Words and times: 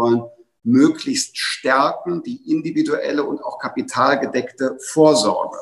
wollen 0.00 0.22
möglichst 0.62 1.38
stärken, 1.38 2.22
die 2.22 2.40
individuelle 2.50 3.22
und 3.22 3.42
auch 3.44 3.58
kapitalgedeckte 3.58 4.78
Vorsorge. 4.92 5.58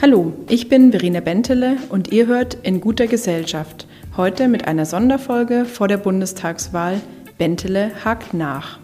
Hallo, 0.00 0.32
ich 0.48 0.68
bin 0.68 0.92
Verena 0.92 1.20
Bentele 1.20 1.76
und 1.88 2.12
ihr 2.12 2.26
hört 2.26 2.54
in 2.62 2.80
guter 2.80 3.06
Gesellschaft. 3.06 3.86
Heute 4.16 4.46
mit 4.46 4.66
einer 4.68 4.86
Sonderfolge 4.86 5.64
vor 5.64 5.88
der 5.88 5.96
Bundestagswahl 5.96 7.00
Bentele 7.38 7.90
hakt 8.04 8.34
nach. 8.34 8.78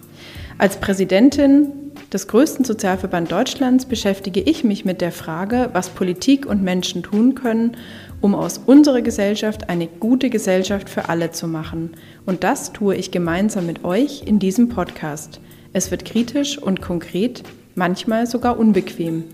Als 0.59 0.79
Präsidentin 0.79 1.73
des 2.13 2.27
größten 2.27 2.65
Sozialverband 2.65 3.31
Deutschlands 3.31 3.85
beschäftige 3.87 4.41
ich 4.41 4.65
mich 4.65 4.85
mit 4.85 5.01
der 5.01 5.13
Frage, 5.13 5.71
was 5.73 5.91
Politik 5.91 6.47
und 6.47 6.63
Menschen 6.63 7.03
tun 7.03 7.35
können, 7.35 7.77
um 8.21 8.35
aus 8.35 8.59
unserer 8.59 9.03
Gesellschaft 9.03 9.69
eine 9.69 9.87
gute 9.87 10.31
Gesellschaft 10.31 10.89
für 10.89 11.09
alle 11.09 11.31
zu 11.31 11.47
machen. 11.47 11.91
Und 12.27 12.45
das 12.45 12.73
tue 12.73 12.97
ich 12.97 13.11
gemeinsam 13.11 13.67
mit 13.67 13.85
euch 13.85 14.23
in 14.25 14.39
diesem 14.39 14.69
Podcast. 14.69 15.41
Es 15.73 15.91
wird 15.91 16.05
kritisch 16.05 16.59
und 16.59 16.81
konkret, 16.81 17.43
manchmal 17.75 18.27
sogar 18.27 18.59
unbequem. 18.59 19.25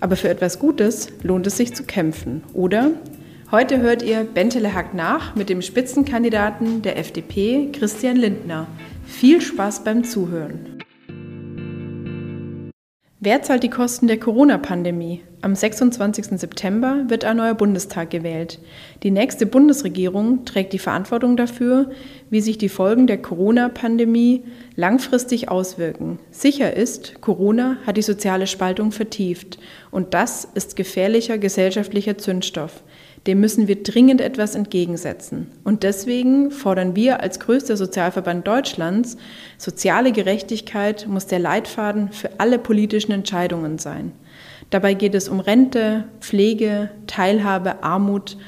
Aber 0.00 0.16
für 0.16 0.28
etwas 0.28 0.58
Gutes 0.58 1.08
lohnt 1.22 1.46
es 1.46 1.56
sich 1.56 1.74
zu 1.74 1.82
kämpfen, 1.82 2.42
oder? 2.52 2.90
Heute 3.50 3.80
hört 3.80 4.02
ihr 4.02 4.24
Bentele 4.24 4.74
hackt 4.74 4.94
nach 4.94 5.34
mit 5.34 5.48
dem 5.48 5.62
Spitzenkandidaten 5.62 6.82
der 6.82 6.98
FDP, 6.98 7.70
Christian 7.72 8.16
Lindner. 8.16 8.66
Viel 9.06 9.40
Spaß 9.40 9.84
beim 9.84 10.04
Zuhören. 10.04 10.77
Wer 13.20 13.42
zahlt 13.42 13.64
die 13.64 13.68
Kosten 13.68 14.06
der 14.06 14.20
Corona-Pandemie? 14.20 15.22
Am 15.42 15.52
26. 15.52 16.38
September 16.38 17.04
wird 17.08 17.24
ein 17.24 17.38
neuer 17.38 17.54
Bundestag 17.54 18.10
gewählt. 18.10 18.60
Die 19.02 19.10
nächste 19.10 19.44
Bundesregierung 19.44 20.44
trägt 20.44 20.72
die 20.72 20.78
Verantwortung 20.78 21.36
dafür, 21.36 21.90
wie 22.30 22.40
sich 22.40 22.58
die 22.58 22.68
Folgen 22.68 23.08
der 23.08 23.20
Corona-Pandemie 23.20 24.44
langfristig 24.76 25.48
auswirken. 25.48 26.20
Sicher 26.30 26.76
ist, 26.76 27.20
Corona 27.20 27.78
hat 27.84 27.96
die 27.96 28.02
soziale 28.02 28.46
Spaltung 28.46 28.92
vertieft 28.92 29.58
und 29.90 30.14
das 30.14 30.46
ist 30.54 30.76
gefährlicher 30.76 31.38
gesellschaftlicher 31.38 32.18
Zündstoff. 32.18 32.84
Dem 33.28 33.40
müssen 33.40 33.68
wir 33.68 33.82
dringend 33.82 34.22
etwas 34.22 34.54
entgegensetzen. 34.54 35.48
Und 35.62 35.82
deswegen 35.82 36.50
fordern 36.50 36.96
wir 36.96 37.20
als 37.20 37.38
größter 37.38 37.76
Sozialverband 37.76 38.46
Deutschlands, 38.46 39.18
soziale 39.58 40.12
Gerechtigkeit 40.12 41.06
muss 41.06 41.26
der 41.26 41.38
Leitfaden 41.38 42.10
für 42.10 42.30
alle 42.38 42.58
politischen 42.58 43.12
Entscheidungen 43.12 43.76
sein. 43.76 44.12
Dabei 44.70 44.94
geht 44.94 45.14
es 45.14 45.28
um 45.28 45.40
Rente, 45.40 46.04
Pflege, 46.20 46.88
Teilhabe, 47.06 47.82
Armut, 47.82 48.38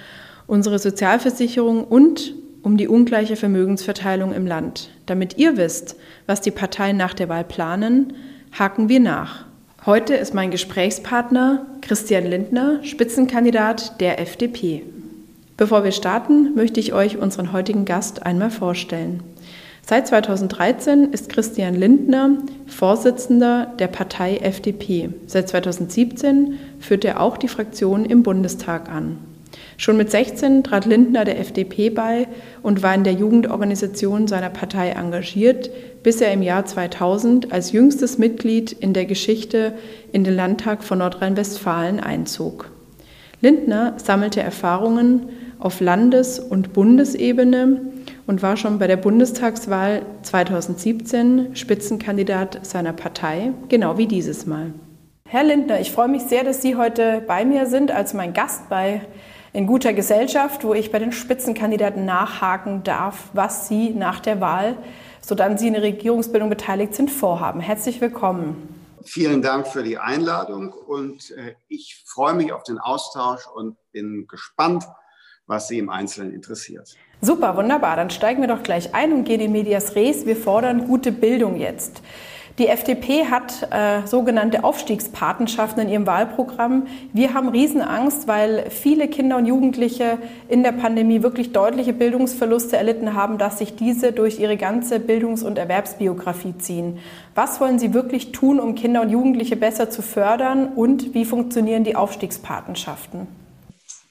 unsere 0.46 0.78
Sozialversicherung 0.78 1.84
und 1.84 2.34
um 2.62 2.78
die 2.78 2.88
ungleiche 2.88 3.36
Vermögensverteilung 3.36 4.32
im 4.32 4.46
Land. 4.46 4.88
Damit 5.04 5.36
ihr 5.36 5.58
wisst, 5.58 5.96
was 6.24 6.40
die 6.40 6.52
Parteien 6.52 6.96
nach 6.96 7.12
der 7.12 7.28
Wahl 7.28 7.44
planen, 7.44 8.14
haken 8.58 8.88
wir 8.88 9.00
nach. 9.00 9.44
Heute 9.84 10.14
ist 10.14 10.32
mein 10.32 10.50
Gesprächspartner 10.50 11.66
Christian 11.80 12.26
Lindner, 12.26 12.80
Spitzenkandidat 12.82 14.00
der 14.00 14.20
FDP. 14.20 14.82
Bevor 15.56 15.84
wir 15.84 15.92
starten, 15.92 16.54
möchte 16.54 16.80
ich 16.80 16.92
euch 16.92 17.18
unseren 17.18 17.52
heutigen 17.52 17.84
Gast 17.84 18.24
einmal 18.24 18.50
vorstellen. 18.50 19.22
Seit 19.86 20.06
2013 20.06 21.12
ist 21.12 21.28
Christian 21.28 21.74
Lindner 21.74 22.38
Vorsitzender 22.66 23.72
der 23.78 23.88
Partei 23.88 24.36
FDP. 24.36 25.10
Seit 25.26 25.48
2017 25.48 26.58
führt 26.78 27.04
er 27.04 27.20
auch 27.20 27.36
die 27.36 27.48
Fraktion 27.48 28.04
im 28.04 28.22
Bundestag 28.22 28.88
an. 28.88 29.18
Schon 29.80 29.96
mit 29.96 30.10
16 30.10 30.62
trat 30.62 30.84
Lindner 30.84 31.24
der 31.24 31.40
FDP 31.40 31.88
bei 31.88 32.28
und 32.62 32.82
war 32.82 32.94
in 32.94 33.02
der 33.02 33.14
Jugendorganisation 33.14 34.28
seiner 34.28 34.50
Partei 34.50 34.90
engagiert, 34.90 35.70
bis 36.02 36.20
er 36.20 36.34
im 36.34 36.42
Jahr 36.42 36.66
2000 36.66 37.50
als 37.50 37.72
jüngstes 37.72 38.18
Mitglied 38.18 38.72
in 38.72 38.92
der 38.92 39.06
Geschichte 39.06 39.72
in 40.12 40.22
den 40.22 40.34
Landtag 40.34 40.84
von 40.84 40.98
Nordrhein-Westfalen 40.98 41.98
einzog. 41.98 42.70
Lindner 43.40 43.94
sammelte 43.96 44.42
Erfahrungen 44.42 45.30
auf 45.58 45.80
Landes- 45.80 46.40
und 46.40 46.74
Bundesebene 46.74 47.80
und 48.26 48.42
war 48.42 48.58
schon 48.58 48.78
bei 48.78 48.86
der 48.86 48.98
Bundestagswahl 48.98 50.02
2017 50.20 51.56
Spitzenkandidat 51.56 52.66
seiner 52.66 52.92
Partei, 52.92 53.52
genau 53.70 53.96
wie 53.96 54.06
dieses 54.06 54.44
Mal. 54.44 54.74
Herr 55.26 55.44
Lindner, 55.44 55.80
ich 55.80 55.90
freue 55.90 56.08
mich 56.08 56.24
sehr, 56.24 56.44
dass 56.44 56.60
Sie 56.60 56.76
heute 56.76 57.22
bei 57.26 57.46
mir 57.46 57.64
sind 57.64 57.90
als 57.92 58.12
mein 58.12 58.34
Gast 58.34 58.68
bei 58.68 59.00
in 59.52 59.66
guter 59.66 59.92
Gesellschaft, 59.92 60.64
wo 60.64 60.74
ich 60.74 60.92
bei 60.92 60.98
den 60.98 61.12
Spitzenkandidaten 61.12 62.04
nachhaken 62.04 62.82
darf, 62.82 63.30
was 63.32 63.68
sie 63.68 63.90
nach 63.90 64.20
der 64.20 64.40
Wahl, 64.40 64.76
sodann 65.20 65.58
sie 65.58 65.66
in 65.66 65.74
der 65.74 65.82
Regierungsbildung 65.82 66.48
beteiligt 66.48 66.94
sind, 66.94 67.10
vorhaben. 67.10 67.60
Herzlich 67.60 68.00
willkommen. 68.00 68.76
Vielen 69.04 69.42
Dank 69.42 69.66
für 69.66 69.82
die 69.82 69.98
Einladung 69.98 70.72
und 70.72 71.30
äh, 71.30 71.54
ich 71.68 72.04
freue 72.06 72.34
mich 72.34 72.52
auf 72.52 72.62
den 72.64 72.78
Austausch 72.78 73.46
und 73.46 73.76
bin 73.92 74.26
gespannt, 74.28 74.84
was 75.46 75.68
Sie 75.68 75.78
im 75.78 75.90
Einzelnen 75.90 76.32
interessiert. 76.32 76.94
Super, 77.20 77.56
wunderbar. 77.56 77.96
Dann 77.96 78.10
steigen 78.10 78.40
wir 78.40 78.48
doch 78.48 78.62
gleich 78.62 78.94
ein 78.94 79.12
und 79.12 79.24
gehen 79.24 79.40
in 79.40 79.52
Medias 79.52 79.96
Res. 79.96 80.26
Wir 80.26 80.36
fordern 80.36 80.86
gute 80.86 81.12
Bildung 81.12 81.56
jetzt. 81.56 82.02
Die 82.58 82.66
FDP 82.66 83.26
hat 83.26 83.68
äh, 83.70 84.06
sogenannte 84.06 84.64
Aufstiegspatenschaften 84.64 85.82
in 85.82 85.88
ihrem 85.88 86.06
Wahlprogramm. 86.06 86.86
Wir 87.12 87.32
haben 87.32 87.48
Riesenangst, 87.48 88.28
weil 88.28 88.68
viele 88.70 89.08
Kinder 89.08 89.36
und 89.36 89.46
Jugendliche 89.46 90.18
in 90.48 90.62
der 90.62 90.72
Pandemie 90.72 91.22
wirklich 91.22 91.52
deutliche 91.52 91.92
Bildungsverluste 91.92 92.76
erlitten 92.76 93.14
haben, 93.14 93.38
dass 93.38 93.58
sich 93.58 93.76
diese 93.76 94.12
durch 94.12 94.38
ihre 94.40 94.56
ganze 94.56 95.00
Bildungs- 95.00 95.42
und 95.42 95.58
Erwerbsbiografie 95.58 96.54
ziehen. 96.58 96.98
Was 97.34 97.60
wollen 97.60 97.78
Sie 97.78 97.94
wirklich 97.94 98.32
tun, 98.32 98.60
um 98.60 98.74
Kinder 98.74 99.02
und 99.02 99.10
Jugendliche 99.10 99.56
besser 99.56 99.88
zu 99.88 100.02
fördern 100.02 100.74
und 100.74 101.14
wie 101.14 101.24
funktionieren 101.24 101.84
die 101.84 101.96
Aufstiegspatenschaften? 101.96 103.26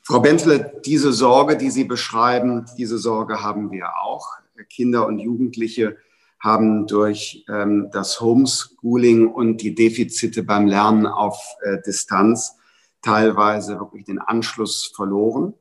Frau 0.04 0.22
Bentle, 0.22 0.72
diese 0.86 1.14
Sorge, 1.14 1.56
die 1.56 1.70
Sie 1.70 1.84
beschreiben, 1.84 2.66
diese 2.78 2.98
Sorge 2.98 3.44
haben 3.44 3.72
wir 3.72 3.90
auch. 4.02 4.28
Kinder 4.68 5.06
und 5.06 5.20
Jugendliche 5.20 5.98
haben 6.40 6.88
durch 6.88 7.44
ähm, 7.50 7.90
das 7.92 8.22
Homeschooling 8.22 9.28
und 9.28 9.58
die 9.58 9.76
Defizite 9.76 10.44
beim 10.44 10.68
Lernen 10.68 11.06
auf 11.06 11.38
äh, 11.62 11.78
Distanz 11.86 12.56
teilweise 13.02 13.80
wirklich 13.80 14.06
den 14.06 14.20
Anschluss 14.20 14.92
verloren. 14.96 15.54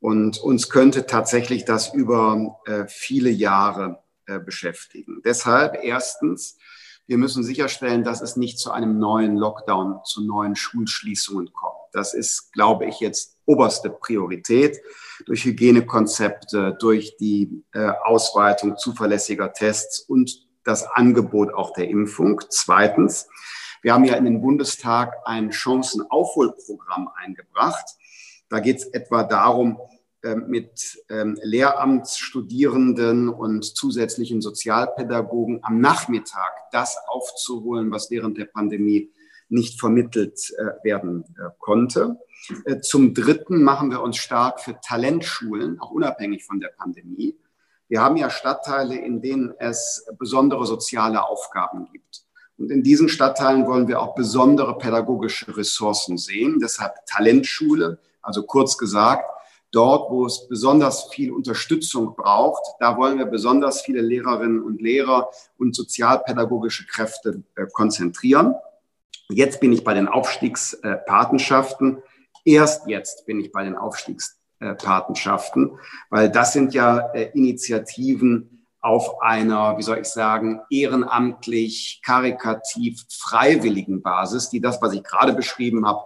Und 0.00 0.38
uns 0.38 0.68
könnte 0.68 1.06
tatsächlich 1.06 1.64
das 1.64 1.94
über 1.94 2.58
äh, 2.66 2.86
viele 2.88 3.30
Jahre 3.30 4.02
äh, 4.26 4.38
beschäftigen. 4.38 5.22
Deshalb 5.24 5.78
erstens, 5.82 6.58
wir 7.06 7.18
müssen 7.18 7.44
sicherstellen, 7.44 8.04
dass 8.04 8.20
es 8.20 8.36
nicht 8.36 8.58
zu 8.58 8.72
einem 8.72 8.98
neuen 8.98 9.36
Lockdown, 9.36 10.00
zu 10.04 10.24
neuen 10.24 10.56
Schulschließungen 10.56 11.52
kommt. 11.52 11.78
Das 11.92 12.14
ist, 12.14 12.52
glaube 12.52 12.86
ich, 12.86 13.00
jetzt 13.00 13.36
oberste 13.44 13.90
Priorität 13.90 14.78
durch 15.26 15.44
Hygienekonzepte, 15.44 16.76
durch 16.80 17.16
die 17.18 17.64
äh, 17.72 17.90
Ausweitung 18.04 18.76
zuverlässiger 18.76 19.52
Tests 19.52 20.00
und 20.00 20.46
das 20.64 20.84
Angebot 20.84 21.52
auch 21.54 21.72
der 21.72 21.88
Impfung. 21.88 22.40
Zweitens, 22.48 23.28
wir 23.82 23.94
haben 23.94 24.04
ja 24.04 24.14
in 24.14 24.24
den 24.24 24.40
Bundestag 24.40 25.14
ein 25.24 25.50
Chancenaufholprogramm 25.50 27.08
eingebracht. 27.16 27.84
Da 28.48 28.60
geht 28.60 28.78
es 28.78 28.86
etwa 28.86 29.24
darum, 29.24 29.78
ähm, 30.24 30.44
mit 30.46 31.02
ähm, 31.10 31.36
Lehramtsstudierenden 31.42 33.28
und 33.28 33.64
zusätzlichen 33.64 34.40
Sozialpädagogen 34.40 35.58
am 35.62 35.80
Nachmittag 35.80 36.52
das 36.70 36.96
aufzuholen, 37.08 37.90
was 37.90 38.08
während 38.08 38.38
der 38.38 38.44
Pandemie 38.44 39.10
nicht 39.48 39.80
vermittelt 39.80 40.38
äh, 40.58 40.84
werden 40.84 41.24
äh, 41.36 41.50
konnte. 41.58 42.18
Äh, 42.64 42.80
zum 42.80 43.14
Dritten 43.14 43.62
machen 43.62 43.90
wir 43.90 44.02
uns 44.02 44.16
stark 44.16 44.60
für 44.60 44.78
Talentschulen, 44.80 45.80
auch 45.80 45.90
unabhängig 45.90 46.44
von 46.44 46.60
der 46.60 46.68
Pandemie. 46.68 47.36
Wir 47.88 48.00
haben 48.00 48.16
ja 48.16 48.30
Stadtteile, 48.30 48.96
in 48.96 49.20
denen 49.20 49.54
es 49.58 50.06
besondere 50.18 50.66
soziale 50.66 51.26
Aufgaben 51.26 51.88
gibt. 51.92 52.22
Und 52.58 52.70
in 52.70 52.82
diesen 52.82 53.08
Stadtteilen 53.08 53.66
wollen 53.66 53.88
wir 53.88 54.00
auch 54.00 54.14
besondere 54.14 54.78
pädagogische 54.78 55.56
Ressourcen 55.56 56.16
sehen. 56.16 56.58
Deshalb 56.60 56.94
Talentschule, 57.06 57.98
also 58.22 58.44
kurz 58.44 58.78
gesagt, 58.78 59.24
dort, 59.72 60.10
wo 60.10 60.26
es 60.26 60.48
besonders 60.48 61.08
viel 61.12 61.32
Unterstützung 61.32 62.14
braucht, 62.14 62.62
da 62.78 62.96
wollen 62.96 63.18
wir 63.18 63.26
besonders 63.26 63.82
viele 63.82 64.00
Lehrerinnen 64.00 64.62
und 64.62 64.80
Lehrer 64.80 65.30
und 65.58 65.74
sozialpädagogische 65.74 66.86
Kräfte 66.86 67.42
konzentrieren. 67.72 68.54
Jetzt 69.28 69.60
bin 69.60 69.72
ich 69.72 69.82
bei 69.82 69.94
den 69.94 70.08
Aufstiegspatenschaften. 70.08 72.02
Erst 72.44 72.88
jetzt 72.88 73.26
bin 73.26 73.40
ich 73.40 73.52
bei 73.52 73.64
den 73.64 73.76
Aufstiegspatenschaften, 73.76 75.78
weil 76.10 76.30
das 76.30 76.52
sind 76.52 76.74
ja 76.74 77.10
äh, 77.12 77.30
Initiativen 77.34 78.66
auf 78.80 79.22
einer, 79.22 79.78
wie 79.78 79.82
soll 79.82 79.98
ich 79.98 80.08
sagen, 80.08 80.60
ehrenamtlich, 80.68 82.00
karikativ, 82.04 83.04
freiwilligen 83.08 84.02
Basis, 84.02 84.50
die 84.50 84.60
das, 84.60 84.82
was 84.82 84.92
ich 84.92 85.04
gerade 85.04 85.34
beschrieben 85.34 85.86
habe, 85.86 86.00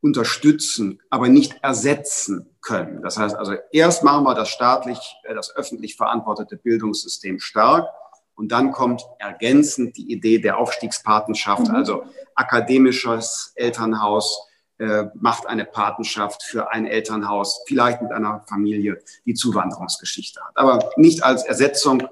unterstützen, 0.00 1.00
aber 1.10 1.28
nicht 1.28 1.56
ersetzen 1.62 2.46
können. 2.62 3.02
Das 3.02 3.18
heißt 3.18 3.36
also, 3.36 3.54
erst 3.72 4.04
machen 4.04 4.24
wir 4.24 4.34
das 4.34 4.48
staatlich, 4.48 4.98
äh, 5.24 5.34
das 5.34 5.54
öffentlich 5.54 5.96
verantwortete 5.96 6.56
Bildungssystem 6.56 7.40
stark 7.40 7.88
und 8.34 8.52
dann 8.52 8.72
kommt 8.72 9.02
ergänzend 9.18 9.96
die 9.96 10.10
Idee 10.10 10.38
der 10.38 10.58
Aufstiegspatenschaft, 10.58 11.68
mhm. 11.68 11.74
also 11.74 12.04
akademisches 12.34 13.52
Elternhaus 13.56 14.46
äh, 14.80 15.10
macht 15.14 15.46
eine 15.46 15.66
Patenschaft 15.66 16.42
für 16.42 16.72
ein 16.72 16.86
Elternhaus, 16.86 17.62
vielleicht 17.66 18.00
mit 18.00 18.12
einer 18.12 18.42
Familie, 18.48 18.98
die 19.26 19.34
Zuwanderungsgeschichte 19.34 20.40
hat. 20.40 20.52
Aber 20.56 20.90
nicht 20.96 21.22
als 21.22 21.44
Ersetzung 21.44 22.02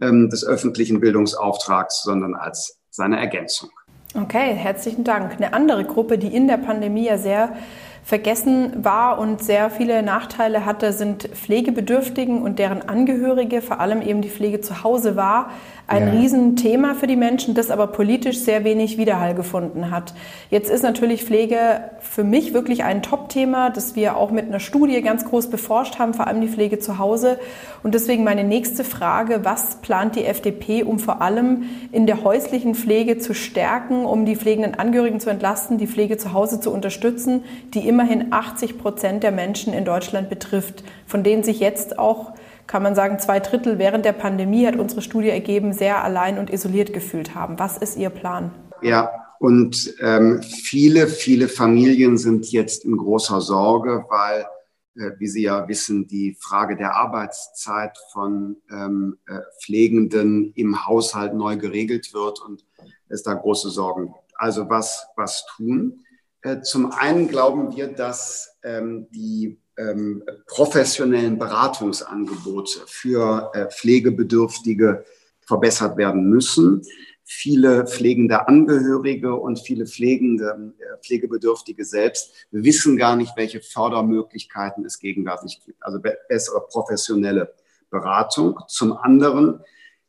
ähm, 0.00 0.30
des 0.30 0.44
öffentlichen 0.44 1.00
Bildungsauftrags, 1.00 2.04
sondern 2.04 2.34
als 2.34 2.78
seine 2.90 3.18
Ergänzung. 3.18 3.70
Okay, 4.14 4.54
herzlichen 4.54 5.04
Dank. 5.04 5.32
Eine 5.32 5.52
andere 5.52 5.84
Gruppe, 5.84 6.16
die 6.16 6.34
in 6.34 6.46
der 6.46 6.58
Pandemie 6.58 7.06
ja 7.06 7.18
sehr 7.18 7.56
vergessen 8.04 8.84
war 8.84 9.18
und 9.18 9.42
sehr 9.42 9.70
viele 9.70 10.02
Nachteile 10.02 10.66
hatte, 10.66 10.92
sind 10.92 11.22
Pflegebedürftigen 11.22 12.42
und 12.42 12.58
deren 12.58 12.88
Angehörige, 12.88 13.62
vor 13.62 13.80
allem 13.80 14.02
eben 14.02 14.22
die 14.22 14.28
Pflege 14.28 14.60
zu 14.60 14.82
Hause 14.82 15.16
war 15.16 15.50
ein 15.92 16.06
ja. 16.06 16.12
Riesenthema 16.12 16.94
für 16.94 17.06
die 17.06 17.16
Menschen, 17.16 17.54
das 17.54 17.70
aber 17.70 17.88
politisch 17.88 18.38
sehr 18.38 18.64
wenig 18.64 18.98
Widerhall 18.98 19.34
gefunden 19.34 19.90
hat. 19.90 20.14
Jetzt 20.48 20.70
ist 20.70 20.82
natürlich 20.82 21.24
Pflege 21.24 21.90
für 22.00 22.24
mich 22.24 22.54
wirklich 22.54 22.84
ein 22.84 23.02
Top-Thema, 23.02 23.70
das 23.70 23.94
wir 23.96 24.16
auch 24.16 24.30
mit 24.30 24.46
einer 24.46 24.60
Studie 24.60 25.00
ganz 25.02 25.24
groß 25.24 25.50
beforscht 25.50 25.98
haben, 25.98 26.14
vor 26.14 26.28
allem 26.28 26.40
die 26.40 26.48
Pflege 26.48 26.78
zu 26.78 26.98
Hause. 26.98 27.38
Und 27.82 27.94
deswegen 27.94 28.24
meine 28.24 28.44
nächste 28.44 28.84
Frage, 28.84 29.40
was 29.44 29.76
plant 29.76 30.16
die 30.16 30.24
FDP, 30.24 30.82
um 30.84 30.98
vor 30.98 31.20
allem 31.20 31.64
in 31.90 32.06
der 32.06 32.22
häuslichen 32.22 32.74
Pflege 32.74 33.18
zu 33.18 33.34
stärken, 33.34 34.06
um 34.06 34.24
die 34.24 34.36
pflegenden 34.36 34.76
Angehörigen 34.76 35.20
zu 35.20 35.30
entlasten, 35.30 35.78
die 35.78 35.88
Pflege 35.88 36.16
zu 36.16 36.32
Hause 36.32 36.60
zu 36.60 36.72
unterstützen, 36.72 37.44
die 37.74 37.86
immerhin 37.92 38.32
80 38.32 38.78
Prozent 38.78 39.22
der 39.22 39.32
Menschen 39.32 39.74
in 39.74 39.84
Deutschland 39.84 40.30
betrifft, 40.30 40.82
von 41.06 41.22
denen 41.22 41.42
sich 41.42 41.60
jetzt 41.60 41.98
auch 41.98 42.32
kann 42.66 42.82
man 42.82 42.94
sagen, 42.94 43.18
zwei 43.18 43.40
Drittel 43.40 43.78
während 43.78 44.04
der 44.04 44.12
Pandemie, 44.12 44.66
hat 44.66 44.76
unsere 44.76 45.02
Studie 45.02 45.28
ergeben, 45.28 45.74
sehr 45.74 46.02
allein 46.02 46.38
und 46.38 46.48
isoliert 46.48 46.94
gefühlt 46.94 47.34
haben. 47.34 47.58
Was 47.58 47.76
ist 47.76 47.98
Ihr 47.98 48.08
Plan? 48.08 48.50
Ja, 48.80 49.10
und 49.40 49.94
ähm, 50.00 50.40
viele, 50.42 51.06
viele 51.06 51.48
Familien 51.48 52.16
sind 52.16 52.50
jetzt 52.50 52.84
in 52.84 52.96
großer 52.96 53.40
Sorge, 53.40 54.06
weil, 54.08 54.46
äh, 54.94 55.10
wie 55.18 55.26
Sie 55.26 55.42
ja 55.42 55.68
wissen, 55.68 56.06
die 56.06 56.36
Frage 56.40 56.76
der 56.76 56.94
Arbeitszeit 56.96 57.98
von 58.12 58.56
ähm, 58.70 59.18
äh, 59.26 59.40
Pflegenden 59.60 60.52
im 60.54 60.86
Haushalt 60.86 61.34
neu 61.34 61.56
geregelt 61.56 62.14
wird 62.14 62.40
und 62.40 62.64
es 63.08 63.22
da 63.22 63.34
große 63.34 63.70
Sorgen 63.70 64.06
gibt. 64.06 64.32
Also 64.36 64.70
was, 64.70 65.06
was 65.16 65.44
tun? 65.56 66.04
Äh, 66.42 66.60
zum 66.62 66.92
einen 66.92 67.28
glauben 67.28 67.74
wir, 67.74 67.88
dass 67.88 68.56
ähm, 68.62 69.06
die 69.10 69.58
ähm, 69.78 70.22
professionellen 70.46 71.38
Beratungsangebote 71.38 72.80
für 72.86 73.50
äh, 73.54 73.66
Pflegebedürftige 73.70 75.04
verbessert 75.46 75.96
werden 75.96 76.28
müssen. 76.28 76.82
Viele 77.24 77.86
pflegende 77.86 78.46
Angehörige 78.48 79.34
und 79.34 79.60
viele 79.60 79.86
pflegende, 79.86 80.74
äh, 80.78 80.98
Pflegebedürftige 81.02 81.84
selbst 81.84 82.34
wissen 82.50 82.96
gar 82.96 83.16
nicht, 83.16 83.32
welche 83.36 83.60
Fördermöglichkeiten 83.60 84.84
es 84.84 84.98
gegenwärtig 84.98 85.62
gibt. 85.64 85.82
Also 85.82 86.00
be 86.00 86.18
bessere 86.28 86.66
professionelle 86.68 87.54
Beratung. 87.90 88.58
Zum 88.68 88.96
anderen, 88.96 89.60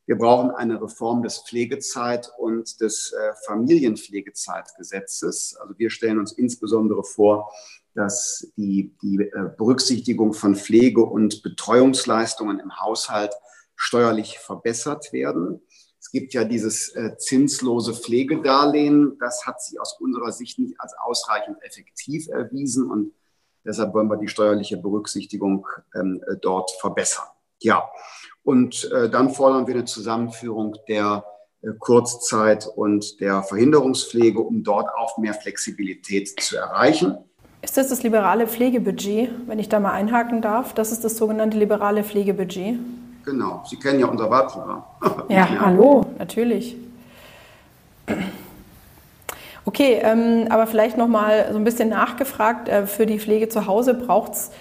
wir 0.06 0.18
brauchen 0.18 0.52
eine 0.52 0.82
Reform 0.82 1.24
des 1.24 1.40
Pflegezeit- 1.40 2.30
und 2.38 2.82
des 2.82 3.14
äh, 3.14 3.32
Familienpflegezeitgesetzes. 3.46 5.56
Also 5.60 5.74
wir 5.78 5.90
stellen 5.90 6.20
uns 6.20 6.34
insbesondere 6.34 7.06
vor, 7.06 7.50
dass 7.96 8.52
die, 8.58 8.94
die 9.02 9.20
äh, 9.20 9.50
Berücksichtigung 9.58 10.34
von 10.34 10.56
Pflege- 10.56 11.06
und 11.06 11.42
Betreuungsleistungen 11.44 12.60
im 12.60 12.82
Haushalt 12.82 13.34
steuerlich 13.76 14.40
verbessert 14.40 15.14
werden. 15.14 15.62
Es 16.00 16.12
gibt 16.12 16.34
ja 16.34 16.44
dieses 16.44 16.90
äh, 16.96 17.16
zinslose 17.18 17.94
Pflegedarlehen. 17.94 19.18
Das 19.20 19.46
hat 19.46 19.62
sich 19.62 19.80
aus 19.80 19.98
unserer 20.02 20.34
Sicht 20.34 20.60
nicht 20.60 20.76
als 20.80 20.94
ausreichend 20.98 21.64
effektiv 21.64 22.28
erwiesen 22.28 22.92
und 22.92 23.14
deshalb 23.66 23.94
wollen 23.94 24.10
wir 24.10 24.18
die 24.18 24.28
steuerliche 24.28 24.76
Berücksichtigung 24.76 25.66
ähm, 25.96 26.22
äh, 26.28 26.36
dort 26.42 26.72
verbessern. 26.72 27.33
Ja, 27.64 27.90
und 28.44 28.92
äh, 28.92 29.10
dann 29.10 29.30
fordern 29.30 29.68
wir 29.68 29.74
eine 29.74 29.86
Zusammenführung 29.86 30.76
der 30.90 31.24
äh, 31.62 31.70
Kurzzeit 31.80 32.68
und 32.68 33.22
der 33.22 33.42
Verhinderungspflege, 33.42 34.40
um 34.40 34.64
dort 34.64 34.90
auch 34.96 35.18
mehr 35.18 35.34
Flexibilität 35.34 36.42
zu 36.42 36.58
erreichen. 36.58 37.18
Ist 37.62 37.78
das 37.78 37.88
das 37.88 38.04
liberale 38.04 38.48
Pflegebudget, 38.48 39.30
wenn 39.48 39.60
ich 39.60 39.70
da 39.70 39.80
mal 39.80 39.94
einhaken 39.94 40.42
darf? 40.42 40.74
Das 40.74 40.92
ist 40.92 41.06
das 41.06 41.16
sogenannte 41.16 41.58
liberale 41.58 42.04
Pflegebudget. 42.04 42.80
Genau, 43.24 43.64
Sie 43.66 43.78
kennen 43.78 44.02
ja 44.02 44.08
unser 44.08 44.30
Wahlprogramm. 44.30 44.84
ja, 45.30 45.36
ja, 45.38 45.60
hallo, 45.62 46.06
natürlich. 46.18 46.76
Okay, 49.64 50.02
ähm, 50.04 50.48
aber 50.50 50.68
vielleicht 50.68 50.98
noch 50.98 51.08
mal 51.08 51.48
so 51.54 51.58
ein 51.58 51.64
bisschen 51.64 51.88
nachgefragt. 51.88 52.68
Äh, 52.68 52.88
für 52.88 53.06
die 53.06 53.20
Pflege 53.20 53.48
zu 53.48 53.66
Hause 53.68 53.94
braucht 53.94 54.34
es 54.34 54.52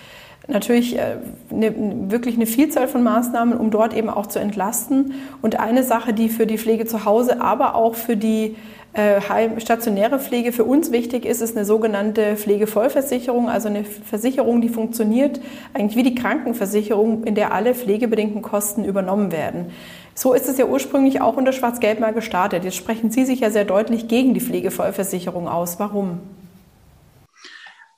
natürlich 0.49 0.99
äh, 0.99 1.17
eine, 1.51 2.11
wirklich 2.11 2.37
eine 2.37 2.47
Vielzahl 2.47 2.89
von 2.89 3.03
Maßnahmen, 3.03 3.57
um 3.57 3.71
dort 3.71 3.95
eben 3.95 4.11
auch 4.11 4.27
zu 4.27 4.39
entlasten. 4.39 5.15
Und 5.41 5.61
eine 5.61 5.83
Sache, 5.83 6.13
die 6.13 6.29
für 6.29 6.47
die 6.47 6.59
Pflege 6.59 6.87
zu 6.87 7.05
Hause, 7.05 7.41
aber 7.41 7.75
auch 7.75 7.95
für 7.95 8.17
die 8.17 8.57
äh, 8.95 9.21
stationäre 9.59 10.19
Pflege 10.19 10.53
für 10.53 10.65
uns 10.65 10.93
wichtig 10.93 11.25
ist, 11.25 11.41
ist 11.41 11.57
eine 11.57 11.65
sogenannte 11.65 12.37
Pflegevollversicherung, 12.37 13.49
also 13.49 13.69
eine 13.69 13.85
Versicherung, 13.85 14.61
die 14.61 14.69
funktioniert 14.69 15.41
eigentlich 15.73 15.97
wie 15.97 16.11
die 16.11 16.15
Krankenversicherung, 16.15 17.25
in 17.25 17.35
der 17.35 17.55
alle 17.55 17.75
pflegebedingten 17.75 18.43
Kosten 18.43 18.85
übernommen 18.85 19.33
werden. 19.33 19.71
So 20.15 20.35
ist 20.35 20.47
es 20.47 20.59
ja 20.59 20.67
ursprünglich 20.67 21.23
auch 21.23 21.39
unter 21.39 21.53
Schwarz-Gelb 21.53 22.01
mal 22.01 22.13
gestartet. 22.13 22.65
Jetzt 22.65 22.77
sprechen 22.77 23.11
Sie 23.11 23.25
sich 23.25 23.41
ja 23.41 23.49
sehr 23.49 23.65
deutlich 23.65 24.09
gegen 24.09 24.35
die 24.35 24.41
Pflegevollversicherung 24.41 25.49
aus. 25.49 25.81
Warum? 25.81 26.21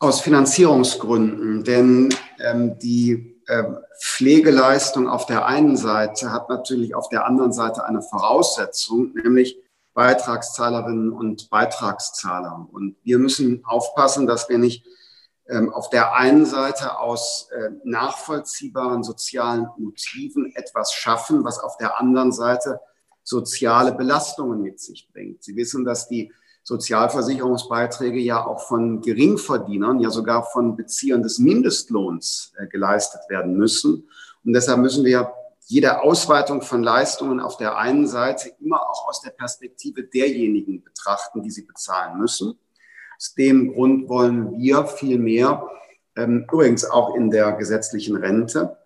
Aus 0.05 0.21
Finanzierungsgründen, 0.21 1.65
denn 1.65 2.15
ähm, 2.39 2.79
die 2.79 3.41
ähm, 3.49 3.79
Pflegeleistung 4.03 5.09
auf 5.09 5.25
der 5.25 5.47
einen 5.47 5.79
Seite 5.79 6.31
hat 6.31 6.51
natürlich 6.51 6.95
auf 6.95 7.09
der 7.09 7.25
anderen 7.25 7.55
Seite 7.55 7.87
eine 7.87 8.03
Voraussetzung, 8.03 9.15
nämlich 9.15 9.57
Beitragszahlerinnen 9.95 11.11
und 11.11 11.49
Beitragszahler. 11.49 12.69
Und 12.71 12.97
wir 13.03 13.19
müssen 13.19 13.65
aufpassen, 13.65 14.27
dass 14.27 14.51
wir 14.51 14.59
nicht 14.59 14.85
ähm, 15.49 15.73
auf 15.73 15.89
der 15.89 16.15
einen 16.15 16.45
Seite 16.45 16.99
aus 16.99 17.49
äh, 17.53 17.71
nachvollziehbaren 17.85 19.05
sozialen 19.05 19.69
Motiven 19.79 20.53
etwas 20.55 20.93
schaffen, 20.93 21.45
was 21.45 21.59
auf 21.59 21.79
der 21.79 21.99
anderen 21.99 22.33
Seite 22.33 22.79
soziale 23.23 23.93
Belastungen 23.93 24.61
mit 24.61 24.81
sich 24.81 25.09
bringt. 25.11 25.43
Sie 25.43 25.57
wissen, 25.57 25.87
dass 25.87 26.09
die 26.09 26.31
Sozialversicherungsbeiträge 26.65 28.19
ja 28.19 28.45
auch 28.45 28.67
von 28.67 29.03
Geringverdienern, 29.03 30.01
ja 30.01 30.11
sogar 30.11 30.45
von 30.45 30.77
Beziehern 30.77 31.23
des 31.23 31.39
Mindestlohns 31.39 32.53
äh, 32.59 32.67
geleistet 32.67 33.21
werden 33.29 33.55
müssen. 33.55 34.09
Und 34.45 34.55
deshalb 34.55 34.81
müssen 34.81 35.05
wir 35.05 35.33
jede 35.67 36.03
Ausweitung 36.03 36.63
von 36.63 36.83
Leistungen 36.83 37.41
auf 37.41 37.59
der 37.59 37.77
einen 37.77 38.07
Seite 38.07 38.51
immer 38.61 38.83
auch 38.83 39.09
aus 39.09 39.21
der 39.21 39.31
Perspektive 39.31 40.05
derjenigen 40.05 40.83
betrachten, 40.83 41.43
die 41.43 41.51
sie 41.51 41.63
bezahlen 41.63 42.19
müssen. 42.19 42.59
Aus 43.17 43.35
dem 43.35 43.73
Grund 43.73 44.09
wollen 44.09 44.59
wir 44.59 44.87
vielmehr, 44.87 45.67
ähm, 46.17 46.47
übrigens 46.51 46.85
auch 46.89 47.15
in 47.15 47.31
der 47.31 47.53
gesetzlichen 47.53 48.17
Rente, 48.17 48.77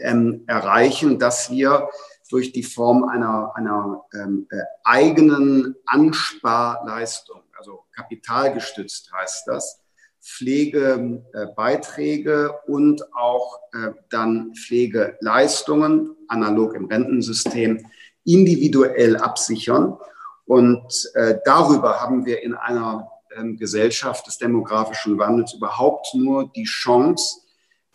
ähm, 0.00 0.44
erreichen, 0.46 1.18
dass 1.18 1.50
wir 1.50 1.88
durch 2.30 2.52
die 2.52 2.62
Form 2.62 3.04
einer, 3.04 3.52
einer 3.54 4.02
ähm, 4.14 4.46
äh, 4.50 4.62
eigenen 4.82 5.76
Ansparleistung, 5.86 7.42
also 7.56 7.84
kapitalgestützt 7.94 9.12
heißt 9.12 9.46
das, 9.46 9.84
Pflegebeiträge 10.24 12.58
und 12.66 13.14
auch 13.14 13.60
äh, 13.74 13.90
dann 14.08 14.54
Pflegeleistungen 14.54 16.16
analog 16.28 16.74
im 16.74 16.86
Rentensystem 16.86 17.86
individuell 18.24 19.18
absichern. 19.18 19.98
Und 20.46 21.10
äh, 21.14 21.36
darüber 21.44 22.00
haben 22.00 22.24
wir 22.24 22.42
in 22.42 22.54
einer 22.54 23.10
ähm, 23.36 23.58
Gesellschaft 23.58 24.26
des 24.26 24.38
demografischen 24.38 25.18
Wandels 25.18 25.52
überhaupt 25.54 26.14
nur 26.14 26.50
die 26.52 26.64
Chance, 26.64 27.42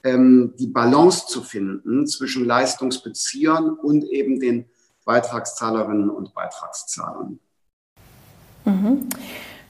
ähm, 0.04 0.54
die 0.58 0.68
Balance 0.68 1.28
zu 1.28 1.42
finden 1.42 2.08
zwischen 2.08 2.46
Leistungsbeziehern 2.46 3.72
und 3.72 4.06
eben 4.06 4.40
den 4.40 4.66
Beitragszahlerinnen 5.06 6.10
und 6.10 6.34
Beitragszahlern. 6.34 7.40
Mhm. 8.66 9.10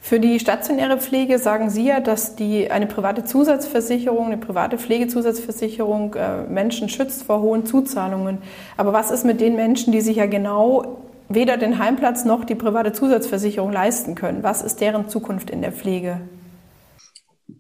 Für 0.01 0.19
die 0.19 0.39
stationäre 0.39 0.97
Pflege 0.97 1.37
sagen 1.39 1.69
Sie 1.69 1.85
ja, 1.85 1.99
dass 1.99 2.35
die, 2.35 2.71
eine 2.71 2.87
private 2.87 3.25
Zusatzversicherung, 3.25 4.27
eine 4.27 4.37
private 4.37 4.77
Pflegezusatzversicherung 4.77 6.15
äh, 6.15 6.43
Menschen 6.43 6.89
schützt 6.89 7.23
vor 7.23 7.41
hohen 7.41 7.65
Zuzahlungen. 7.65 8.39
Aber 8.77 8.93
was 8.93 9.11
ist 9.11 9.25
mit 9.25 9.39
den 9.39 9.55
Menschen, 9.55 9.91
die 9.91 10.01
sich 10.01 10.17
ja 10.17 10.25
genau 10.25 11.03
weder 11.27 11.57
den 11.57 11.77
Heimplatz 11.77 12.25
noch 12.25 12.43
die 12.43 12.55
private 12.55 12.91
Zusatzversicherung 12.91 13.71
leisten 13.71 14.15
können? 14.15 14.41
Was 14.41 14.61
ist 14.61 14.81
deren 14.81 15.09
Zukunft 15.09 15.49
in 15.49 15.61
der 15.61 15.71
Pflege? 15.71 16.21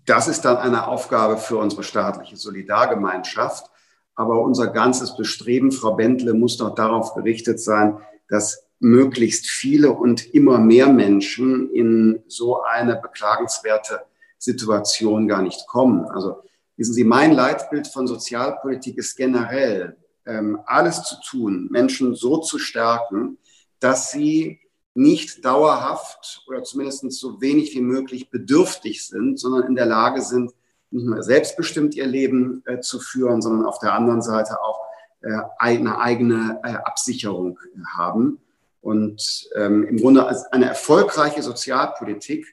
Das 0.09 0.27
ist 0.27 0.41
dann 0.41 0.57
eine 0.57 0.87
Aufgabe 0.87 1.37
für 1.37 1.57
unsere 1.57 1.83
staatliche 1.83 2.35
Solidargemeinschaft. 2.35 3.69
Aber 4.15 4.41
unser 4.41 4.67
ganzes 4.67 5.15
Bestreben, 5.15 5.71
Frau 5.71 5.93
Bentle, 5.93 6.33
muss 6.33 6.57
doch 6.57 6.75
darauf 6.75 7.13
gerichtet 7.13 7.61
sein, 7.61 7.99
dass 8.27 8.65
möglichst 8.79 9.47
viele 9.47 9.91
und 9.91 10.33
immer 10.33 10.57
mehr 10.57 10.87
Menschen 10.87 11.69
in 11.71 12.23
so 12.27 12.61
eine 12.63 12.95
beklagenswerte 12.95 14.01
Situation 14.37 15.27
gar 15.27 15.41
nicht 15.41 15.67
kommen. 15.67 16.05
Also 16.05 16.43
wissen 16.75 16.93
Sie, 16.93 17.03
mein 17.03 17.33
Leitbild 17.33 17.87
von 17.87 18.07
Sozialpolitik 18.07 18.97
ist 18.97 19.15
generell, 19.15 19.97
ähm, 20.25 20.59
alles 20.65 21.03
zu 21.03 21.15
tun, 21.21 21.67
Menschen 21.71 22.15
so 22.15 22.37
zu 22.37 22.57
stärken, 22.57 23.37
dass 23.79 24.11
sie 24.11 24.59
nicht 24.99 25.45
dauerhaft 25.45 26.43
oder 26.47 26.63
zumindest 26.63 27.09
so 27.13 27.39
wenig 27.39 27.73
wie 27.73 27.81
möglich 27.81 28.29
bedürftig 28.29 29.07
sind, 29.07 29.39
sondern 29.39 29.67
in 29.67 29.75
der 29.75 29.85
Lage 29.85 30.21
sind, 30.21 30.51
nicht 30.91 31.05
nur 31.05 31.23
selbstbestimmt 31.23 31.95
ihr 31.95 32.05
Leben 32.05 32.63
äh, 32.65 32.81
zu 32.81 32.99
führen, 32.99 33.41
sondern 33.41 33.65
auf 33.65 33.79
der 33.79 33.93
anderen 33.93 34.21
Seite 34.21 34.61
auch 34.61 34.81
äh, 35.21 35.37
eine 35.57 35.99
eigene 35.99 36.59
äh, 36.63 36.73
Absicherung 36.73 37.59
haben. 37.95 38.39
Und 38.81 39.49
ähm, 39.55 39.83
im 39.85 39.97
Grunde 39.97 40.27
eine 40.51 40.65
erfolgreiche 40.65 41.43
Sozialpolitik, 41.43 42.45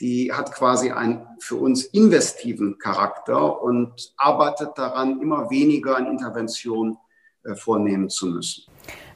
die 0.00 0.32
hat 0.32 0.52
quasi 0.52 0.90
einen 0.90 1.26
für 1.38 1.56
uns 1.56 1.84
investiven 1.84 2.78
Charakter 2.78 3.62
und 3.62 4.12
arbeitet 4.18 4.70
daran, 4.76 5.20
immer 5.22 5.48
weniger 5.48 5.96
an 5.96 6.06
Intervention 6.06 6.98
äh, 7.44 7.54
vornehmen 7.54 8.10
zu 8.10 8.26
müssen. 8.26 8.64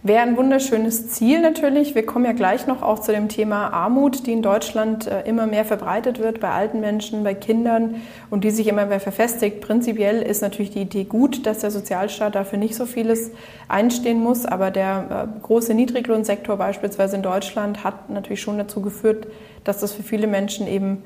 Wäre 0.03 0.23
ein 0.23 0.39
wunderschönes 0.39 1.11
Ziel 1.11 1.43
natürlich. 1.43 1.95
Wir 1.95 2.07
kommen 2.07 2.25
ja 2.25 2.33
gleich 2.33 2.67
noch 2.67 2.81
auch 2.81 3.01
zu 3.01 3.13
dem 3.13 3.29
Thema 3.29 3.69
Armut, 3.69 4.27
die 4.27 4.33
in 4.33 4.41
Deutschland 4.41 5.07
äh, 5.07 5.29
immer 5.29 5.47
mehr 5.47 5.67
verbreitet 5.67 6.19
wird 6.19 6.41
bei 6.41 6.49
alten 6.49 6.81
Menschen, 6.81 7.23
bei 7.23 7.35
Kindern 7.35 7.97
und 8.31 8.43
die 8.43 8.51
sich 8.51 8.67
immer 8.67 8.87
mehr 8.87 9.01
verfestigt. 9.01 9.61
Prinzipiell 9.61 10.23
ist 10.23 10.41
natürlich 10.41 10.71
die 10.71 10.81
Idee 10.81 11.05
gut, 11.05 11.45
dass 11.45 11.59
der 11.59 11.71
Sozialstaat 11.71 12.35
dafür 12.35 12.59
nicht 12.59 12.77
so 12.77 12.87
vieles 12.87 13.33
einstehen 13.69 14.21
muss, 14.21 14.47
aber 14.47 14.71
der 14.71 15.29
äh, 15.37 15.43
große 15.43 15.75
Niedriglohnsektor 15.75 16.57
beispielsweise 16.57 17.17
in 17.17 17.23
Deutschland 17.23 17.85
hat 17.85 18.09
natürlich 18.09 18.41
schon 18.41 18.57
dazu 18.57 18.81
geführt, 18.81 19.27
dass 19.65 19.81
das 19.81 19.93
für 19.93 20.03
viele 20.03 20.29
Menschen 20.29 20.67
eben 20.67 21.05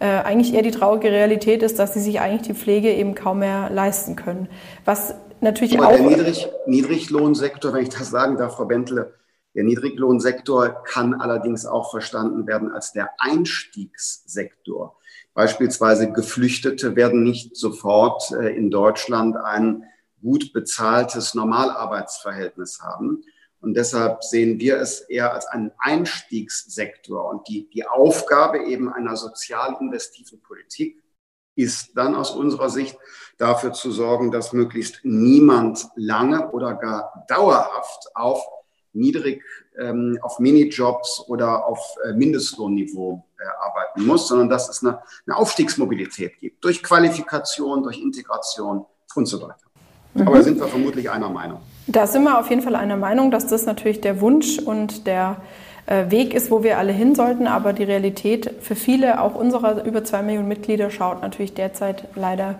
eigentlich 0.00 0.54
eher 0.54 0.62
die 0.62 0.70
traurige 0.70 1.10
Realität 1.10 1.62
ist, 1.62 1.78
dass 1.78 1.94
sie 1.94 2.00
sich 2.00 2.20
eigentlich 2.20 2.42
die 2.42 2.54
Pflege 2.54 2.92
eben 2.92 3.14
kaum 3.14 3.38
mehr 3.38 3.70
leisten 3.70 4.16
können. 4.16 4.48
Was 4.84 5.14
natürlich 5.40 5.78
Aber 5.78 5.88
auch. 5.88 5.96
Der 5.96 6.06
Niedrig, 6.06 6.48
Niedriglohnsektor, 6.66 7.72
wenn 7.72 7.82
ich 7.84 7.90
das 7.90 8.10
sagen 8.10 8.36
darf, 8.36 8.56
Frau 8.56 8.64
Bentle, 8.64 9.14
der 9.54 9.64
Niedriglohnsektor 9.64 10.82
kann 10.84 11.14
allerdings 11.14 11.64
auch 11.64 11.90
verstanden 11.90 12.46
werden 12.46 12.72
als 12.72 12.92
der 12.92 13.10
Einstiegssektor. 13.18 14.96
Beispielsweise 15.32 16.12
Geflüchtete 16.12 16.96
werden 16.96 17.22
nicht 17.22 17.56
sofort 17.56 18.32
äh, 18.32 18.56
in 18.56 18.70
Deutschland 18.70 19.36
ein 19.36 19.84
gut 20.22 20.52
bezahltes 20.52 21.34
Normalarbeitsverhältnis 21.34 22.80
haben. 22.80 23.22
Und 23.64 23.74
deshalb 23.74 24.22
sehen 24.22 24.60
wir 24.60 24.78
es 24.78 25.00
eher 25.00 25.32
als 25.32 25.46
einen 25.46 25.72
Einstiegssektor. 25.78 27.28
Und 27.30 27.48
die, 27.48 27.68
die 27.70 27.86
Aufgabe 27.86 28.64
eben 28.64 28.92
einer 28.92 29.16
sozial 29.16 29.76
investiven 29.80 30.40
Politik 30.42 31.02
ist 31.56 31.96
dann 31.96 32.14
aus 32.14 32.32
unserer 32.32 32.68
Sicht 32.68 32.98
dafür 33.38 33.72
zu 33.72 33.90
sorgen, 33.90 34.30
dass 34.30 34.52
möglichst 34.52 35.00
niemand 35.02 35.86
lange 35.96 36.50
oder 36.50 36.74
gar 36.74 37.24
dauerhaft 37.28 38.08
auf 38.14 38.44
niedrig, 38.92 39.42
ähm, 39.78 40.18
auf 40.22 40.38
Minijobs 40.38 41.24
oder 41.26 41.66
auf 41.66 41.80
äh, 42.04 42.12
Mindestlohnniveau 42.12 43.24
äh, 43.38 43.44
arbeiten 43.66 44.06
muss, 44.06 44.28
sondern 44.28 44.48
dass 44.48 44.68
es 44.68 44.84
eine, 44.84 45.00
eine 45.26 45.36
Aufstiegsmobilität 45.36 46.38
gibt 46.38 46.62
durch 46.64 46.82
Qualifikation, 46.82 47.82
durch 47.82 47.98
Integration 47.98 48.86
und 49.14 49.26
so 49.26 49.42
weiter. 49.42 49.56
Mhm. 50.14 50.28
Aber 50.28 50.36
da 50.36 50.42
sind 50.42 50.60
wir 50.60 50.68
vermutlich 50.68 51.10
einer 51.10 51.28
Meinung. 51.28 51.60
Da 51.86 52.06
sind 52.06 52.24
wir 52.24 52.38
auf 52.38 52.48
jeden 52.48 52.62
Fall 52.62 52.76
einer 52.76 52.96
Meinung, 52.96 53.30
dass 53.30 53.46
das 53.46 53.66
natürlich 53.66 54.00
der 54.00 54.20
Wunsch 54.20 54.58
und 54.58 55.06
der 55.06 55.36
äh, 55.86 56.10
Weg 56.10 56.32
ist, 56.32 56.50
wo 56.50 56.62
wir 56.62 56.78
alle 56.78 56.92
hin 56.92 57.14
sollten. 57.14 57.46
Aber 57.46 57.72
die 57.72 57.84
Realität 57.84 58.50
für 58.60 58.74
viele, 58.74 59.20
auch 59.20 59.34
unserer 59.34 59.84
über 59.84 60.02
zwei 60.02 60.22
Millionen 60.22 60.48
Mitglieder, 60.48 60.90
schaut 60.90 61.20
natürlich 61.20 61.54
derzeit 61.54 62.04
leider 62.14 62.56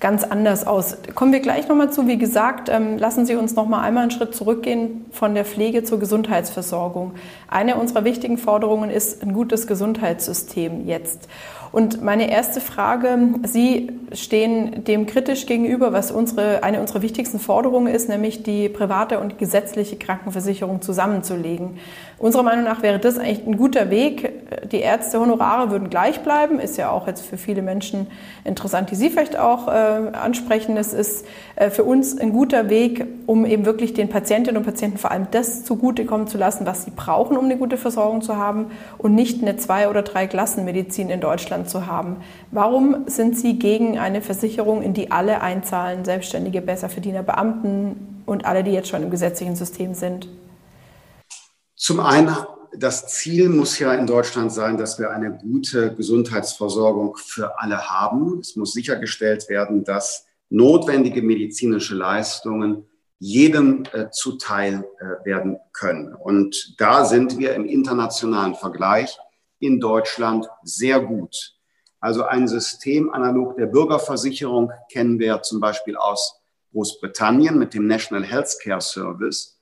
ganz 0.00 0.24
anders 0.24 0.66
aus. 0.66 0.96
Kommen 1.14 1.32
wir 1.32 1.40
gleich 1.40 1.68
nochmal 1.68 1.92
zu. 1.92 2.06
Wie 2.06 2.18
gesagt, 2.18 2.68
ähm, 2.68 2.98
lassen 2.98 3.26
Sie 3.26 3.34
uns 3.34 3.54
nochmal 3.56 3.84
einmal 3.84 4.04
einen 4.04 4.10
Schritt 4.10 4.34
zurückgehen 4.34 5.06
von 5.10 5.34
der 5.34 5.44
Pflege 5.44 5.82
zur 5.82 5.98
Gesundheitsversorgung. 5.98 7.12
Eine 7.48 7.76
unserer 7.76 8.04
wichtigen 8.04 8.38
Forderungen 8.38 8.90
ist 8.90 9.22
ein 9.22 9.32
gutes 9.32 9.66
Gesundheitssystem 9.66 10.86
jetzt. 10.86 11.28
Und 11.70 12.02
meine 12.02 12.30
erste 12.30 12.60
Frage, 12.60 13.18
Sie 13.44 13.90
stehen 14.12 14.84
dem 14.84 15.06
kritisch 15.06 15.46
gegenüber, 15.46 15.92
was 15.92 16.10
unsere, 16.10 16.62
eine 16.62 16.80
unserer 16.80 17.02
wichtigsten 17.02 17.38
Forderungen 17.38 17.92
ist, 17.92 18.08
nämlich 18.08 18.42
die 18.42 18.68
private 18.68 19.18
und 19.18 19.38
gesetzliche 19.38 19.96
Krankenversicherung 19.96 20.80
zusammenzulegen. 20.80 21.78
Unserer 22.18 22.42
Meinung 22.42 22.64
nach 22.64 22.82
wäre 22.82 22.98
das 22.98 23.18
eigentlich 23.18 23.46
ein 23.46 23.56
guter 23.56 23.90
Weg. 23.90 24.37
Die 24.70 24.80
Ärzte 24.80 25.20
Honorare 25.20 25.70
würden 25.70 25.90
gleich 25.90 26.20
bleiben, 26.20 26.58
ist 26.58 26.76
ja 26.76 26.90
auch 26.90 27.06
jetzt 27.06 27.24
für 27.24 27.36
viele 27.36 27.62
Menschen 27.62 28.06
interessant, 28.44 28.90
die 28.90 28.94
Sie 28.94 29.10
vielleicht 29.10 29.38
auch 29.38 29.68
äh, 29.68 29.70
ansprechen. 29.70 30.76
Es 30.76 30.92
ist 30.92 31.26
äh, 31.56 31.70
für 31.70 31.84
uns 31.84 32.18
ein 32.18 32.32
guter 32.32 32.68
Weg, 32.70 33.06
um 33.26 33.46
eben 33.46 33.64
wirklich 33.64 33.94
den 33.94 34.08
Patientinnen 34.08 34.58
und 34.58 34.64
Patienten 34.64 34.98
vor 34.98 35.10
allem 35.10 35.28
das 35.30 35.64
zugutekommen 35.64 36.26
zu 36.26 36.38
lassen, 36.38 36.66
was 36.66 36.84
sie 36.84 36.92
brauchen, 36.94 37.36
um 37.36 37.44
eine 37.44 37.56
gute 37.56 37.76
Versorgung 37.76 38.22
zu 38.22 38.36
haben 38.36 38.70
und 38.96 39.14
nicht 39.14 39.42
eine 39.42 39.56
zwei- 39.56 39.88
oder 39.88 40.02
drei 40.02 40.26
Klassenmedizin 40.26 41.10
in 41.10 41.20
Deutschland 41.20 41.38
Deutschland 41.38 41.68
zu 41.68 41.86
haben. 41.86 42.16
Warum 42.50 43.04
sind 43.06 43.38
Sie 43.38 43.58
gegen 43.58 43.98
eine 43.98 44.22
Versicherung, 44.22 44.82
in 44.82 44.92
die 44.92 45.10
alle 45.10 45.40
einzahlen, 45.40 46.04
Selbstständige, 46.04 46.60
Besserverdiener, 46.60 47.22
Beamten 47.22 48.22
und 48.26 48.44
alle, 48.44 48.64
die 48.64 48.72
jetzt 48.72 48.88
schon 48.88 49.02
im 49.02 49.10
gesetzlichen 49.10 49.56
System 49.56 49.94
sind? 49.94 50.28
Zum 51.76 52.00
einen, 52.00 52.34
das 52.76 53.08
Ziel 53.08 53.48
muss 53.48 53.78
ja 53.78 53.94
in 53.94 54.06
Deutschland 54.06 54.52
sein, 54.52 54.76
dass 54.76 54.98
wir 54.98 55.10
eine 55.10 55.36
gute 55.36 55.94
Gesundheitsversorgung 55.94 57.16
für 57.16 57.58
alle 57.60 57.88
haben. 57.88 58.40
Es 58.40 58.56
muss 58.56 58.72
sichergestellt 58.72 59.48
werden, 59.48 59.84
dass 59.84 60.26
notwendige 60.50 61.22
medizinische 61.22 61.94
Leistungen 61.94 62.84
jedem 63.18 63.84
äh, 63.92 64.10
zuteil 64.10 64.84
äh, 65.00 65.24
werden 65.24 65.58
können. 65.72 66.14
Und 66.14 66.74
da 66.78 67.04
sind 67.04 67.38
wir 67.38 67.54
im 67.54 67.66
internationalen 67.66 68.54
Vergleich 68.54 69.18
in 69.58 69.80
Deutschland 69.80 70.48
sehr 70.62 71.00
gut. 71.00 71.56
Also 72.00 72.24
ein 72.24 72.46
System 72.46 73.10
analog 73.10 73.56
der 73.56 73.66
Bürgerversicherung 73.66 74.70
kennen 74.90 75.18
wir 75.18 75.42
zum 75.42 75.60
Beispiel 75.60 75.96
aus 75.96 76.40
Großbritannien 76.72 77.58
mit 77.58 77.74
dem 77.74 77.86
National 77.88 78.24
Healthcare 78.24 78.80
Service. 78.80 79.57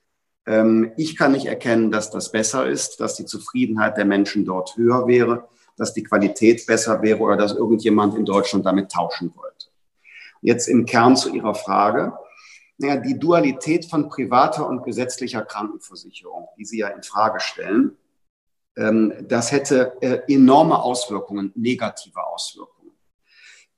Ähm, 0.47 0.93
ich 0.97 1.17
kann 1.17 1.33
nicht 1.33 1.47
erkennen, 1.47 1.91
dass 1.91 2.11
das 2.11 2.33
besser 2.33 2.67
ist, 2.67 3.01
dass 3.01 3.17
die 3.17 3.25
Zufriedenheit 3.25 3.97
der 3.97 4.05
Menschen 4.05 4.45
dort 4.45 4.77
höher 4.77 5.07
wäre, 5.07 5.49
dass 5.77 5.93
die 5.93 6.05
Qualität 6.05 6.67
besser 6.67 7.03
wäre 7.03 7.19
oder 7.19 7.37
dass 7.37 7.53
irgendjemand 7.53 8.15
in 8.17 8.25
Deutschland 8.25 8.65
damit 8.65 8.91
tauschen 8.91 9.33
wollte. 9.37 9.67
Jetzt 10.41 10.69
im 10.69 10.87
Kern 10.87 11.17
zu 11.17 11.35
Ihrer 11.35 11.55
Frage. 11.55 12.13
Naja, 12.79 12.97
die 12.97 13.19
Dualität 13.19 13.87
von 13.87 14.09
privater 14.09 14.69
und 14.69 14.85
gesetzlicher 14.85 15.43
Krankenversicherung, 15.43 16.49
die 16.59 16.65
Sie 16.65 16.79
ja 16.79 16.89
in 16.89 17.03
Frage 17.03 17.41
stellen, 17.41 17.97
ähm, 18.77 19.13
das 19.23 19.51
hätte 19.51 19.97
äh, 20.03 20.21
enorme 20.33 20.81
Auswirkungen, 20.81 21.53
negative 21.55 22.25
Auswirkungen. 22.25 22.93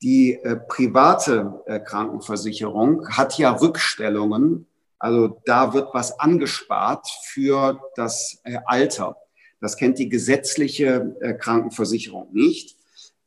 Die 0.03 0.35
äh, 0.35 0.57
private 0.57 1.63
äh, 1.67 1.81
Krankenversicherung 1.81 3.09
hat 3.09 3.39
ja 3.39 3.53
Rückstellungen, 3.53 4.67
also 4.99 5.40
da 5.45 5.73
wird 5.75 5.95
was 5.95 6.19
angespart 6.19 7.07
für 7.25 7.81
das 7.95 8.43
Alter. 8.67 9.17
Das 9.61 9.76
kennt 9.76 9.99
die 9.99 10.09
gesetzliche 10.09 11.17
Krankenversicherung 11.40 12.28
nicht. 12.33 12.76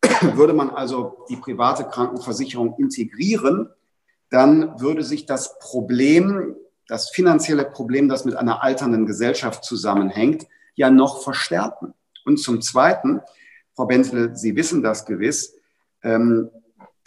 Würde 0.35 0.53
man 0.53 0.69
also 0.69 1.25
die 1.29 1.35
private 1.35 1.85
Krankenversicherung 1.85 2.75
integrieren, 2.77 3.69
dann 4.31 4.79
würde 4.79 5.03
sich 5.03 5.25
das 5.25 5.59
Problem, 5.59 6.55
das 6.87 7.09
finanzielle 7.09 7.65
Problem, 7.65 8.07
das 8.07 8.25
mit 8.25 8.35
einer 8.35 8.63
alternden 8.63 9.05
Gesellschaft 9.05 9.63
zusammenhängt, 9.63 10.47
ja 10.75 10.89
noch 10.89 11.21
verstärken. 11.21 11.93
Und 12.25 12.37
zum 12.37 12.61
Zweiten, 12.61 13.21
Frau 13.75 13.85
Benzel, 13.85 14.35
Sie 14.35 14.55
wissen 14.55 14.81
das 14.81 15.05
gewiss, 15.05 15.53
ähm, 16.01 16.49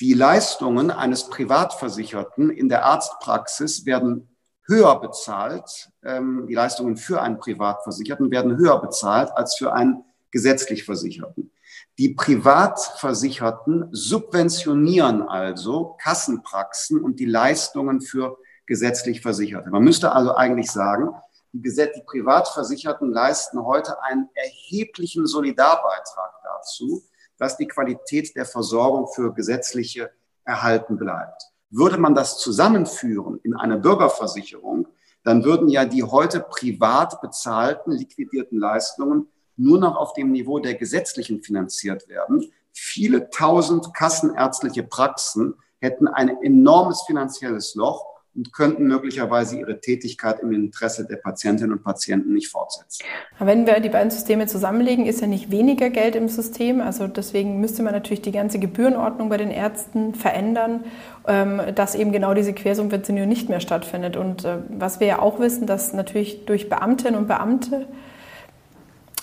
die 0.00 0.12
Leistungen 0.12 0.90
eines 0.90 1.30
Privatversicherten 1.30 2.50
in 2.50 2.68
der 2.68 2.84
Arztpraxis 2.84 3.86
werden 3.86 4.28
höher 4.66 5.00
bezahlt, 5.00 5.90
ähm, 6.02 6.46
die 6.48 6.54
Leistungen 6.54 6.96
für 6.96 7.20
einen 7.20 7.38
Privatversicherten 7.38 8.30
werden 8.30 8.56
höher 8.56 8.80
bezahlt 8.80 9.30
als 9.36 9.56
für 9.56 9.72
einen 9.72 10.04
gesetzlich 10.30 10.84
Versicherten. 10.84 11.50
Die 11.98 12.10
Privatversicherten 12.10 13.88
subventionieren 13.92 15.22
also 15.22 15.96
Kassenpraxen 16.02 17.00
und 17.00 17.20
die 17.20 17.26
Leistungen 17.26 18.00
für 18.00 18.38
gesetzlich 18.66 19.20
Versicherte. 19.20 19.70
Man 19.70 19.84
müsste 19.84 20.12
also 20.12 20.34
eigentlich 20.34 20.70
sagen, 20.70 21.10
die, 21.52 21.70
die 21.70 22.02
Privatversicherten 22.04 23.12
leisten 23.12 23.64
heute 23.64 24.02
einen 24.02 24.28
erheblichen 24.34 25.26
Solidarbeitrag 25.26 26.32
dazu, 26.42 27.04
dass 27.38 27.56
die 27.56 27.68
Qualität 27.68 28.34
der 28.34 28.44
Versorgung 28.44 29.08
für 29.12 29.32
Gesetzliche 29.32 30.10
erhalten 30.44 30.96
bleibt. 30.96 31.53
Würde 31.76 31.98
man 31.98 32.14
das 32.14 32.38
zusammenführen 32.38 33.40
in 33.42 33.56
eine 33.56 33.78
Bürgerversicherung, 33.78 34.86
dann 35.24 35.42
würden 35.44 35.68
ja 35.68 35.84
die 35.84 36.04
heute 36.04 36.38
privat 36.38 37.20
bezahlten, 37.20 37.90
liquidierten 37.90 38.60
Leistungen 38.60 39.26
nur 39.56 39.80
noch 39.80 39.96
auf 39.96 40.12
dem 40.12 40.30
Niveau 40.30 40.60
der 40.60 40.74
gesetzlichen 40.74 41.42
finanziert 41.42 42.08
werden. 42.08 42.48
Viele 42.72 43.28
tausend 43.30 43.92
kassenärztliche 43.92 44.84
Praxen 44.84 45.54
hätten 45.80 46.06
ein 46.06 46.28
enormes 46.42 47.02
finanzielles 47.02 47.74
Loch 47.74 48.06
und 48.36 48.52
könnten 48.52 48.86
möglicherweise 48.86 49.58
ihre 49.58 49.80
Tätigkeit 49.80 50.40
im 50.40 50.52
Interesse 50.52 51.06
der 51.06 51.16
Patientinnen 51.16 51.72
und 51.72 51.84
Patienten 51.84 52.32
nicht 52.32 52.48
fortsetzen. 52.48 53.04
Wenn 53.38 53.66
wir 53.66 53.80
die 53.80 53.88
beiden 53.88 54.10
Systeme 54.10 54.46
zusammenlegen, 54.46 55.06
ist 55.06 55.20
ja 55.20 55.26
nicht 55.26 55.50
weniger 55.50 55.90
Geld 55.90 56.16
im 56.16 56.28
System. 56.28 56.80
Also 56.80 57.06
deswegen 57.06 57.60
müsste 57.60 57.82
man 57.82 57.92
natürlich 57.92 58.22
die 58.22 58.32
ganze 58.32 58.58
Gebührenordnung 58.58 59.28
bei 59.28 59.36
den 59.36 59.50
Ärzten 59.50 60.14
verändern, 60.14 60.84
ähm, 61.26 61.60
dass 61.74 61.94
eben 61.94 62.12
genau 62.12 62.34
diese 62.34 62.52
Quersubventionierung 62.52 63.28
nicht 63.28 63.48
mehr 63.48 63.60
stattfindet. 63.60 64.16
Und 64.16 64.44
äh, 64.44 64.58
was 64.68 65.00
wir 65.00 65.06
ja 65.06 65.18
auch 65.20 65.38
wissen, 65.38 65.66
dass 65.66 65.92
natürlich 65.92 66.44
durch 66.46 66.68
Beamtinnen 66.68 67.18
und 67.18 67.28
Beamte 67.28 67.86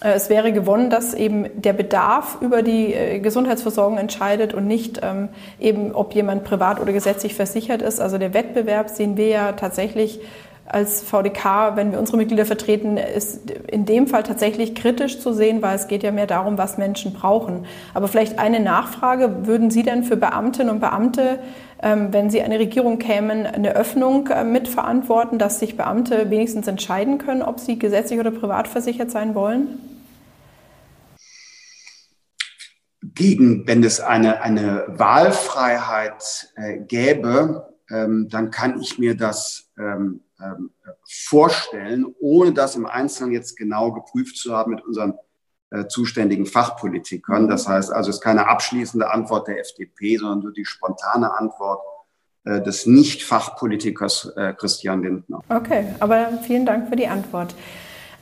es 0.10 0.29
wäre 0.29 0.51
gewonnen, 0.51 0.89
dass 0.89 1.13
eben 1.13 1.46
der 1.53 1.74
Bedarf 1.74 2.38
über 2.41 2.63
die 2.63 2.93
äh, 2.93 3.20
Gesundheitsversorgung 3.20 4.00
entscheidet 4.00 4.53
und 4.53 4.65
nicht 4.65 5.00
ähm, 5.03 5.29
eben, 5.60 5.93
ob 5.93 6.15
jemand 6.15 6.43
privat 6.43 6.79
oder 6.79 6.91
gesetzlich 6.91 7.36
versichert 7.36 7.84
ist. 7.84 8.01
Also 8.01 8.17
der 8.17 8.34
Wettbewerb 8.34 8.89
sehen 8.89 9.15
wir 9.15 9.27
ja 9.27 9.51
tatsächlich 9.51 10.20
als 10.65 11.01
VDK, 11.01 11.75
wenn 11.75 11.91
wir 11.91 12.00
unsere 12.00 12.17
Mitglieder 12.17 12.46
vertreten, 12.46 12.98
ist 12.98 13.51
in 13.51 13.86
dem 13.86 14.08
Fall 14.08 14.24
tatsächlich 14.24 14.74
kritisch 14.74 15.20
zu 15.20 15.34
sehen, 15.34 15.62
weil 15.62 15.75
es 15.75 15.88
geht 15.88 16.01
ja 16.01 16.12
mehr 16.12 16.27
darum, 16.27 16.58
was 16.58 16.77
Menschen 16.77 17.13
brauchen. 17.13 17.65
Aber 17.93 18.08
vielleicht 18.08 18.39
eine 18.39 18.60
Nachfrage, 18.60 19.48
würden 19.48 19.70
Sie 19.70 19.84
denn 19.84 20.03
für 20.03 20.15
Beamtinnen 20.15 20.74
und 20.74 20.79
Beamte, 20.79 21.39
ähm, 21.84 22.08
wenn 22.12 22.29
Sie 22.29 22.41
eine 22.41 22.58
Regierung 22.58 23.00
kämen, 23.00 23.46
eine 23.46 23.75
Öffnung 23.75 24.27
äh, 24.27 24.43
mitverantworten, 24.43 25.38
dass 25.38 25.60
sich 25.60 25.77
Beamte 25.77 26.29
wenigstens 26.29 26.67
entscheiden 26.67 27.17
können, 27.17 27.41
ob 27.41 27.60
sie 27.60 27.77
gesetzlich 27.77 28.20
oder 28.20 28.31
privat 28.31 28.67
versichert 28.67 29.12
sein 29.12 29.36
wollen? 29.36 29.90
Gegen, 33.21 33.67
wenn 33.67 33.83
es 33.83 33.99
eine, 33.99 34.41
eine 34.41 34.85
Wahlfreiheit 34.87 36.51
äh, 36.55 36.79
gäbe, 36.79 37.71
ähm, 37.91 38.27
dann 38.29 38.49
kann 38.49 38.81
ich 38.81 38.97
mir 38.97 39.15
das 39.15 39.69
ähm, 39.77 40.21
ähm, 40.41 40.71
vorstellen, 41.07 42.07
ohne 42.19 42.51
das 42.51 42.75
im 42.75 42.87
Einzelnen 42.87 43.31
jetzt 43.31 43.57
genau 43.57 43.91
geprüft 43.91 44.37
zu 44.37 44.55
haben 44.55 44.71
mit 44.71 44.83
unseren 44.83 45.13
äh, 45.69 45.85
zuständigen 45.85 46.47
Fachpolitikern. 46.47 47.47
Das 47.47 47.67
heißt 47.67 47.91
also, 47.91 48.09
es 48.09 48.15
ist 48.15 48.23
keine 48.23 48.47
abschließende 48.47 49.11
Antwort 49.11 49.47
der 49.47 49.59
FDP, 49.59 50.17
sondern 50.17 50.39
nur 50.39 50.53
die 50.53 50.65
spontane 50.65 51.31
Antwort 51.37 51.81
äh, 52.45 52.59
des 52.59 52.87
Nicht-Fachpolitikers 52.87 54.33
äh, 54.35 54.53
Christian 54.53 55.03
Lindner. 55.03 55.41
Okay, 55.47 55.93
aber 55.99 56.39
vielen 56.41 56.65
Dank 56.65 56.89
für 56.89 56.95
die 56.95 57.07
Antwort. 57.07 57.53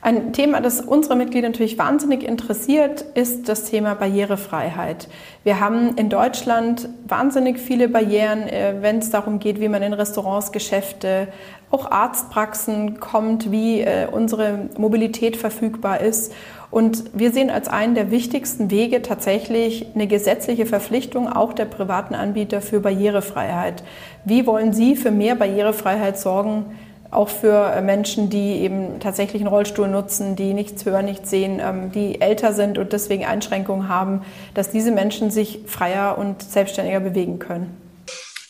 Ein 0.02 0.32
Thema, 0.32 0.62
das 0.62 0.80
unsere 0.80 1.14
Mitglieder 1.14 1.48
natürlich 1.48 1.76
wahnsinnig 1.76 2.22
interessiert, 2.22 3.02
ist 3.14 3.50
das 3.50 3.64
Thema 3.64 3.94
Barrierefreiheit. 3.94 5.08
Wir 5.44 5.60
haben 5.60 5.94
in 5.96 6.08
Deutschland 6.08 6.88
wahnsinnig 7.06 7.58
viele 7.58 7.86
Barrieren, 7.86 8.48
äh, 8.48 8.76
wenn 8.80 8.98
es 8.98 9.10
darum 9.10 9.40
geht, 9.40 9.60
wie 9.60 9.68
man 9.68 9.82
in 9.82 9.92
Restaurants, 9.92 10.52
Geschäfte, 10.52 11.28
auch 11.70 11.90
Arztpraxen 11.90 12.98
kommt, 12.98 13.52
wie 13.52 13.82
äh, 13.82 14.06
unsere 14.10 14.70
Mobilität 14.78 15.36
verfügbar 15.36 16.00
ist. 16.00 16.32
Und 16.70 17.04
wir 17.12 17.30
sehen 17.30 17.50
als 17.50 17.68
einen 17.68 17.94
der 17.94 18.10
wichtigsten 18.10 18.70
Wege 18.70 19.02
tatsächlich 19.02 19.88
eine 19.94 20.06
gesetzliche 20.06 20.64
Verpflichtung 20.64 21.28
auch 21.30 21.52
der 21.52 21.66
privaten 21.66 22.14
Anbieter 22.14 22.62
für 22.62 22.80
Barrierefreiheit. 22.80 23.82
Wie 24.24 24.46
wollen 24.46 24.72
Sie 24.72 24.96
für 24.96 25.10
mehr 25.10 25.34
Barrierefreiheit 25.34 26.18
sorgen? 26.18 26.76
Auch 27.10 27.28
für 27.28 27.72
äh, 27.72 27.82
Menschen, 27.82 28.30
die 28.30 28.60
eben 28.60 29.00
tatsächlich 29.00 29.42
einen 29.42 29.48
Rollstuhl 29.48 29.88
nutzen, 29.88 30.36
die 30.36 30.54
nichts 30.54 30.84
hören, 30.84 31.06
nichts 31.06 31.30
sehen, 31.30 31.60
ähm, 31.60 31.90
die 31.92 32.20
älter 32.20 32.52
sind 32.52 32.78
und 32.78 32.92
deswegen 32.92 33.24
Einschränkungen 33.24 33.88
haben, 33.88 34.22
dass 34.54 34.70
diese 34.70 34.92
Menschen 34.92 35.30
sich 35.30 35.62
freier 35.66 36.18
und 36.18 36.42
selbstständiger 36.42 37.00
bewegen 37.00 37.38
können? 37.38 37.76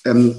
Ähm, 0.05 0.37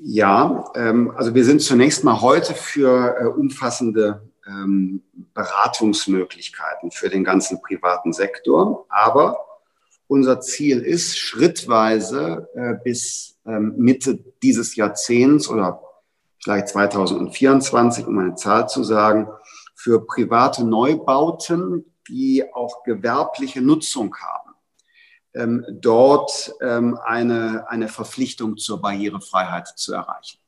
ja, 0.00 0.64
ähm, 0.74 1.12
also 1.16 1.34
wir 1.34 1.44
sind 1.44 1.60
zunächst 1.60 2.04
mal 2.04 2.20
heute 2.20 2.54
für 2.54 3.16
äh, 3.20 3.24
umfassende 3.26 4.22
ähm, 4.46 5.02
Beratungsmöglichkeiten 5.34 6.90
für 6.90 7.10
den 7.10 7.24
ganzen 7.24 7.60
privaten 7.60 8.12
Sektor, 8.12 8.86
aber 8.88 9.38
unser 10.06 10.40
Ziel 10.40 10.80
ist, 10.80 11.18
schrittweise 11.18 12.48
äh, 12.54 12.74
bis 12.82 13.36
ähm, 13.46 13.74
Mitte 13.76 14.18
dieses 14.42 14.74
Jahrzehnts 14.74 15.48
oder 15.48 15.82
vielleicht 16.48 16.68
2024, 16.68 18.06
um 18.06 18.18
eine 18.18 18.34
Zahl 18.34 18.70
zu 18.70 18.82
sagen, 18.82 19.28
für 19.74 20.06
private 20.06 20.64
Neubauten, 20.64 21.84
die 22.08 22.42
auch 22.54 22.84
gewerbliche 22.84 23.60
Nutzung 23.60 24.16
haben, 24.16 24.54
ähm, 25.34 25.66
dort 25.70 26.54
ähm, 26.62 26.98
eine, 27.04 27.66
eine 27.68 27.88
Verpflichtung 27.88 28.56
zur 28.56 28.80
Barrierefreiheit 28.80 29.68
zu 29.76 29.92
erreichen. 29.92 30.38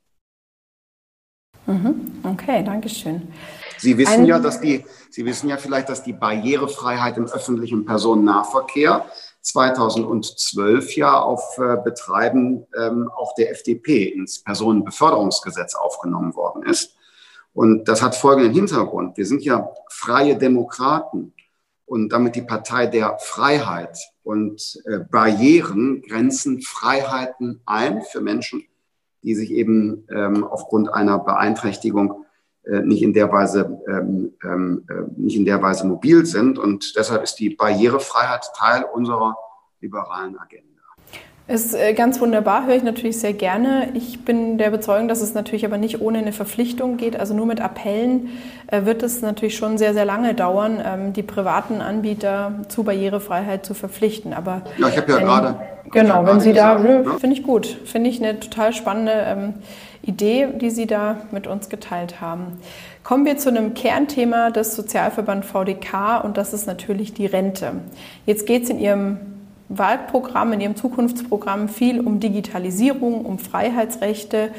Mhm. 1.67 2.23
Okay, 2.23 2.65
danke 2.65 2.89
schön. 2.89 3.31
Sie 3.77 3.99
wissen 3.99 4.23
Ein 4.23 4.25
ja, 4.25 4.39
dass 4.39 4.59
die, 4.59 4.87
Sie 5.11 5.27
wissen 5.27 5.51
ja 5.51 5.59
vielleicht, 5.59 5.91
dass 5.91 6.03
die 6.03 6.15
Barrierefreiheit 6.15 7.19
im 7.19 7.27
öffentlichen 7.27 7.85
Personennahverkehr 7.85 9.05
2012 9.43 10.97
ja 10.97 11.19
auf 11.19 11.59
äh, 11.59 11.77
Betreiben 11.83 12.67
ähm, 12.77 13.11
auch 13.15 13.35
der 13.35 13.51
FDP 13.51 14.05
ins 14.05 14.43
Personenbeförderungsgesetz 14.43 15.75
aufgenommen 15.75 16.35
worden 16.35 16.65
ist. 16.65 16.97
Und 17.53 17.89
das 17.89 18.03
hat 18.03 18.15
folgenden 18.15 18.53
Hintergrund. 18.53 19.17
Wir 19.17 19.27
sind 19.27 19.43
ja 19.43 19.73
freie 19.89 20.37
Demokraten 20.37 21.33
und 21.87 22.11
damit 22.11 22.37
die 22.37 22.43
Partei 22.43 22.87
der 22.87 23.19
Freiheit. 23.19 23.99
Und 24.23 24.81
äh, 24.85 24.99
Barrieren 24.99 26.03
grenzen 26.03 26.61
Freiheiten 26.61 27.63
ein 27.67 28.03
für 28.03 28.21
Menschen, 28.21 28.63
die 29.23 29.35
sich 29.35 29.51
eben 29.51 30.07
ähm, 30.15 30.45
aufgrund 30.45 30.93
einer 30.93 31.19
Beeinträchtigung 31.19 32.27
nicht 32.65 33.03
in 33.03 33.13
der 33.13 33.33
Weise 33.33 33.81
ähm, 33.89 34.33
ähm, 34.45 34.85
äh, 34.89 35.21
nicht 35.21 35.37
in 35.37 35.45
der 35.45 35.63
Weise 35.63 35.87
mobil 35.87 36.27
sind 36.27 36.59
und 36.59 36.95
deshalb 36.97 37.23
ist 37.23 37.37
die 37.37 37.51
Barrierefreiheit 37.51 38.51
Teil 38.57 38.85
unserer 38.85 39.37
liberalen 39.81 40.39
Agenda. 40.39 40.67
Ist 41.49 41.75
äh, 41.75 41.95
ganz 41.95 42.21
wunderbar, 42.21 42.67
höre 42.67 42.77
ich 42.77 42.85
natürlich 42.85 43.19
sehr 43.19 43.33
gerne. 43.33 43.89
Ich 43.95 44.25
bin 44.25 44.57
der 44.57 44.69
Überzeugung, 44.69 45.09
dass 45.09 45.21
es 45.21 45.35
natürlich 45.35 45.65
aber 45.65 45.79
nicht 45.79 46.01
ohne 46.01 46.19
eine 46.19 46.33
Verpflichtung 46.33 46.97
geht. 46.97 47.19
Also 47.19 47.35
nur 47.35 47.47
mit 47.47 47.61
Appellen 47.61 48.29
wird 48.71 49.03
es 49.03 49.21
natürlich 49.21 49.57
schon 49.57 49.77
sehr, 49.77 49.93
sehr 49.93 50.05
lange 50.05 50.35
dauern, 50.35 50.81
ähm, 50.85 51.13
die 51.13 51.25
privaten 51.25 51.81
Anbieter 51.81 52.53
zu 52.69 52.85
Barrierefreiheit 52.85 53.67
zu 53.67 53.75
verpflichten. 53.75 54.33
Aber 54.33 54.63
ja, 54.79 54.89
ich 54.89 54.97
habe 54.97 55.11
ja 55.11 55.19
gerade. 55.19 55.61
Genau, 55.91 56.25
wenn 56.25 56.39
Sie 56.39 56.53
da, 56.53 56.79
ne? 56.79 57.05
finde 57.19 57.35
ich 57.35 57.43
gut. 57.43 57.67
Finde 57.67 58.11
ich 58.11 58.23
eine 58.23 58.39
total 58.39 58.73
spannende 58.73 59.13
ähm, 59.13 59.55
Idee, 60.03 60.49
die 60.55 60.71
Sie 60.71 60.87
da 60.87 61.23
mit 61.31 61.47
uns 61.47 61.69
geteilt 61.69 62.21
haben. 62.21 62.59
Kommen 63.03 63.27
wir 63.27 63.37
zu 63.37 63.49
einem 63.51 63.75
Kernthema 63.75 64.51
des 64.51 64.75
Sozialverband 64.75 65.45
VDK 65.45 66.25
und 66.25 66.37
das 66.37 66.53
ist 66.53 66.67
natürlich 66.67 67.13
die 67.13 67.27
Rente. 67.27 67.73
Jetzt 68.27 68.47
geht 68.47 68.65
es 68.65 68.71
in 68.71 68.79
Ihrem 68.79 69.19
Wahlprogramm, 69.69 70.53
in 70.53 70.61
Ihrem 70.61 70.77
Zukunftsprogramm 70.77 71.69
viel 71.69 72.01
um 72.01 72.19
Digitalisierung, 72.19 73.25
um 73.25 73.39
Freiheitsrechte. 73.39 74.51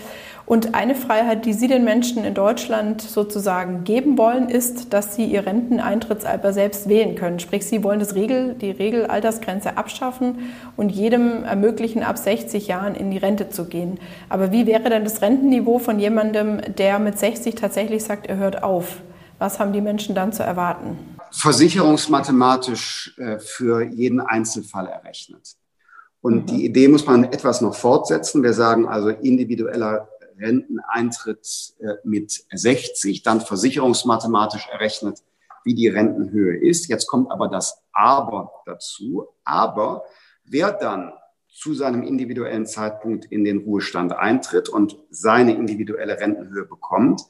Und 0.46 0.76
eine 0.76 0.96
Freiheit, 0.96 1.46
die 1.46 1.54
Sie 1.54 1.68
den 1.68 1.84
Menschen 1.84 2.24
in 2.24 2.34
Deutschland 2.34 3.02
sozusagen 3.02 3.84
geben 3.84 4.18
wollen, 4.18 4.50
ist, 4.50 4.92
dass 4.94 5.16
sie 5.16 5.26
ihr 5.26 5.46
Renteneintrittsalter 5.46 6.52
selbst 6.52 6.90
wählen 6.90 7.16
können. 7.16 7.40
Sprich, 7.40 7.66
Sie 7.66 7.84
wollen 7.84 8.00
das 8.00 8.16
Regel, 8.16 8.56
die 8.56 8.72
Regelaltersgrenze 8.72 9.78
abschaffen 9.78 10.40
und 10.78 10.90
jedem 10.90 11.44
ermöglichen, 11.44 12.04
ab 12.04 12.18
60 12.18 12.68
Jahren 12.68 12.96
in 12.96 13.12
die 13.12 13.18
Rente 13.18 13.50
zu 13.50 13.66
gehen. 13.66 14.00
Aber 14.30 14.52
wie 14.52 14.66
wäre 14.66 14.90
denn 14.90 15.04
das 15.04 15.22
Rentenniveau 15.22 15.80
von 15.80 16.00
jemandem, 16.00 16.62
der 16.78 17.00
mit 17.00 17.18
60 17.18 17.56
tatsächlich 17.56 18.04
sagt, 18.04 18.28
er 18.28 18.38
hört 18.38 18.64
auf? 18.64 18.98
Was 19.40 19.60
haben 19.60 19.74
die 19.74 19.82
Menschen 19.82 20.16
dann 20.16 20.34
zu 20.34 20.44
erwarten? 20.44 20.98
Versicherungsmathematisch 21.32 23.16
äh, 23.18 23.40
für 23.40 23.84
jeden 23.84 24.20
Einzelfall 24.20 24.88
errechnet. 24.88 25.56
Und 26.22 26.36
mhm. 26.36 26.46
die 26.46 26.66
Idee 26.66 26.88
muss 26.88 27.06
man 27.06 27.24
etwas 27.24 27.62
noch 27.62 27.76
fortsetzen. 27.76 28.44
Wir 28.44 28.54
sagen 28.54 28.88
also 28.88 29.10
individueller 29.10 30.08
Renteneintritt 30.42 31.76
äh, 31.80 31.94
mit 32.04 32.46
60, 32.52 33.24
dann 33.24 33.42
versicherungsmathematisch 33.42 34.68
errechnet, 34.72 35.20
wie 35.64 35.76
die 35.76 35.88
Rentenhöhe 35.88 36.58
ist. 36.58 36.88
Jetzt 36.88 37.08
kommt 37.08 37.32
aber 37.32 37.48
das 37.48 37.82
Aber 37.94 38.52
dazu. 38.66 39.28
Aber 39.44 40.04
wer 40.44 40.72
dann 40.72 41.14
zu 41.48 41.74
seinem 41.74 42.04
individuellen 42.04 42.66
Zeitpunkt 42.66 43.26
in 43.26 43.44
den 43.44 43.60
Ruhestand 43.60 44.14
eintritt 44.14 44.70
und 44.70 44.98
seine 45.10 45.54
individuelle 45.54 46.20
Rentenhöhe 46.20 46.66
bekommt, 46.66 47.22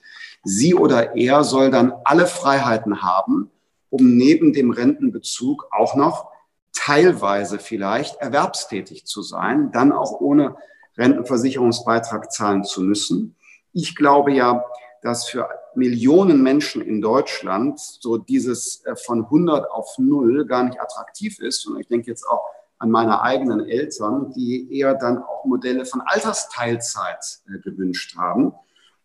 sie 0.44 0.76
oder 0.76 1.16
er 1.16 1.44
soll 1.44 1.72
dann 1.72 1.94
alle 2.04 2.28
Freiheiten 2.28 3.02
haben, 3.02 3.50
um 3.90 4.16
neben 4.16 4.54
dem 4.54 4.72
Rentenbezug 4.72 5.68
auch 5.72 5.96
noch 5.96 6.32
teilweise 6.72 7.60
vielleicht 7.60 8.16
erwerbstätig 8.18 9.06
zu 9.06 9.22
sein, 9.22 9.72
dann 9.72 9.92
auch 9.92 10.22
ohne 10.22 10.56
Rentenversicherungsbeitrag 10.98 12.32
zahlen 12.32 12.64
zu 12.64 12.82
müssen. 12.82 13.36
Ich 13.74 13.96
glaube 13.96 14.34
ja, 14.34 14.64
dass 15.02 15.28
für 15.28 15.50
Millionen 15.74 16.44
Menschen 16.44 16.82
in 16.82 17.02
Deutschland 17.02 17.80
so 17.80 18.18
dieses 18.18 18.86
äh, 18.86 18.96
von 18.96 19.24
100 19.26 19.70
auf 19.72 19.98
0 19.98 20.46
gar 20.46 20.64
nicht 20.64 20.80
attraktiv 20.80 21.40
ist. 21.40 21.66
Und 21.66 21.80
ich 21.80 21.88
denke 21.88 22.08
jetzt 22.08 22.28
auch 22.28 22.46
an 22.78 22.92
meine 22.92 23.22
eigenen 23.22 23.68
Eltern, 23.68 24.32
die 24.34 24.78
eher 24.78 24.96
dann 24.96 25.20
auch 25.24 25.46
Modelle 25.46 25.86
von 25.86 26.02
Altersteilzeit 26.02 27.42
äh, 27.48 27.60
gewünscht 27.60 28.18
haben. 28.18 28.54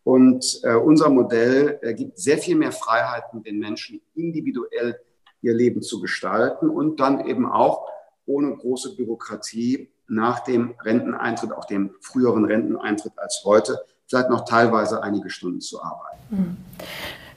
Und 0.03 0.61
äh, 0.63 0.73
unser 0.73 1.09
Modell 1.09 1.79
gibt 1.95 2.17
sehr 2.17 2.37
viel 2.37 2.55
mehr 2.55 2.71
Freiheiten 2.71 3.43
den 3.43 3.59
Menschen 3.59 4.01
individuell 4.15 4.99
ihr 5.41 5.53
Leben 5.53 5.81
zu 5.81 5.99
gestalten 5.99 6.69
und 6.69 6.99
dann 6.99 7.27
eben 7.27 7.45
auch 7.45 7.87
ohne 8.25 8.55
große 8.55 8.95
Bürokratie 8.95 9.89
nach 10.07 10.41
dem 10.41 10.75
Renteneintritt, 10.81 11.51
auch 11.51 11.65
dem 11.65 11.91
früheren 12.01 12.45
Renteneintritt 12.45 13.13
als 13.17 13.41
heute, 13.45 13.79
vielleicht 14.07 14.29
noch 14.29 14.45
teilweise 14.45 15.03
einige 15.03 15.29
Stunden 15.29 15.61
zu 15.61 15.81
arbeiten. 15.81 16.17
Hm. 16.29 16.57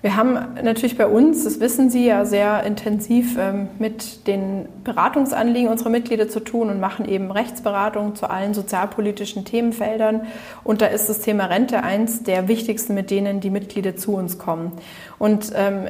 Wir 0.02 0.16
haben 0.16 0.38
natürlich 0.62 0.96
bei 0.96 1.06
uns, 1.06 1.44
das 1.44 1.60
wissen 1.60 1.90
Sie 1.90 2.06
ja, 2.06 2.24
sehr 2.24 2.62
intensiv 2.64 3.36
ähm, 3.38 3.68
mit 3.78 4.26
den 4.26 4.66
Beratungsanliegen 4.82 5.68
unserer 5.68 5.90
Mitglieder 5.90 6.26
zu 6.26 6.40
tun 6.40 6.70
und 6.70 6.80
machen 6.80 7.06
eben 7.06 7.30
Rechtsberatung 7.30 8.14
zu 8.14 8.30
allen 8.30 8.54
sozialpolitischen 8.54 9.44
Themenfeldern. 9.44 10.22
Und 10.64 10.80
da 10.80 10.86
ist 10.86 11.10
das 11.10 11.20
Thema 11.20 11.46
Rente 11.46 11.82
eins 11.82 12.22
der 12.22 12.48
wichtigsten, 12.48 12.94
mit 12.94 13.10
denen 13.10 13.40
die 13.40 13.50
Mitglieder 13.50 13.94
zu 13.94 14.14
uns 14.14 14.38
kommen. 14.38 14.72
Und 15.18 15.52
ähm, 15.54 15.84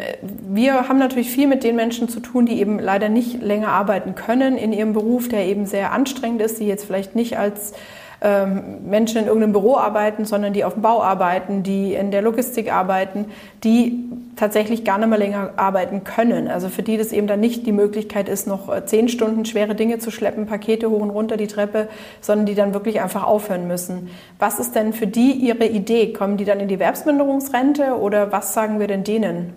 wir 0.49 0.88
haben 0.88 0.99
natürlich 0.99 1.31
viel 1.31 1.46
mit 1.46 1.62
den 1.62 1.77
Menschen 1.77 2.09
zu 2.09 2.18
tun, 2.18 2.46
die 2.46 2.61
eben 2.61 2.81
leider 2.81 3.09
nicht 3.09 3.40
länger 3.40 3.68
arbeiten 3.68 4.16
können 4.16 4.59
in 4.59 4.73
ihrem 4.73 4.92
Beruf, 4.92 5.29
der 5.29 5.46
eben 5.46 5.66
sehr 5.66 5.92
anstrengend 5.92 6.42
ist, 6.42 6.59
die 6.59 6.66
jetzt 6.66 6.85
vielleicht 6.85 7.14
nicht 7.14 7.38
als 7.38 7.75
ähm, 8.22 8.88
Menschen 8.88 9.18
in 9.18 9.26
irgendeinem 9.26 9.52
Büro 9.52 9.76
arbeiten, 9.76 10.24
sondern 10.24 10.52
die 10.52 10.64
auf 10.64 10.74
dem 10.74 10.83
Bau 10.83 11.02
arbeiten, 11.02 11.62
die 11.62 11.94
in 11.94 12.11
der 12.11 12.22
Logistik 12.22 12.72
arbeiten, 12.72 13.26
die 13.64 14.11
tatsächlich 14.37 14.85
gar 14.85 14.98
nicht 14.98 15.09
mehr 15.09 15.18
länger 15.18 15.52
arbeiten 15.56 16.04
können. 16.04 16.48
Also 16.48 16.68
für 16.68 16.83
die 16.83 16.96
das 16.96 17.12
eben 17.12 17.26
dann 17.26 17.40
nicht 17.40 17.66
die 17.66 17.72
Möglichkeit 17.72 18.28
ist, 18.28 18.46
noch 18.46 18.74
äh, 18.74 18.85
zehn 18.85 19.09
Stunden 19.09 19.44
schwere 19.44 19.74
Dinge 19.74 19.98
zu 19.98 20.11
schleppen, 20.11 20.46
Pakete 20.46 20.90
hoch 20.90 21.00
und 21.00 21.11
runter 21.11 21.37
die 21.37 21.46
Treppe, 21.46 21.88
sondern 22.20 22.46
die 22.46 22.54
dann 22.54 22.74
wirklich 22.74 23.00
einfach 23.00 23.24
aufhören 23.24 23.66
müssen. 23.66 24.11
Was 24.38 24.59
ist 24.59 24.74
denn 24.74 24.92
für 24.92 25.06
die 25.06 25.33
Ihre 25.33 25.66
Idee? 25.66 26.12
Kommen 26.12 26.37
die 26.37 26.44
dann 26.44 26.61
in 26.61 26.68
die 26.68 26.74
Erwerbsminderungsrente 26.74 27.98
oder 27.98 28.33
was 28.33 28.52
sagen 28.54 28.80
wir 28.80 28.87
denn 28.87 29.04
denen? 29.04 29.54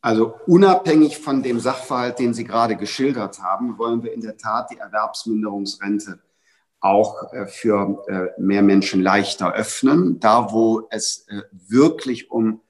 Also 0.00 0.34
unabhängig 0.46 1.18
von 1.18 1.42
dem 1.42 1.60
Sachverhalt, 1.60 2.18
den 2.18 2.34
Sie 2.34 2.44
gerade 2.44 2.76
geschildert 2.76 3.40
haben, 3.42 3.78
wollen 3.78 4.02
wir 4.02 4.12
in 4.12 4.20
der 4.20 4.36
Tat 4.36 4.70
die 4.70 4.76
Erwerbsminderungsrente 4.76 6.18
auch 6.84 7.32
äh, 7.32 7.46
für 7.46 8.04
äh, 8.08 8.40
mehr 8.40 8.62
Menschen 8.62 9.00
leichter 9.00 9.54
öffnen, 9.54 10.20
da 10.20 10.52
wo 10.52 10.86
es 10.90 11.26
äh, 11.28 11.40
wirklich 11.50 12.30
um 12.30 12.60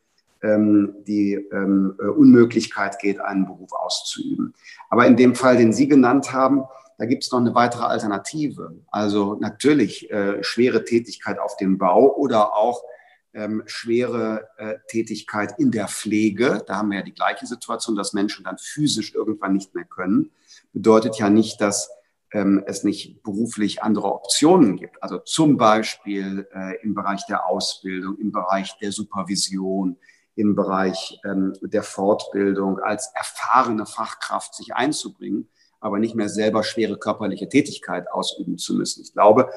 ähm, 0.40 0.94
die 1.07 1.35
ähm, 1.35 1.98
Unmöglichkeit 1.98 3.00
geht, 3.00 3.20
einen 3.20 3.44
Beruf 3.44 3.72
auszuüben. 3.72 4.55
Aber 4.88 5.07
in 5.07 5.16
dem 5.16 5.35
Fall, 5.35 5.57
den 5.57 5.72
Sie 5.72 5.88
genannt 5.88 6.33
haben, 6.33 6.62
da 6.96 7.07
gibt 7.07 7.24
es 7.24 7.33
noch 7.33 7.40
eine 7.40 7.57
weitere 7.57 7.83
Alternative. 7.87 8.72
Also 8.88 9.35
natürlich 9.40 10.09
schwere 10.42 10.85
Tätigkeit 10.85 11.40
auf 11.40 11.57
dem 11.57 11.77
Bau 11.77 12.14
oder 12.14 12.55
auch 12.57 12.85
ähm, 13.33 13.64
schwere 13.66 14.46
Tätigkeit 14.87 15.59
in 15.59 15.72
der 15.72 15.88
Pflege. 15.88 16.62
Da 16.68 16.77
haben 16.77 16.90
wir 16.92 16.98
ja 16.98 17.05
die 17.05 17.12
gleiche 17.12 17.46
Situation, 17.46 17.96
dass 17.96 18.12
Menschen 18.12 18.44
dann 18.44 18.59
physisch 18.59 19.12
irgendwann 19.12 19.55
nicht 19.55 19.74
mehr 19.74 19.87
können. 19.87 20.31
Bedeutet 20.72 21.18
ja 21.18 21.29
nicht, 21.29 21.61
dass 21.61 21.90
ähm, 22.35 22.62
es 22.66 22.83
nicht 22.83 23.23
beruflich 23.23 23.83
andere 23.83 24.12
Optionen 24.12 24.77
gibt. 24.77 25.03
Also 25.03 25.18
zum 25.18 25.57
Beispiel 25.57 26.47
äh, 26.53 26.83
im 26.83 26.94
Bereich 26.94 27.25
der 27.27 27.47
Ausbildung, 27.47 28.18
im 28.18 28.33
Bereich 28.33 28.77
der 28.79 28.92
Supervision, 28.92 29.97
im 30.35 30.57
Bereich 30.57 31.20
ähm, 31.25 31.55
der 31.62 31.85
Fortbildung 31.85 32.81
als 32.81 33.12
erfahrene 33.14 33.87
Fachkraft 33.87 34.57
sich 34.57 34.75
einzubringen, 34.75 35.49
aber 35.81 36.01
nicht 36.01 36.16
mehr 36.16 36.29
selber 36.29 36.64
schwere 36.64 36.99
körperliche 36.99 37.49
Tätigkeit 37.49 38.11
ausüben 38.11 38.59
zu 38.59 38.75
müssen. 38.75 39.05
Ich 39.05 39.12
glaube, 39.12 39.51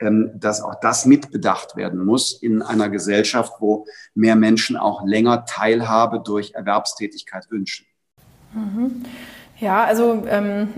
ähm, 0.00 0.32
dass 0.34 0.60
auch 0.60 0.74
das 0.80 1.06
mitbedacht 1.06 1.76
werden 1.76 2.04
muss 2.04 2.32
in 2.32 2.62
einer 2.62 2.88
Gesellschaft, 2.88 3.52
wo 3.60 3.86
mehr 4.14 4.34
Menschen 4.34 4.76
auch 4.76 5.06
länger 5.06 5.44
Teilhabe 5.44 6.18
durch 6.18 6.54
Erwerbstätigkeit 6.54 7.48
wünschen. 7.48 7.86
Mhm. 8.52 9.04
Ja, 9.60 9.84
also 9.84 10.24
ähm, 10.26 10.68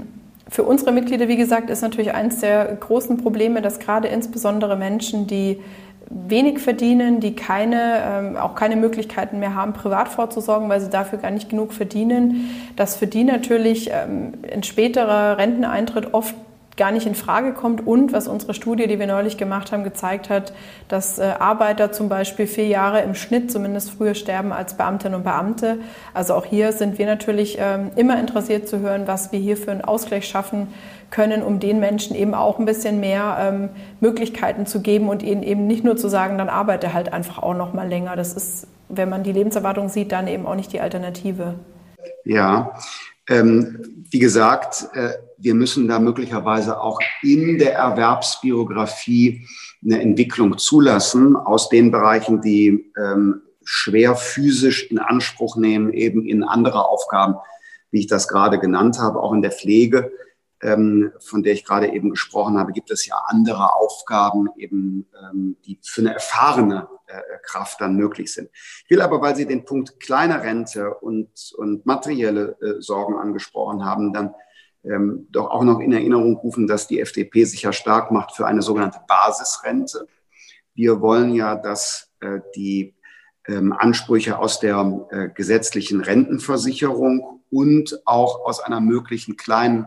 für 0.49 0.63
unsere 0.63 0.93
Mitglieder, 0.93 1.29
wie 1.29 1.37
gesagt, 1.37 1.71
ist 1.71 1.83
natürlich 1.83 2.15
eines 2.15 2.41
der 2.41 2.67
großen 2.77 3.17
Probleme, 3.19 3.63
dass 3.63 3.81
gerade 3.81 4.09
insbesondere 4.09 4.77
Menschen, 4.77 5.27
die 5.27 5.61
wenig 6.09 6.61
verdienen, 6.61 7.19
die 7.19 7.35
keine, 7.35 8.03
ähm, 8.05 8.37
auch 8.37 8.55
keine 8.55 8.77
Möglichkeiten 8.77 9.41
mehr 9.41 9.55
haben, 9.55 9.73
privat 9.73 10.09
vorzusorgen, 10.09 10.69
weil 10.69 10.81
sie 10.81 10.89
dafür 10.89 11.19
gar 11.19 11.33
nicht 11.33 11.49
genug 11.49 11.73
verdienen, 11.73 12.51
dass 12.77 12.97
für 12.97 13.09
die 13.09 13.25
natürlich 13.25 13.91
ähm, 13.93 14.35
ein 14.53 14.63
späterer 14.63 15.37
Renteneintritt 15.39 16.15
oft 16.15 16.37
gar 16.77 16.93
nicht 16.93 17.07
in 17.07 17.15
Frage 17.15 17.53
kommt 17.53 17.87
und 17.87 18.13
was 18.13 18.29
unsere 18.29 18.53
Studie, 18.53 18.87
die 18.87 18.99
wir 18.99 19.07
neulich 19.07 19.39
gemacht 19.39 19.73
haben, 19.73 19.83
gezeigt 19.83 20.29
hat, 20.29 20.53
dass 20.89 21.19
äh, 21.19 21.23
Arbeiter 21.39 21.91
zum 21.93 22.09
Beispiel 22.09 22.47
vier 22.47 22.67
Jahre 22.67 23.01
im 23.01 23.15
Schnitt 23.15 23.51
zumindest 23.51 23.91
früher 23.91 24.15
sterben 24.15 24.53
als 24.53 24.75
Beamtinnen 24.75 25.17
und 25.17 25.25
Beamte. 25.25 25.79
Also 26.13 26.35
auch 26.35 26.45
hier 26.45 26.73
sind 26.73 26.99
wir 26.99 27.07
natürlich 27.07 27.57
ähm, 27.59 27.91
immer 27.97 28.21
interessiert 28.21 28.69
zu 28.69 28.81
hören, 28.81 29.07
was 29.07 29.33
wir 29.33 29.39
hier 29.39 29.57
für 29.57 29.71
einen 29.71 29.83
Ausgleich 29.83 30.29
schaffen 30.29 30.69
können, 31.11 31.43
um 31.43 31.61
den 31.61 31.81
Menschen 31.81 32.15
eben 32.15 32.35
auch 32.35 32.59
ein 32.59 32.67
bisschen 32.67 33.01
mehr 33.01 33.39
ähm, 33.41 33.69
Möglichkeiten 34.01 34.67
zu 34.67 34.81
geben 34.81 35.09
und 35.09 35.23
ihnen 35.23 35.43
eben 35.43 35.67
nicht 35.67 35.85
nur 35.85 35.97
zu 35.97 36.09
sagen, 36.09 36.37
dann 36.37 36.49
arbeite 36.49 36.93
halt 36.93 37.13
einfach 37.13 37.43
auch 37.43 37.55
noch 37.55 37.73
mal 37.73 37.89
länger. 37.89 38.17
Das 38.17 38.35
ist, 38.35 38.67
wenn 38.89 39.09
man 39.09 39.23
die 39.23 39.33
Lebenserwartung 39.33 39.89
sieht, 39.89 40.13
dann 40.13 40.27
eben 40.27 40.47
auch 40.47 40.57
nicht 40.57 40.73
die 40.73 40.81
Alternative. 40.81 41.55
Ja, 42.25 42.73
ähm, 43.29 44.05
wie 44.11 44.19
gesagt, 44.19 44.89
äh, 44.95 45.11
wir 45.39 45.55
müssen 45.55 45.89
da 45.89 45.99
möglicherweise 45.99 46.81
auch 46.81 47.01
in 47.23 47.59
der 47.59 47.75
Erwerbsbiografie 47.75 49.47
eine 49.85 50.01
Entwicklung 50.01 50.59
zulassen 50.59 51.37
aus 51.37 51.69
den 51.69 51.91
Bereichen, 51.91 52.41
die 52.41 52.93
ähm, 52.97 53.43
schwer 53.65 54.17
physisch 54.17 54.91
in 54.91 54.99
Anspruch 54.99 55.57
nehmen, 55.57 55.93
eben 55.93 56.27
in 56.27 56.43
andere 56.43 56.89
Aufgaben, 56.89 57.37
wie 57.91 58.01
ich 58.01 58.07
das 58.07 58.29
gerade 58.29 58.59
genannt 58.59 58.99
habe, 58.99 59.21
auch 59.21 59.33
in 59.33 59.43
der 59.43 59.53
Pflege 59.53 60.11
ähm, 60.63 61.13
von 61.19 61.43
der 61.43 61.53
ich 61.53 61.65
gerade 61.65 61.93
eben 61.93 62.11
gesprochen 62.11 62.59
habe, 62.59 62.73
gibt 62.73 62.91
es 62.91 63.07
ja 63.07 63.17
andere 63.27 63.75
Aufgaben, 63.75 64.49
eben, 64.57 65.07
ähm, 65.23 65.57
die 65.65 65.79
für 65.83 66.01
eine 66.01 66.15
erfahrene 66.15 66.89
äh, 67.07 67.21
Kraft 67.43 67.81
dann 67.81 67.97
möglich 67.97 68.33
sind. 68.33 68.51
Ich 68.53 68.91
will 68.91 69.03
aber, 69.03 69.21
weil 69.21 69.37
Sie 69.37 69.47
den 69.47 69.65
Punkt 69.65 70.01
kleine 70.01 70.43
Rente 70.43 70.95
und, 70.95 71.31
und 71.57 71.85
materielle 71.85 72.57
äh, 72.61 72.81
Sorgen 72.81 73.17
angesprochen 73.17 73.85
haben, 73.85 74.13
dann 74.13 74.35
ähm, 74.89 75.27
doch 75.31 75.51
auch 75.51 75.65
noch 75.65 75.81
in 75.81 75.93
Erinnerung 75.93 76.37
rufen, 76.37 76.67
dass 76.67 76.87
die 76.87 77.01
FDP 77.01 77.45
sich 77.45 77.63
ja 77.63 77.73
stark 77.73 78.11
macht 78.11 78.35
für 78.35 78.47
eine 78.47 78.63
sogenannte 78.63 79.01
Basisrente. 79.07 80.07
Wir 80.75 81.01
wollen 81.01 81.35
ja, 81.35 81.57
dass 81.57 82.11
äh, 82.21 82.41
die 82.55 82.95
ähm, 83.47 83.73
Ansprüche 83.73 84.39
aus 84.39 84.61
der 84.61 85.07
äh, 85.11 85.29
gesetzlichen 85.29 86.01
Rentenversicherung 86.01 87.43
und 87.51 88.01
auch 88.05 88.45
aus 88.45 88.61
einer 88.61 88.81
möglichen 88.81 89.37
kleinen 89.37 89.87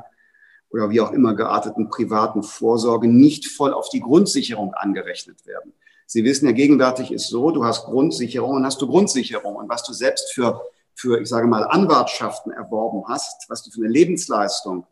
oder 0.70 0.90
wie 0.90 1.02
auch 1.02 1.12
immer 1.12 1.34
gearteten 1.34 1.90
privaten 1.90 2.44
Vorsorge 2.44 3.08
nicht 3.08 3.48
voll 3.48 3.74
auf 3.74 3.90
die 3.90 4.02
Grundsicherung 4.02 4.74
angerechnet 4.74 5.46
werden. 5.46 5.74
Sie 6.06 6.24
wissen 6.24 6.48
ja, 6.48 6.52
gegenwärtig 6.54 7.12
ist 7.12 7.28
so, 7.28 7.52
du 7.52 7.64
hast 7.66 7.86
Grundsicherung 7.86 8.56
und 8.56 8.66
hast 8.66 8.82
du 8.82 8.88
Grundsicherung. 8.88 9.56
Und 9.56 9.70
was 9.70 9.84
du 9.84 9.94
selbst 9.94 10.34
für, 10.34 10.62
für 11.00 11.22
ich 11.22 11.30
sage 11.30 11.48
mal, 11.48 11.64
Anwartschaften 11.64 12.52
erworben 12.52 13.04
hast, 13.08 13.50
was 13.50 13.64
du 13.64 13.72
für 13.72 13.82
eine 13.82 13.90
Lebensleistung 13.90 14.86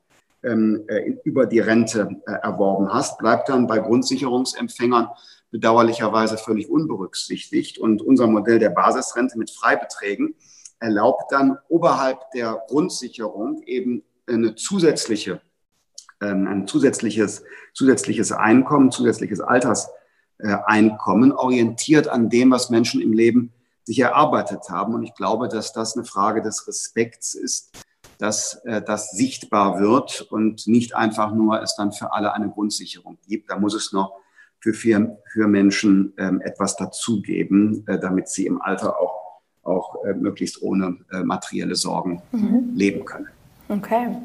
ähm, 0.43 0.85
äh, 0.87 1.13
über 1.23 1.45
die 1.45 1.59
Rente 1.59 2.09
äh, 2.25 2.31
erworben 2.31 2.93
hast, 2.93 3.17
bleibt 3.17 3.49
dann 3.49 3.67
bei 3.67 3.79
Grundsicherungsempfängern 3.79 5.09
bedauerlicherweise 5.51 6.37
völlig 6.37 6.69
unberücksichtigt. 6.69 7.77
Und 7.77 8.01
unser 8.01 8.27
Modell 8.27 8.59
der 8.59 8.69
Basisrente 8.69 9.37
mit 9.37 9.51
Freibeträgen 9.51 10.35
erlaubt 10.79 11.31
dann 11.31 11.57
oberhalb 11.67 12.31
der 12.31 12.63
Grundsicherung 12.67 13.63
eben 13.63 14.03
eine 14.27 14.55
zusätzliche 14.55 15.41
ähm, 16.21 16.47
ein 16.47 16.67
zusätzliches, 16.67 17.43
zusätzliches 17.73 18.31
Einkommen, 18.31 18.91
zusätzliches 18.91 19.39
Alterseinkommen, 19.39 21.31
orientiert 21.31 22.07
an 22.07 22.29
dem, 22.29 22.51
was 22.51 22.69
Menschen 22.69 23.01
im 23.01 23.13
Leben 23.13 23.53
sich 23.87 23.99
erarbeitet 23.99 24.69
haben. 24.69 24.93
Und 24.93 25.03
ich 25.03 25.15
glaube, 25.15 25.47
dass 25.47 25.71
das 25.71 25.95
eine 25.95 26.03
Frage 26.03 26.41
des 26.41 26.67
Respekts 26.67 27.33
ist, 27.33 27.71
dass 28.19 28.55
äh, 28.65 28.81
das 28.81 29.11
sichtbar 29.11 29.79
wird 29.79 30.23
und 30.23 30.67
nicht 30.67 30.93
einfach 30.93 31.33
nur 31.33 31.61
es 31.61 31.75
dann 31.77 31.93
für 31.93 32.11
alle 32.11 32.33
eine 32.33 32.49
Grundsicherung 32.49 33.17
gibt. 33.25 33.49
Da 33.49 33.57
muss 33.57 33.73
es 33.73 33.93
noch 33.93 34.11
für, 34.59 34.73
für, 34.73 35.17
für 35.31 35.47
Menschen 35.47 36.13
ähm, 36.17 36.41
etwas 36.41 36.75
dazugeben, 36.75 37.87
äh, 37.87 37.97
damit 37.97 38.27
sie 38.27 38.45
im 38.45 38.61
Alter 38.61 38.99
auch, 38.99 39.39
auch 39.63 40.03
äh, 40.03 40.13
möglichst 40.13 40.61
ohne 40.61 40.97
äh, 41.13 41.23
materielle 41.23 41.75
Sorgen 41.75 42.21
mhm. 42.33 42.71
leben 42.75 43.05
können. 43.05 43.29
Okay. 43.69 44.17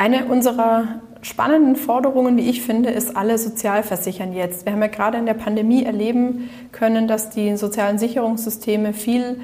Eine 0.00 0.24
unserer 0.24 1.02
spannenden 1.20 1.76
Forderungen, 1.76 2.38
wie 2.38 2.48
ich 2.48 2.62
finde, 2.62 2.88
ist 2.88 3.18
alle 3.18 3.36
sozialversichern 3.36 4.32
jetzt. 4.32 4.64
Wir 4.64 4.72
haben 4.72 4.80
ja 4.80 4.88
gerade 4.88 5.18
in 5.18 5.26
der 5.26 5.34
Pandemie 5.34 5.84
erleben 5.84 6.48
können, 6.72 7.06
dass 7.06 7.28
die 7.28 7.54
sozialen 7.58 7.98
Sicherungssysteme 7.98 8.94
viel 8.94 9.42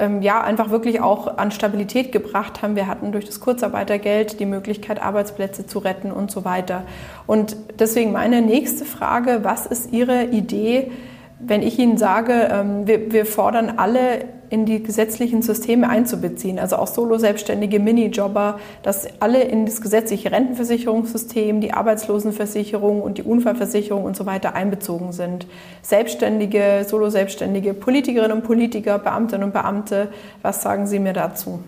ähm, 0.00 0.20
ja, 0.20 0.40
einfach 0.40 0.70
wirklich 0.70 1.00
auch 1.00 1.38
an 1.38 1.52
Stabilität 1.52 2.10
gebracht 2.10 2.62
haben. 2.62 2.74
Wir 2.74 2.88
hatten 2.88 3.12
durch 3.12 3.26
das 3.26 3.38
Kurzarbeitergeld 3.38 4.40
die 4.40 4.44
Möglichkeit, 4.44 5.00
Arbeitsplätze 5.00 5.68
zu 5.68 5.78
retten 5.78 6.10
und 6.10 6.32
so 6.32 6.44
weiter. 6.44 6.82
Und 7.28 7.54
deswegen 7.78 8.10
meine 8.10 8.42
nächste 8.42 8.84
Frage, 8.84 9.44
was 9.44 9.66
ist 9.66 9.92
Ihre 9.92 10.24
Idee, 10.24 10.90
wenn 11.38 11.62
ich 11.62 11.78
Ihnen 11.78 11.96
sage, 11.96 12.48
ähm, 12.50 12.88
wir, 12.88 13.12
wir, 13.12 13.24
fordern 13.24 13.74
alle 13.76 14.24
in 14.52 14.66
die 14.66 14.82
gesetzlichen 14.82 15.40
Systeme 15.40 15.88
einzubeziehen, 15.88 16.58
also 16.58 16.76
auch 16.76 16.86
Solo-Selbstständige, 16.86 17.80
Minijobber, 17.80 18.60
dass 18.82 19.08
alle 19.18 19.42
in 19.42 19.64
das 19.64 19.80
gesetzliche 19.80 20.30
Rentenversicherungssystem, 20.30 21.62
die 21.62 21.72
Arbeitslosenversicherung 21.72 23.00
und 23.00 23.16
die 23.16 23.22
Unfallversicherung 23.22 24.04
und 24.04 24.14
so 24.14 24.26
weiter 24.26 24.54
einbezogen 24.54 25.12
sind. 25.12 25.46
Selbstständige, 25.80 26.84
Solo-Selbstständige, 26.86 27.72
Politikerinnen 27.72 28.36
und 28.36 28.44
Politiker, 28.44 28.98
Beamtinnen 28.98 29.44
und 29.44 29.52
Beamte, 29.54 30.12
was 30.42 30.60
sagen 30.60 30.86
Sie 30.86 30.98
mir 30.98 31.14
dazu? 31.14 31.64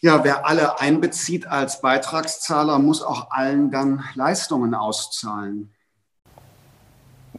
Ja, 0.00 0.24
wer 0.24 0.44
alle 0.44 0.80
einbezieht 0.80 1.46
als 1.46 1.80
Beitragszahler, 1.80 2.80
muss 2.80 3.04
auch 3.04 3.30
allen 3.30 3.70
dann 3.70 4.02
Leistungen 4.16 4.74
auszahlen. 4.74 5.72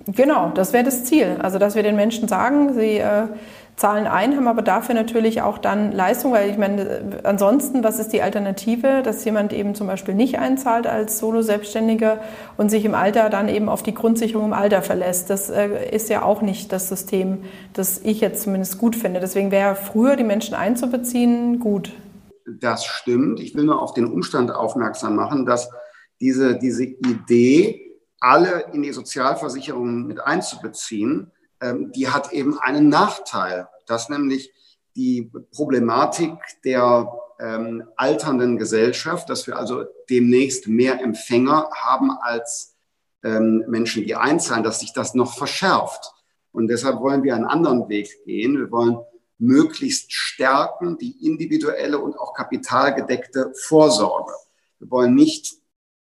Genau, 0.07 0.49
das 0.49 0.73
wäre 0.73 0.83
das 0.83 1.03
Ziel. 1.05 1.39
Also, 1.41 1.59
dass 1.59 1.75
wir 1.75 1.83
den 1.83 1.95
Menschen 1.95 2.27
sagen, 2.27 2.73
sie 2.73 2.97
äh, 2.97 3.27
zahlen 3.75 4.05
ein, 4.05 4.35
haben 4.35 4.47
aber 4.47 4.61
dafür 4.61 4.93
natürlich 4.93 5.41
auch 5.41 5.57
dann 5.57 5.91
Leistung, 5.91 6.31
weil 6.31 6.49
ich 6.49 6.57
meine, 6.57 7.21
ansonsten, 7.23 7.83
was 7.83 7.99
ist 7.99 8.13
die 8.13 8.21
Alternative, 8.21 9.01
dass 9.03 9.25
jemand 9.25 9.51
eben 9.51 9.73
zum 9.73 9.87
Beispiel 9.87 10.13
nicht 10.13 10.37
einzahlt 10.37 10.85
als 10.85 11.17
Solo-Selbstständiger 11.17 12.19
und 12.55 12.69
sich 12.69 12.85
im 12.85 12.93
Alter 12.93 13.29
dann 13.29 13.49
eben 13.49 13.69
auf 13.69 13.81
die 13.81 13.93
Grundsicherung 13.93 14.45
im 14.45 14.53
Alter 14.53 14.83
verlässt. 14.83 15.29
Das 15.29 15.49
äh, 15.49 15.89
ist 15.89 16.09
ja 16.09 16.21
auch 16.21 16.41
nicht 16.41 16.71
das 16.71 16.87
System, 16.87 17.43
das 17.73 17.99
ich 18.03 18.21
jetzt 18.21 18.43
zumindest 18.43 18.77
gut 18.77 18.95
finde. 18.95 19.19
Deswegen 19.19 19.49
wäre 19.51 19.75
früher 19.75 20.15
die 20.15 20.23
Menschen 20.23 20.53
einzubeziehen 20.53 21.59
gut. 21.59 21.91
Das 22.45 22.85
stimmt. 22.85 23.39
Ich 23.39 23.55
will 23.55 23.63
nur 23.63 23.81
auf 23.81 23.93
den 23.93 24.05
Umstand 24.05 24.51
aufmerksam 24.51 25.15
machen, 25.15 25.45
dass 25.45 25.69
diese, 26.19 26.57
diese 26.57 26.83
Idee, 26.83 27.79
alle 28.19 28.65
in 28.71 28.83
die 28.83 28.93
Sozialversicherung 28.93 30.07
mit 30.07 30.21
einzubeziehen, 30.21 31.31
die 31.95 32.09
hat 32.09 32.33
eben 32.33 32.59
einen 32.59 32.89
Nachteil, 32.89 33.67
dass 33.85 34.09
nämlich 34.09 34.51
die 34.95 35.31
Problematik 35.51 36.33
der 36.63 37.11
ähm, 37.39 37.83
alternden 37.95 38.57
Gesellschaft, 38.57 39.29
dass 39.29 39.47
wir 39.47 39.57
also 39.57 39.85
demnächst 40.09 40.67
mehr 40.67 41.01
Empfänger 41.01 41.69
haben 41.73 42.11
als 42.11 42.75
ähm, 43.23 43.63
Menschen, 43.67 44.03
die 44.03 44.15
einzahlen, 44.15 44.63
dass 44.63 44.81
sich 44.81 44.93
das 44.93 45.13
noch 45.13 45.37
verschärft. 45.37 46.13
Und 46.51 46.67
deshalb 46.67 46.99
wollen 46.99 47.23
wir 47.23 47.35
einen 47.35 47.45
anderen 47.45 47.89
Weg 47.89 48.23
gehen. 48.25 48.57
Wir 48.57 48.71
wollen 48.71 48.99
möglichst 49.39 50.13
stärken 50.13 50.97
die 50.97 51.25
individuelle 51.25 51.99
und 51.99 52.17
auch 52.17 52.33
kapitalgedeckte 52.33 53.53
Vorsorge. 53.55 54.33
Wir 54.79 54.91
wollen 54.91 55.15
nicht 55.15 55.55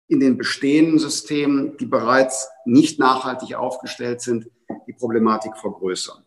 in 0.08 0.20
den 0.20 0.36
bestehenden 0.36 0.98
Systemen, 0.98 1.76
die 1.78 1.86
bereits 1.86 2.48
nicht 2.64 3.00
nachhaltig 3.00 3.56
aufgestellt 3.56 4.20
sind, 4.20 4.48
die 4.86 4.92
Problematik 4.92 5.56
vergrößern. 5.56 6.24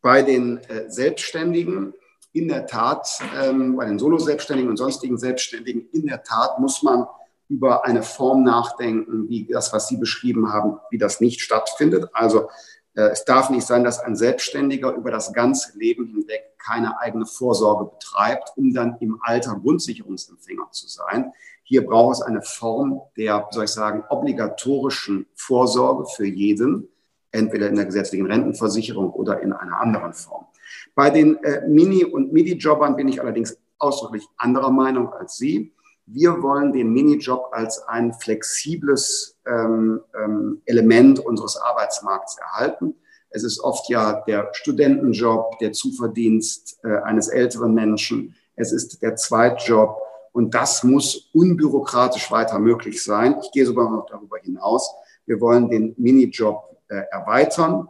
Bei 0.00 0.22
den 0.22 0.58
äh, 0.58 0.90
Selbstständigen 0.90 1.94
in 2.32 2.48
der 2.48 2.66
Tat, 2.66 3.08
ähm, 3.42 3.76
bei 3.76 3.86
den 3.86 3.98
Solo-Selbstständigen 3.98 4.70
und 4.70 4.76
sonstigen 4.76 5.18
Selbstständigen 5.18 5.88
in 5.92 6.06
der 6.06 6.22
Tat 6.22 6.58
muss 6.60 6.82
man 6.82 7.06
über 7.48 7.86
eine 7.86 8.02
Form 8.02 8.44
nachdenken, 8.44 9.28
wie 9.28 9.46
das, 9.46 9.72
was 9.72 9.88
Sie 9.88 9.96
beschrieben 9.96 10.52
haben, 10.52 10.78
wie 10.90 10.98
das 10.98 11.20
nicht 11.20 11.40
stattfindet. 11.40 12.08
Also 12.12 12.48
äh, 12.94 13.10
es 13.10 13.24
darf 13.24 13.48
nicht 13.48 13.66
sein, 13.66 13.84
dass 13.84 14.00
ein 14.00 14.16
Selbstständiger 14.16 14.94
über 14.94 15.10
das 15.10 15.32
ganze 15.32 15.78
Leben 15.78 16.06
hinweg 16.06 16.42
keine 16.58 17.00
eigene 17.00 17.24
Vorsorge 17.24 17.90
betreibt, 17.92 18.52
um 18.56 18.74
dann 18.74 18.96
im 19.00 19.18
Alter 19.22 19.58
Grundsicherungsempfänger 19.58 20.68
zu 20.72 20.88
sein. 20.88 21.32
Hier 21.62 21.86
braucht 21.86 22.16
es 22.16 22.22
eine 22.22 22.42
Form 22.42 23.00
der, 23.16 23.46
soll 23.50 23.64
ich 23.64 23.70
sagen, 23.70 24.04
obligatorischen 24.08 25.26
Vorsorge 25.34 26.06
für 26.14 26.26
jeden, 26.26 26.88
entweder 27.32 27.68
in 27.68 27.76
der 27.76 27.86
gesetzlichen 27.86 28.26
Rentenversicherung 28.26 29.10
oder 29.10 29.40
in 29.40 29.52
einer 29.52 29.80
anderen 29.80 30.12
Form. 30.12 30.46
Bei 30.94 31.10
den 31.10 31.42
äh, 31.44 31.66
Mini- 31.68 32.04
und 32.04 32.32
Midi-Jobbern 32.32 32.96
bin 32.96 33.08
ich 33.08 33.20
allerdings 33.20 33.56
ausdrücklich 33.78 34.26
anderer 34.36 34.70
Meinung 34.70 35.12
als 35.12 35.36
Sie. 35.36 35.72
Wir 36.06 36.42
wollen 36.42 36.72
den 36.72 36.92
Minijob 36.92 37.50
als 37.52 37.86
ein 37.86 38.14
flexibles 38.14 39.38
ähm, 39.46 40.00
ähm, 40.18 40.62
Element 40.64 41.20
unseres 41.20 41.58
Arbeitsmarkts 41.58 42.38
erhalten. 42.38 42.94
Es 43.30 43.44
ist 43.44 43.60
oft 43.60 43.90
ja 43.90 44.22
der 44.26 44.48
Studentenjob, 44.52 45.58
der 45.58 45.72
Zuverdienst 45.72 46.78
äh, 46.82 46.96
eines 47.02 47.28
älteren 47.28 47.74
Menschen. 47.74 48.34
Es 48.56 48.72
ist 48.72 49.02
der 49.02 49.16
Zweitjob. 49.16 49.98
Und 50.32 50.54
das 50.54 50.82
muss 50.82 51.28
unbürokratisch 51.34 52.30
weiter 52.30 52.58
möglich 52.58 53.02
sein. 53.02 53.36
Ich 53.42 53.52
gehe 53.52 53.66
sogar 53.66 53.90
noch 53.90 54.06
darüber 54.06 54.38
hinaus. 54.38 54.90
Wir 55.26 55.40
wollen 55.42 55.68
den 55.68 55.94
Minijob 55.98 56.77
erweitern. 56.88 57.88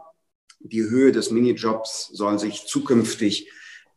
Die 0.59 0.83
Höhe 0.83 1.11
des 1.11 1.31
Minijobs 1.31 2.09
soll 2.13 2.37
sich 2.37 2.65
zukünftig 2.65 3.49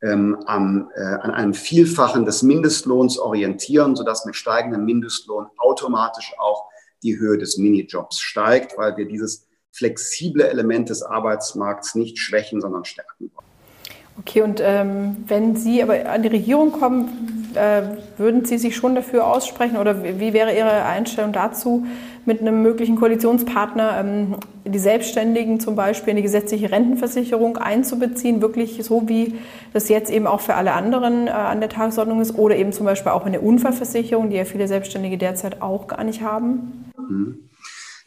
ähm, 0.03 0.43
an, 0.47 0.91
äh, 0.95 1.01
an 1.01 1.31
einem 1.31 1.55
Vielfachen 1.55 2.25
des 2.25 2.43
Mindestlohns 2.43 3.19
orientieren, 3.19 3.97
sodass 3.97 4.25
mit 4.27 4.37
steigendem 4.37 4.85
Mindestlohn 4.85 5.47
automatisch 5.59 6.33
auch 6.39 6.67
die 7.03 7.19
Höhe 7.19 7.39
des 7.39 7.57
Minijobs 7.57 8.21
steigt, 8.21 8.77
weil 8.79 8.97
wir 8.97 9.07
dieses 9.07 9.47
flexible 9.71 10.45
Element 10.45 10.91
des 10.91 11.03
Arbeitsmarkts 11.03 11.95
nicht 11.95 12.19
schwächen, 12.19 12.61
sondern 12.61 12.85
stärken 12.85 13.31
wollen. 13.35 13.47
Okay, 14.19 14.43
und 14.43 14.61
ähm, 14.63 15.25
wenn 15.27 15.57
Sie 15.57 15.83
aber 15.83 16.07
an 16.07 16.23
die 16.23 16.29
Regierung 16.29 16.73
kommen, 16.73 17.51
äh, 17.55 17.83
würden 18.19 18.45
Sie 18.45 18.59
sich 18.59 18.77
schon 18.77 18.95
dafür 18.95 19.27
aussprechen 19.27 19.79
oder 19.79 20.05
wie 20.05 20.35
wäre 20.35 20.55
Ihre 20.55 20.85
Einstellung 20.85 21.33
dazu, 21.33 21.87
mit 22.25 22.41
einem 22.41 22.63
möglichen 22.63 22.97
Koalitionspartner 22.97 23.99
ähm, 23.99 24.37
die 24.65 24.79
Selbstständigen 24.79 25.59
zum 25.59 25.75
Beispiel 25.75 26.11
in 26.11 26.17
die 26.17 26.23
gesetzliche 26.23 26.71
Rentenversicherung 26.71 27.57
einzubeziehen, 27.57 28.41
wirklich 28.41 28.83
so 28.85 29.09
wie 29.09 29.35
das 29.73 29.89
jetzt 29.89 30.11
eben 30.11 30.27
auch 30.27 30.41
für 30.41 30.55
alle 30.55 30.73
anderen 30.73 31.27
äh, 31.27 31.31
an 31.31 31.61
der 31.61 31.69
Tagesordnung 31.69 32.21
ist 32.21 32.39
oder 32.39 32.57
eben 32.57 32.73
zum 32.73 32.87
Beispiel 32.87 33.13
auch 33.13 33.27
eine 33.27 33.41
Unfallversicherung, 33.41 34.31
die 34.31 34.37
ja 34.37 34.45
viele 34.45 34.69
Selbstständige 34.69 35.19
derzeit 35.19 35.63
auch 35.63 35.89
gar 35.89 36.05
nicht 36.05 36.23
haben? 36.23 36.91
Mhm. 36.97 37.51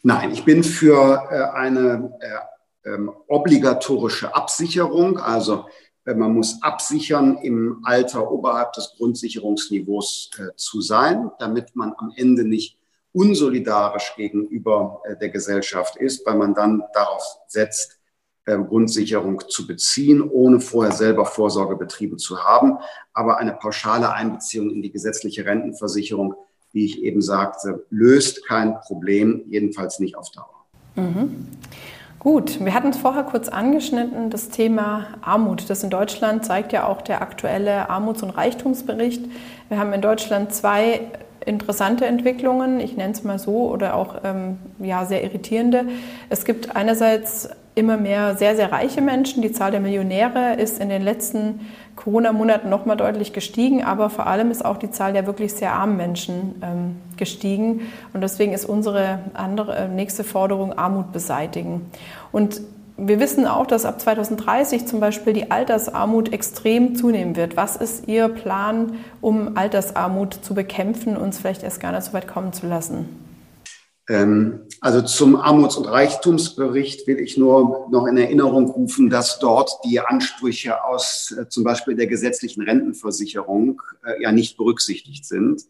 Nein, 0.02 0.30
ich 0.32 0.44
bin 0.44 0.62
für 0.62 1.24
äh, 1.30 1.56
eine 1.56 2.12
äh, 2.20 2.94
ähm, 2.94 3.10
obligatorische 3.28 4.34
Absicherung, 4.34 5.18
also 5.18 5.66
man 6.04 6.34
muss 6.34 6.62
absichern, 6.62 7.36
im 7.42 7.80
Alter 7.82 8.30
oberhalb 8.30 8.72
des 8.74 8.94
Grundsicherungsniveaus 8.96 10.30
zu 10.54 10.80
sein, 10.80 11.32
damit 11.40 11.74
man 11.74 11.94
am 11.98 12.12
Ende 12.14 12.44
nicht 12.44 12.78
unsolidarisch 13.16 14.12
gegenüber 14.14 15.00
äh, 15.04 15.16
der 15.16 15.30
Gesellschaft 15.30 15.96
ist, 15.96 16.26
weil 16.26 16.36
man 16.36 16.54
dann 16.54 16.82
darauf 16.92 17.22
setzt, 17.48 17.98
äh, 18.44 18.58
Grundsicherung 18.58 19.42
zu 19.48 19.66
beziehen, 19.66 20.20
ohne 20.20 20.60
vorher 20.60 20.92
selber 20.92 21.24
Vorsorge 21.24 21.76
betrieben 21.76 22.18
zu 22.18 22.44
haben. 22.44 22.76
Aber 23.14 23.38
eine 23.38 23.54
pauschale 23.54 24.12
Einbeziehung 24.12 24.70
in 24.70 24.82
die 24.82 24.92
gesetzliche 24.92 25.46
Rentenversicherung, 25.46 26.34
wie 26.72 26.84
ich 26.84 27.02
eben 27.02 27.22
sagte, 27.22 27.86
löst 27.88 28.46
kein 28.46 28.78
Problem, 28.80 29.44
jedenfalls 29.48 29.98
nicht 29.98 30.14
auf 30.14 30.30
Dauer. 30.32 30.66
Mhm. 30.96 31.48
Gut, 32.18 32.62
wir 32.62 32.74
hatten 32.74 32.88
es 32.88 32.98
vorher 32.98 33.22
kurz 33.22 33.48
angeschnitten, 33.48 34.28
das 34.28 34.50
Thema 34.50 35.06
Armut. 35.22 35.70
Das 35.70 35.82
in 35.82 35.90
Deutschland 35.90 36.44
zeigt 36.44 36.72
ja 36.72 36.86
auch 36.86 37.00
der 37.00 37.22
aktuelle 37.22 37.88
Armuts- 37.88 38.22
und 38.22 38.30
Reichtumsbericht. 38.30 39.24
Wir 39.68 39.78
haben 39.78 39.92
in 39.92 40.02
Deutschland 40.02 40.52
zwei 40.52 41.12
interessante 41.46 42.04
Entwicklungen, 42.06 42.80
ich 42.80 42.96
nenne 42.96 43.12
es 43.12 43.24
mal 43.24 43.38
so, 43.38 43.70
oder 43.70 43.94
auch 43.94 44.16
ähm, 44.24 44.58
ja, 44.78 45.04
sehr 45.06 45.24
irritierende. 45.24 45.86
Es 46.28 46.44
gibt 46.44 46.76
einerseits 46.76 47.48
immer 47.76 47.98
mehr 47.98 48.36
sehr, 48.36 48.56
sehr 48.56 48.72
reiche 48.72 49.02
Menschen. 49.02 49.42
Die 49.42 49.52
Zahl 49.52 49.70
der 49.70 49.80
Millionäre 49.80 50.54
ist 50.54 50.80
in 50.80 50.88
den 50.88 51.02
letzten 51.02 51.60
Corona-Monaten 51.94 52.68
nochmal 52.68 52.96
deutlich 52.96 53.32
gestiegen, 53.32 53.84
aber 53.84 54.10
vor 54.10 54.26
allem 54.26 54.50
ist 54.50 54.64
auch 54.64 54.78
die 54.78 54.90
Zahl 54.90 55.12
der 55.12 55.26
wirklich 55.26 55.52
sehr 55.52 55.72
armen 55.72 55.96
Menschen 55.96 56.54
ähm, 56.62 56.96
gestiegen. 57.16 57.82
Und 58.12 58.22
deswegen 58.22 58.52
ist 58.52 58.64
unsere 58.64 59.20
andere, 59.34 59.76
äh, 59.76 59.88
nächste 59.88 60.24
Forderung 60.24 60.76
Armut 60.76 61.12
beseitigen. 61.12 61.90
Und 62.32 62.60
wir 62.98 63.20
wissen 63.20 63.46
auch, 63.46 63.66
dass 63.66 63.84
ab 63.84 64.00
2030 64.00 64.86
zum 64.86 65.00
Beispiel 65.00 65.32
die 65.32 65.50
Altersarmut 65.50 66.32
extrem 66.32 66.96
zunehmen 66.96 67.36
wird. 67.36 67.56
Was 67.56 67.76
ist 67.76 68.08
Ihr 68.08 68.28
Plan, 68.28 68.94
um 69.20 69.56
Altersarmut 69.56 70.34
zu 70.42 70.54
bekämpfen 70.54 71.16
und 71.16 71.22
uns 71.22 71.38
vielleicht 71.38 71.62
erst 71.62 71.80
gar 71.80 71.92
nicht 71.92 72.04
so 72.04 72.12
weit 72.14 72.26
kommen 72.26 72.52
zu 72.52 72.66
lassen? 72.66 73.08
Ähm, 74.08 74.60
also 74.80 75.02
zum 75.02 75.36
Armuts- 75.36 75.76
und 75.76 75.86
Reichtumsbericht 75.86 77.06
will 77.06 77.18
ich 77.18 77.36
nur 77.36 77.88
noch 77.90 78.06
in 78.06 78.16
Erinnerung 78.16 78.66
rufen, 78.70 79.10
dass 79.10 79.40
dort 79.40 79.70
die 79.84 80.00
Ansprüche 80.00 80.84
aus 80.84 81.34
äh, 81.36 81.48
zum 81.48 81.64
Beispiel 81.64 81.96
der 81.96 82.06
gesetzlichen 82.06 82.62
Rentenversicherung 82.62 83.82
äh, 84.04 84.22
ja 84.22 84.30
nicht 84.30 84.56
berücksichtigt 84.56 85.24
sind. 85.24 85.62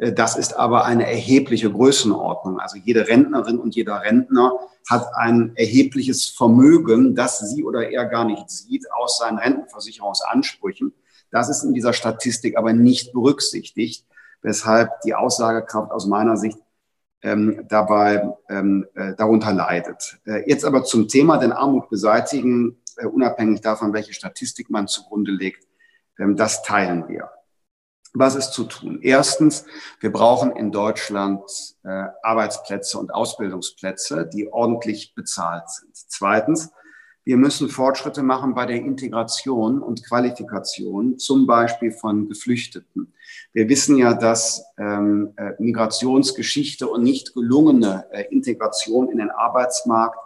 Äh, 0.00 0.12
das 0.12 0.36
ist 0.36 0.56
aber 0.56 0.84
eine 0.84 1.06
erhebliche 1.06 1.70
Größenordnung. 1.70 2.58
Also 2.58 2.78
jede 2.78 3.06
Rentnerin 3.06 3.58
und 3.58 3.76
jeder 3.76 4.02
Rentner 4.02 4.52
hat 4.88 5.06
ein 5.14 5.52
erhebliches 5.54 6.26
Vermögen, 6.26 7.14
das 7.14 7.38
sie 7.38 7.62
oder 7.62 7.90
er 7.90 8.06
gar 8.06 8.24
nicht 8.24 8.50
sieht, 8.50 8.90
aus 8.92 9.18
seinen 9.18 9.38
Rentenversicherungsansprüchen. 9.38 10.92
Das 11.30 11.48
ist 11.48 11.62
in 11.62 11.74
dieser 11.74 11.92
Statistik 11.92 12.56
aber 12.56 12.72
nicht 12.72 13.12
berücksichtigt, 13.12 14.04
weshalb 14.42 15.00
die 15.02 15.14
Aussagekraft 15.14 15.92
aus 15.92 16.06
meiner 16.06 16.36
Sicht 16.36 16.58
ähm, 17.22 17.66
dabei 17.68 18.32
ähm, 18.48 18.86
äh, 18.94 19.14
darunter 19.14 19.52
leidet. 19.52 20.18
Äh, 20.24 20.48
jetzt 20.48 20.64
aber 20.64 20.84
zum 20.84 21.06
Thema 21.06 21.36
den 21.36 21.52
Armut 21.52 21.90
beseitigen, 21.90 22.80
äh, 22.96 23.06
unabhängig 23.06 23.60
davon, 23.60 23.92
welche 23.92 24.14
Statistik 24.14 24.70
man 24.70 24.88
zugrunde 24.88 25.30
legt, 25.30 25.68
ähm, 26.18 26.36
das 26.36 26.62
teilen 26.62 27.06
wir. 27.08 27.30
Was 28.12 28.34
ist 28.34 28.52
zu 28.52 28.64
tun? 28.64 28.98
Erstens, 29.02 29.64
wir 30.00 30.12
brauchen 30.12 30.56
in 30.56 30.72
Deutschland 30.72 31.42
äh, 31.84 32.06
Arbeitsplätze 32.22 32.98
und 32.98 33.14
Ausbildungsplätze, 33.14 34.28
die 34.32 34.52
ordentlich 34.52 35.14
bezahlt 35.14 35.70
sind. 35.70 35.94
Zweitens, 35.94 36.70
wir 37.22 37.36
müssen 37.36 37.68
Fortschritte 37.68 38.24
machen 38.24 38.54
bei 38.54 38.66
der 38.66 38.76
Integration 38.76 39.80
und 39.80 40.04
Qualifikation, 40.04 41.18
zum 41.18 41.46
Beispiel 41.46 41.92
von 41.92 42.28
Geflüchteten. 42.28 43.12
Wir 43.52 43.68
wissen 43.68 43.96
ja, 43.96 44.14
dass 44.14 44.64
ähm, 44.78 45.32
äh, 45.36 45.52
Migrationsgeschichte 45.60 46.88
und 46.88 47.04
nicht 47.04 47.34
gelungene 47.34 48.06
äh, 48.10 48.24
Integration 48.30 49.10
in 49.10 49.18
den 49.18 49.30
Arbeitsmarkt 49.30 50.18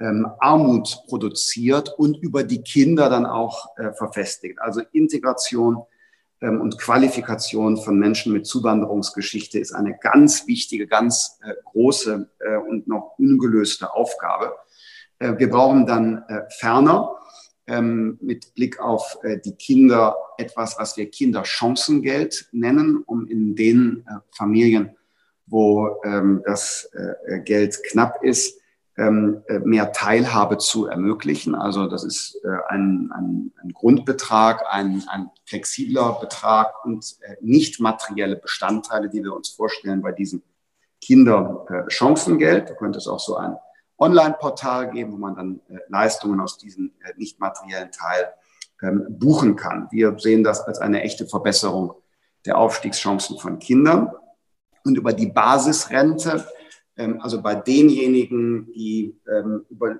ähm, 0.00 0.26
Armut 0.40 1.04
produziert 1.06 1.94
und 1.96 2.18
über 2.18 2.42
die 2.42 2.62
Kinder 2.62 3.08
dann 3.08 3.24
auch 3.24 3.76
äh, 3.78 3.92
verfestigt. 3.92 4.60
Also 4.60 4.82
Integration 4.92 5.84
und 6.48 6.78
Qualifikation 6.78 7.76
von 7.76 7.98
Menschen 7.98 8.32
mit 8.32 8.46
Zuwanderungsgeschichte 8.46 9.58
ist 9.58 9.72
eine 9.72 9.96
ganz 9.96 10.46
wichtige, 10.46 10.86
ganz 10.86 11.38
äh, 11.42 11.54
große 11.64 12.28
äh, 12.40 12.56
und 12.56 12.86
noch 12.86 13.18
ungelöste 13.18 13.94
Aufgabe. 13.94 14.54
Äh, 15.18 15.34
wir 15.38 15.48
brauchen 15.48 15.86
dann 15.86 16.24
ferner 16.58 17.16
ähm, 17.66 18.18
mit 18.20 18.54
Blick 18.54 18.78
auf 18.78 19.18
die 19.44 19.54
Kinder 19.54 20.16
etwas, 20.36 20.78
was 20.78 20.96
wir 20.96 21.10
Kinderchancengeld 21.10 22.48
nennen, 22.52 23.02
um 23.06 23.26
in 23.26 23.56
den 23.56 24.04
Familien, 24.30 24.96
wo 25.46 26.00
ähm, 26.04 26.42
das 26.44 26.90
Geld 27.44 27.82
knapp 27.84 28.22
ist, 28.22 28.58
ähm, 28.58 28.63
mehr 28.96 29.90
Teilhabe 29.92 30.58
zu 30.58 30.86
ermöglichen. 30.86 31.56
Also 31.56 31.88
das 31.88 32.04
ist 32.04 32.38
ein, 32.68 33.10
ein, 33.12 33.52
ein 33.60 33.72
Grundbetrag, 33.72 34.62
ein, 34.70 35.02
ein, 35.08 35.30
flexibler 35.44 36.18
Betrag 36.20 36.84
und 36.84 37.04
nicht 37.40 37.80
materielle 37.80 38.36
Bestandteile, 38.36 39.08
die 39.08 39.24
wir 39.24 39.34
uns 39.34 39.48
vorstellen 39.48 40.00
bei 40.00 40.12
diesem 40.12 40.42
Kinderchancengeld. 41.00 42.70
Da 42.70 42.74
könnte 42.74 42.98
es 42.98 43.08
auch 43.08 43.18
so 43.18 43.36
ein 43.36 43.56
Online-Portal 43.98 44.90
geben, 44.90 45.12
wo 45.12 45.16
man 45.16 45.36
dann 45.36 45.60
äh, 45.68 45.78
Leistungen 45.88 46.40
aus 46.40 46.58
diesem 46.58 46.92
äh, 47.04 47.12
nicht 47.16 47.38
materiellen 47.38 47.90
Teil 47.92 48.32
ähm, 48.82 49.06
buchen 49.08 49.56
kann. 49.56 49.88
Wir 49.90 50.18
sehen 50.18 50.42
das 50.42 50.60
als 50.60 50.78
eine 50.78 51.02
echte 51.02 51.26
Verbesserung 51.26 51.94
der 52.44 52.58
Aufstiegschancen 52.58 53.38
von 53.38 53.58
Kindern. 53.58 54.10
Und 54.84 54.98
über 54.98 55.12
die 55.12 55.28
Basisrente, 55.28 56.32
ähm, 56.32 56.44
also 56.96 57.42
bei 57.42 57.54
denjenigen, 57.54 58.72
die 58.72 59.16
ähm, 59.28 59.64
über 59.68 59.98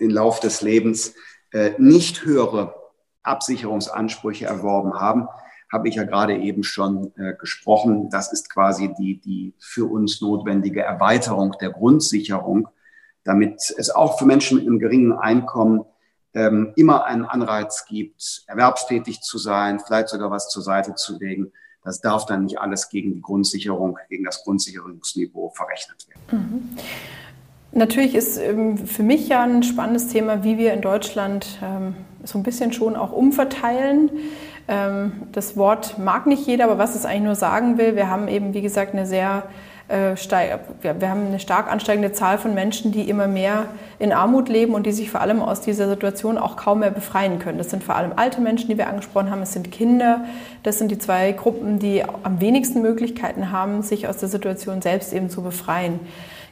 den 0.00 0.10
Lauf 0.10 0.40
des 0.40 0.62
Lebens 0.62 1.14
äh, 1.52 1.72
nicht 1.78 2.24
höhere 2.24 2.74
Absicherungsansprüche 3.22 4.46
erworben 4.46 4.94
haben, 4.94 5.28
habe 5.72 5.88
ich 5.88 5.96
ja 5.96 6.04
gerade 6.04 6.36
eben 6.36 6.64
schon 6.64 7.12
äh, 7.16 7.34
gesprochen. 7.34 8.10
Das 8.10 8.32
ist 8.32 8.52
quasi 8.52 8.92
die, 8.98 9.20
die 9.20 9.54
für 9.58 9.90
uns 9.90 10.20
notwendige 10.20 10.82
Erweiterung 10.82 11.54
der 11.60 11.70
Grundsicherung 11.70 12.68
damit 13.24 13.60
es 13.76 13.90
auch 13.90 14.18
für 14.18 14.26
Menschen 14.26 14.58
mit 14.58 14.66
einem 14.66 14.78
geringen 14.78 15.12
Einkommen 15.12 15.84
ähm, 16.32 16.72
immer 16.76 17.04
einen 17.04 17.24
Anreiz 17.24 17.84
gibt, 17.86 18.44
erwerbstätig 18.46 19.20
zu 19.20 19.38
sein, 19.38 19.80
vielleicht 19.80 20.08
sogar 20.08 20.30
was 20.30 20.48
zur 20.48 20.62
Seite 20.62 20.94
zu 20.94 21.18
legen. 21.18 21.52
Das 21.82 22.00
darf 22.00 22.26
dann 22.26 22.44
nicht 22.44 22.60
alles 22.60 22.88
gegen 22.90 23.14
die 23.14 23.22
Grundsicherung, 23.22 23.98
gegen 24.08 24.24
das 24.24 24.44
Grundsicherungsniveau 24.44 25.50
verrechnet 25.50 26.06
werden. 26.08 26.70
Mhm. 26.76 26.78
Natürlich 27.72 28.14
ist 28.14 28.36
ähm, 28.38 28.76
für 28.78 29.02
mich 29.02 29.28
ja 29.28 29.42
ein 29.42 29.62
spannendes 29.62 30.08
Thema, 30.08 30.42
wie 30.42 30.58
wir 30.58 30.72
in 30.72 30.80
Deutschland 30.80 31.58
ähm, 31.62 31.94
so 32.24 32.38
ein 32.38 32.42
bisschen 32.42 32.72
schon 32.72 32.96
auch 32.96 33.12
umverteilen. 33.12 34.10
Ähm, 34.66 35.12
das 35.32 35.56
Wort 35.56 35.98
mag 35.98 36.26
nicht 36.26 36.46
jeder, 36.46 36.64
aber 36.64 36.78
was 36.78 36.96
es 36.96 37.04
eigentlich 37.04 37.22
nur 37.22 37.34
sagen 37.36 37.78
will, 37.78 37.94
wir 37.94 38.08
haben 38.08 38.28
eben, 38.28 38.54
wie 38.54 38.62
gesagt, 38.62 38.92
eine 38.92 39.06
sehr 39.06 39.44
äh, 39.90 40.14
wir 40.82 41.10
haben 41.10 41.26
eine 41.26 41.40
stark 41.40 41.70
ansteigende 41.70 42.12
Zahl 42.12 42.38
von 42.38 42.54
Menschen, 42.54 42.92
die 42.92 43.08
immer 43.08 43.26
mehr 43.26 43.66
in 43.98 44.12
Armut 44.12 44.48
leben 44.48 44.74
und 44.74 44.86
die 44.86 44.92
sich 44.92 45.10
vor 45.10 45.20
allem 45.20 45.42
aus 45.42 45.60
dieser 45.60 45.88
Situation 45.88 46.38
auch 46.38 46.56
kaum 46.56 46.80
mehr 46.80 46.90
befreien 46.90 47.38
können. 47.38 47.58
Das 47.58 47.70
sind 47.70 47.82
vor 47.82 47.96
allem 47.96 48.12
alte 48.16 48.40
Menschen, 48.40 48.68
die 48.68 48.78
wir 48.78 48.88
angesprochen 48.88 49.30
haben, 49.30 49.42
es 49.42 49.52
sind 49.52 49.72
Kinder. 49.72 50.24
Das 50.62 50.78
sind 50.78 50.90
die 50.90 50.98
zwei 50.98 51.32
Gruppen, 51.32 51.78
die 51.78 52.04
am 52.22 52.40
wenigsten 52.40 52.82
Möglichkeiten 52.82 53.50
haben, 53.50 53.82
sich 53.82 54.06
aus 54.06 54.18
der 54.18 54.28
Situation 54.28 54.80
selbst 54.80 55.12
eben 55.12 55.28
zu 55.28 55.42
befreien. 55.42 56.00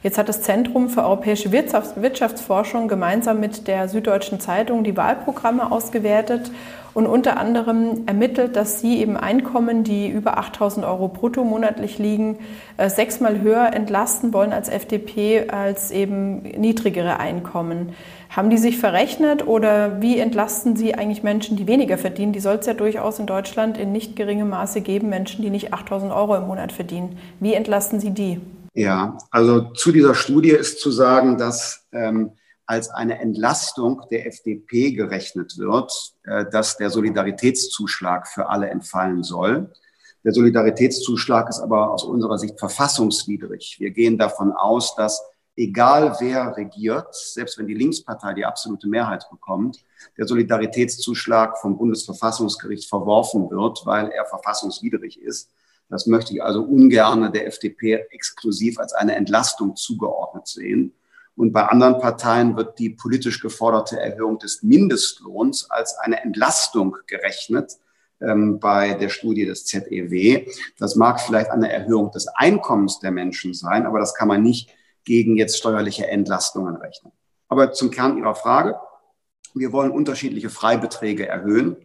Jetzt 0.01 0.17
hat 0.17 0.29
das 0.29 0.41
Zentrum 0.41 0.89
für 0.89 1.03
europäische 1.03 1.51
Wirtschaftsforschung 1.51 2.87
gemeinsam 2.87 3.41
mit 3.41 3.67
der 3.67 3.89
Süddeutschen 3.89 4.39
Zeitung 4.39 4.85
die 4.85 4.95
Wahlprogramme 4.95 5.71
ausgewertet 5.71 6.51
und 6.93 7.05
unter 7.05 7.37
anderem 7.37 8.03
ermittelt, 8.05 8.55
dass 8.55 8.79
sie 8.79 8.99
eben 8.99 9.17
Einkommen, 9.17 9.83
die 9.83 10.09
über 10.09 10.37
8000 10.37 10.85
Euro 10.85 11.07
brutto 11.07 11.43
monatlich 11.43 11.97
liegen, 11.97 12.39
äh, 12.77 12.89
sechsmal 12.89 13.41
höher 13.41 13.73
entlasten 13.73 14.33
wollen 14.33 14.53
als 14.53 14.69
FDP 14.69 15.49
als 15.49 15.91
eben 15.91 16.41
niedrigere 16.41 17.19
Einkommen. 17.19 17.93
Haben 18.29 18.49
die 18.49 18.57
sich 18.57 18.77
verrechnet 18.77 19.47
oder 19.47 20.01
wie 20.01 20.19
entlasten 20.19 20.75
sie 20.75 20.93
eigentlich 20.93 21.23
Menschen, 21.23 21.57
die 21.57 21.67
weniger 21.67 21.97
verdienen? 21.97 22.31
Die 22.31 22.39
soll 22.39 22.57
es 22.57 22.65
ja 22.65 22.73
durchaus 22.73 23.17
in 23.19 23.25
Deutschland 23.25 23.77
in 23.77 23.91
nicht 23.91 24.15
geringem 24.15 24.49
Maße 24.49 24.81
geben, 24.81 25.09
Menschen, 25.09 25.41
die 25.41 25.49
nicht 25.49 25.73
8000 25.73 26.11
Euro 26.11 26.35
im 26.35 26.47
Monat 26.47 26.71
verdienen. 26.71 27.17
Wie 27.39 27.53
entlasten 27.53 27.99
Sie 27.99 28.11
die? 28.11 28.39
Ja, 28.73 29.17
also 29.31 29.61
zu 29.73 29.91
dieser 29.91 30.13
Studie 30.13 30.51
ist 30.51 30.79
zu 30.79 30.91
sagen, 30.91 31.37
dass 31.37 31.87
ähm, 31.91 32.31
als 32.69 32.91
eine 32.91 33.19
Entlastung 33.19 34.03
der 34.11 34.27
FDP 34.27 34.91
gerechnet 34.91 35.57
wird, 35.57 35.91
äh, 36.23 36.45
dass 36.51 36.77
der 36.77 36.91
Solidaritätszuschlag 36.91 38.27
für 38.27 38.47
alle 38.47 38.69
entfallen 38.69 39.23
soll. 39.23 39.73
Der 40.23 40.33
Solidaritätszuschlag 40.33 41.49
ist 41.49 41.61
aber 41.61 41.89
aus 41.91 42.03
unserer 42.03 42.37
Sicht 42.37 42.59
verfassungswidrig. 42.59 43.77
Wir 43.79 43.89
gehen 43.89 44.19
davon 44.19 44.51
aus, 44.51 44.95
dass 44.95 45.19
egal 45.55 46.15
wer 46.19 46.55
regiert, 46.57 47.15
selbst 47.15 47.57
wenn 47.57 47.65
die 47.65 47.73
Linkspartei 47.73 48.35
die 48.35 48.45
absolute 48.45 48.87
Mehrheit 48.87 49.25
bekommt, 49.31 49.83
der 50.19 50.27
Solidaritätszuschlag 50.27 51.57
vom 51.57 51.75
Bundesverfassungsgericht 51.75 52.87
verworfen 52.87 53.49
wird, 53.49 53.81
weil 53.85 54.09
er 54.09 54.27
verfassungswidrig 54.27 55.19
ist. 55.19 55.49
Das 55.89 56.05
möchte 56.05 56.33
ich 56.35 56.43
also 56.43 56.61
ungern 56.61 57.33
der 57.33 57.47
FDP 57.47 58.05
exklusiv 58.11 58.77
als 58.77 58.93
eine 58.93 59.15
Entlastung 59.15 59.75
zugeordnet 59.75 60.47
sehen. 60.47 60.93
Und 61.39 61.53
bei 61.53 61.63
anderen 61.63 61.99
Parteien 61.99 62.57
wird 62.57 62.79
die 62.79 62.89
politisch 62.89 63.39
geforderte 63.39 63.97
Erhöhung 63.97 64.39
des 64.39 64.61
Mindestlohns 64.61 65.71
als 65.71 65.97
eine 65.97 66.21
Entlastung 66.21 66.97
gerechnet 67.07 67.77
ähm, 68.19 68.59
bei 68.59 68.93
der 68.95 69.07
Studie 69.07 69.45
des 69.45 69.63
ZEW. 69.63 70.45
Das 70.79 70.97
mag 70.97 71.21
vielleicht 71.21 71.49
eine 71.49 71.71
Erhöhung 71.71 72.11
des 72.11 72.27
Einkommens 72.27 72.99
der 72.99 73.11
Menschen 73.11 73.53
sein, 73.53 73.85
aber 73.85 73.99
das 73.99 74.15
kann 74.15 74.27
man 74.27 74.43
nicht 74.43 74.69
gegen 75.05 75.37
jetzt 75.37 75.57
steuerliche 75.57 76.07
Entlastungen 76.07 76.75
rechnen. 76.75 77.13
Aber 77.47 77.71
zum 77.71 77.89
Kern 77.89 78.17
Ihrer 78.17 78.35
Frage. 78.35 78.75
Wir 79.53 79.71
wollen 79.71 79.91
unterschiedliche 79.91 80.49
Freibeträge 80.49 81.25
erhöhen. 81.25 81.77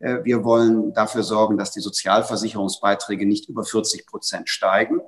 Äh, 0.00 0.24
wir 0.24 0.42
wollen 0.42 0.92
dafür 0.94 1.22
sorgen, 1.22 1.56
dass 1.58 1.70
die 1.70 1.80
Sozialversicherungsbeiträge 1.80 3.24
nicht 3.24 3.48
über 3.48 3.62
40 3.62 4.04
Prozent 4.04 4.48
steigen. 4.48 5.00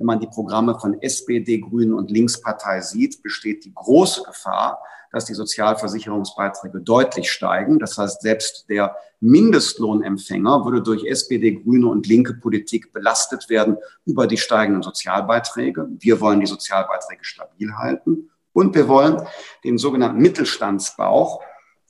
Wenn 0.00 0.06
man 0.06 0.18
die 0.18 0.28
Programme 0.28 0.80
von 0.80 0.98
SPD, 1.02 1.58
Grünen 1.58 1.92
und 1.92 2.10
Linkspartei 2.10 2.80
sieht, 2.80 3.22
besteht 3.22 3.66
die 3.66 3.74
große 3.74 4.22
Gefahr, 4.22 4.82
dass 5.12 5.26
die 5.26 5.34
Sozialversicherungsbeiträge 5.34 6.80
deutlich 6.80 7.30
steigen. 7.30 7.78
Das 7.78 7.98
heißt, 7.98 8.22
selbst 8.22 8.64
der 8.70 8.96
Mindestlohnempfänger 9.20 10.64
würde 10.64 10.80
durch 10.80 11.04
SPD, 11.04 11.52
Grüne 11.52 11.88
und 11.88 12.06
linke 12.06 12.32
Politik 12.32 12.94
belastet 12.94 13.50
werden 13.50 13.76
über 14.06 14.26
die 14.26 14.38
steigenden 14.38 14.82
Sozialbeiträge. 14.82 15.86
Wir 15.98 16.18
wollen 16.22 16.40
die 16.40 16.46
Sozialbeiträge 16.46 17.22
stabil 17.22 17.70
halten. 17.76 18.30
Und 18.54 18.74
wir 18.74 18.88
wollen 18.88 19.20
den 19.64 19.76
sogenannten 19.76 20.22
Mittelstandsbauch, 20.22 21.42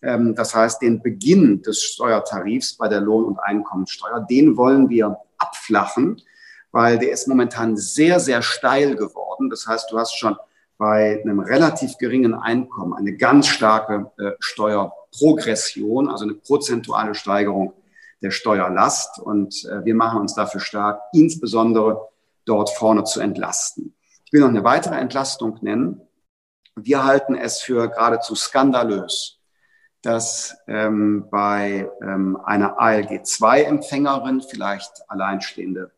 ähm, 0.03 0.35
das 0.35 0.53
heißt 0.53 0.83
den 0.83 1.01
Beginn 1.01 1.63
des 1.63 1.81
Steuertarifs 1.81 2.77
bei 2.77 2.89
der 2.89 3.03
Lohn- 3.03 3.27
und 3.27 3.39
Einkommensteuer, 3.39 4.27
den 4.29 4.57
wollen 4.57 4.89
wir 4.89 5.17
abflachen 5.39 6.21
weil 6.73 6.99
der 6.99 7.13
ist 7.13 7.29
momentan 7.29 7.77
sehr, 7.77 8.21
sehr 8.21 8.43
steil 8.43 8.97
geworden. 8.97 9.51
Das 9.51 9.67
heißt, 9.67 9.91
du 9.91 9.99
hast 9.99 10.17
schon 10.17 10.37
bei 10.79 11.21
einem 11.23 11.41
relativ 11.41 11.99
geringen 11.99 12.35
Einkommen 12.35 12.95
eine 12.95 13.17
ganz 13.17 13.49
starke 13.49 14.11
äh, 14.19 14.33
Steuerprogression, 14.39 16.09
also 16.09 16.25
eine 16.25 16.35
prozentuale 16.35 17.15
Steigerung 17.15 17.75
der 18.23 18.31
Steuerlast. 18.31 19.19
Und 19.19 19.65
äh, 19.67 19.85
wir 19.85 19.95
machen 19.95 20.21
uns 20.21 20.35
dafür 20.35 20.61
stark, 20.61 21.01
insbesondere 21.13 22.09
dort 22.45 22.71
vorne 22.71 23.05
zu 23.05 23.21
entlasten. 23.21 23.95
Ich 24.25 24.33
will 24.33 24.41
noch 24.41 24.49
eine 24.49 24.65
weitere 24.65 24.95
Entlastung 24.95 25.59
nennen. 25.61 26.01
Wir 26.77 27.05
halten 27.05 27.35
es 27.35 27.61
für 27.61 27.89
geradezu 27.89 28.35
skandalös, 28.35 29.39
dass 30.03 30.57
ähm, 30.67 31.27
bei 31.31 31.91
ähm, 32.01 32.39
einer 32.45 32.81
ALG-2-Empfängerin, 32.81 34.41
vielleicht 34.41 35.03
alleinstehende 35.09 35.91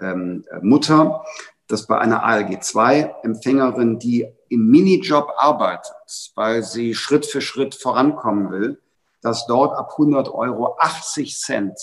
ähm, 0.00 0.44
Mutter, 0.62 1.24
dass 1.66 1.86
bei 1.86 1.98
einer 1.98 2.24
ALG-2-Empfängerin, 2.24 3.98
die 3.98 4.26
im 4.48 4.66
Minijob 4.68 5.30
arbeitet, 5.36 5.92
weil 6.34 6.62
sie 6.62 6.94
Schritt 6.94 7.26
für 7.26 7.40
Schritt 7.40 7.74
vorankommen 7.74 8.50
will, 8.50 8.80
dass 9.20 9.46
dort 9.46 9.76
ab 9.76 9.92
100 9.92 10.28
Euro 10.28 10.76
80 10.78 11.38
Cent, 11.38 11.78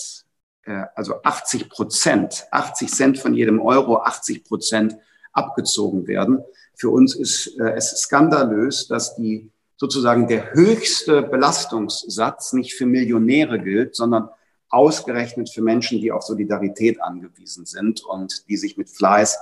äh, 0.64 0.84
also 0.94 1.22
80 1.22 1.70
Prozent, 1.70 2.46
80 2.50 2.90
Cent 2.90 3.18
von 3.18 3.34
jedem 3.34 3.60
Euro, 3.60 3.98
80 3.98 4.44
Prozent 4.44 4.96
abgezogen 5.32 6.06
werden. 6.06 6.42
Für 6.74 6.90
uns 6.90 7.14
ist 7.14 7.58
äh, 7.60 7.74
es 7.74 7.90
skandalös, 7.90 8.88
dass 8.88 9.14
die 9.16 9.50
sozusagen 9.76 10.26
der 10.26 10.52
höchste 10.54 11.22
Belastungssatz 11.22 12.54
nicht 12.54 12.74
für 12.74 12.86
Millionäre 12.86 13.60
gilt, 13.60 13.94
sondern 13.94 14.30
ausgerechnet 14.70 15.50
für 15.50 15.62
Menschen, 15.62 16.00
die 16.00 16.12
auf 16.12 16.22
Solidarität 16.22 17.00
angewiesen 17.02 17.66
sind 17.66 18.04
und 18.04 18.48
die 18.48 18.56
sich 18.56 18.76
mit 18.76 18.90
Fleiß 18.90 19.38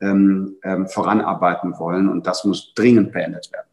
ähm, 0.00 0.56
ähm, 0.62 0.88
voranarbeiten 0.88 1.78
wollen. 1.78 2.08
Und 2.08 2.26
das 2.26 2.44
muss 2.44 2.74
dringend 2.74 3.12
beendet 3.12 3.50
werden. 3.52 3.68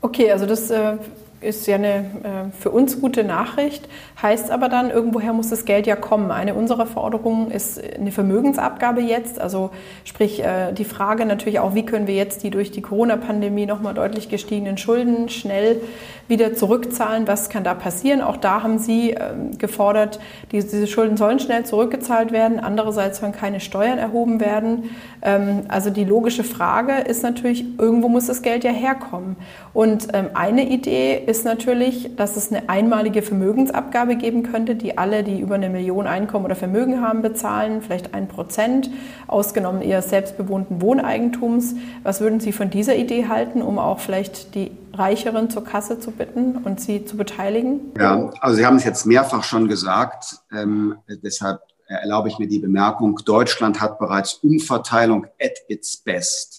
Okay, 0.00 0.30
also 0.30 0.46
das 0.46 0.70
äh, 0.70 0.96
ist 1.40 1.66
ja 1.66 1.76
eine 1.76 1.94
äh, 1.96 2.58
für 2.58 2.70
uns 2.70 3.00
gute 3.00 3.24
Nachricht, 3.24 3.88
heißt 4.20 4.50
aber 4.50 4.68
dann, 4.68 4.90
irgendwoher 4.90 5.32
muss 5.32 5.50
das 5.50 5.64
Geld 5.64 5.86
ja 5.86 5.94
kommen. 5.94 6.30
Eine 6.30 6.54
unserer 6.54 6.86
Forderungen 6.86 7.50
ist 7.50 7.80
eine 7.94 8.10
Vermögensabgabe 8.10 9.00
jetzt, 9.00 9.40
also 9.40 9.70
sprich 10.04 10.42
äh, 10.42 10.72
die 10.72 10.84
Frage 10.84 11.26
natürlich 11.26 11.60
auch, 11.60 11.74
wie 11.74 11.84
können 11.84 12.06
wir 12.06 12.14
jetzt 12.14 12.42
die 12.42 12.50
durch 12.50 12.70
die 12.70 12.82
Corona-Pandemie 12.82 13.66
nochmal 13.66 13.94
deutlich 13.94 14.28
gestiegenen 14.28 14.78
Schulden 14.78 15.28
schnell 15.28 15.80
wieder 16.26 16.54
zurückzahlen, 16.54 17.26
was 17.26 17.48
kann 17.48 17.64
da 17.64 17.74
passieren? 17.74 18.20
Auch 18.20 18.36
da 18.36 18.62
haben 18.62 18.78
Sie 18.78 19.10
ähm, 19.10 19.56
gefordert, 19.58 20.20
diese 20.52 20.86
Schulden 20.86 21.16
sollen 21.16 21.38
schnell 21.38 21.64
zurückgezahlt 21.64 22.32
werden, 22.32 22.60
andererseits 22.60 23.20
sollen 23.20 23.32
keine 23.32 23.60
Steuern 23.60 23.98
erhoben 23.98 24.40
werden. 24.40 24.90
Ähm, 25.22 25.62
also 25.68 25.90
die 25.90 26.04
logische 26.04 26.44
Frage 26.44 26.92
ist 26.92 27.22
natürlich, 27.22 27.64
irgendwo 27.78 28.08
muss 28.08 28.26
das 28.26 28.42
Geld 28.42 28.64
ja 28.64 28.72
herkommen. 28.72 29.36
Und 29.72 30.08
ähm, 30.12 30.30
eine 30.34 30.68
Idee 30.68 31.22
ist 31.28 31.44
natürlich, 31.44 32.16
dass 32.16 32.36
es 32.36 32.50
eine 32.50 32.70
einmalige 32.70 33.20
Vermögensabgabe 33.20 34.16
geben 34.16 34.44
könnte, 34.44 34.74
die 34.74 34.96
alle, 34.96 35.22
die 35.22 35.40
über 35.40 35.56
eine 35.56 35.68
Million 35.68 36.06
Einkommen 36.06 36.46
oder 36.46 36.56
Vermögen 36.56 37.02
haben, 37.02 37.20
bezahlen, 37.20 37.82
vielleicht 37.82 38.14
ein 38.14 38.28
Prozent, 38.28 38.88
ausgenommen 39.26 39.82
ihres 39.82 40.08
selbstbewohnten 40.08 40.80
Wohneigentums. 40.80 41.74
Was 42.02 42.22
würden 42.22 42.40
Sie 42.40 42.52
von 42.52 42.70
dieser 42.70 42.96
Idee 42.96 43.28
halten, 43.28 43.60
um 43.60 43.78
auch 43.78 43.98
vielleicht 43.98 44.54
die 44.54 44.70
Reicheren 44.94 45.50
zur 45.50 45.64
Kasse 45.64 46.00
zu 46.00 46.12
bitten 46.12 46.56
und 46.64 46.80
sie 46.80 47.04
zu 47.04 47.18
beteiligen? 47.18 47.92
Ja, 47.98 48.30
also 48.40 48.56
Sie 48.56 48.64
haben 48.64 48.76
es 48.76 48.84
jetzt 48.84 49.04
mehrfach 49.04 49.44
schon 49.44 49.68
gesagt. 49.68 50.38
Ähm, 50.50 50.96
deshalb 51.22 51.60
erlaube 51.88 52.28
ich 52.28 52.38
mir 52.38 52.48
die 52.48 52.58
Bemerkung, 52.58 53.16
Deutschland 53.24 53.82
hat 53.82 53.98
bereits 53.98 54.34
Umverteilung 54.42 55.26
at 55.38 55.52
its 55.68 55.98
best. 55.98 56.57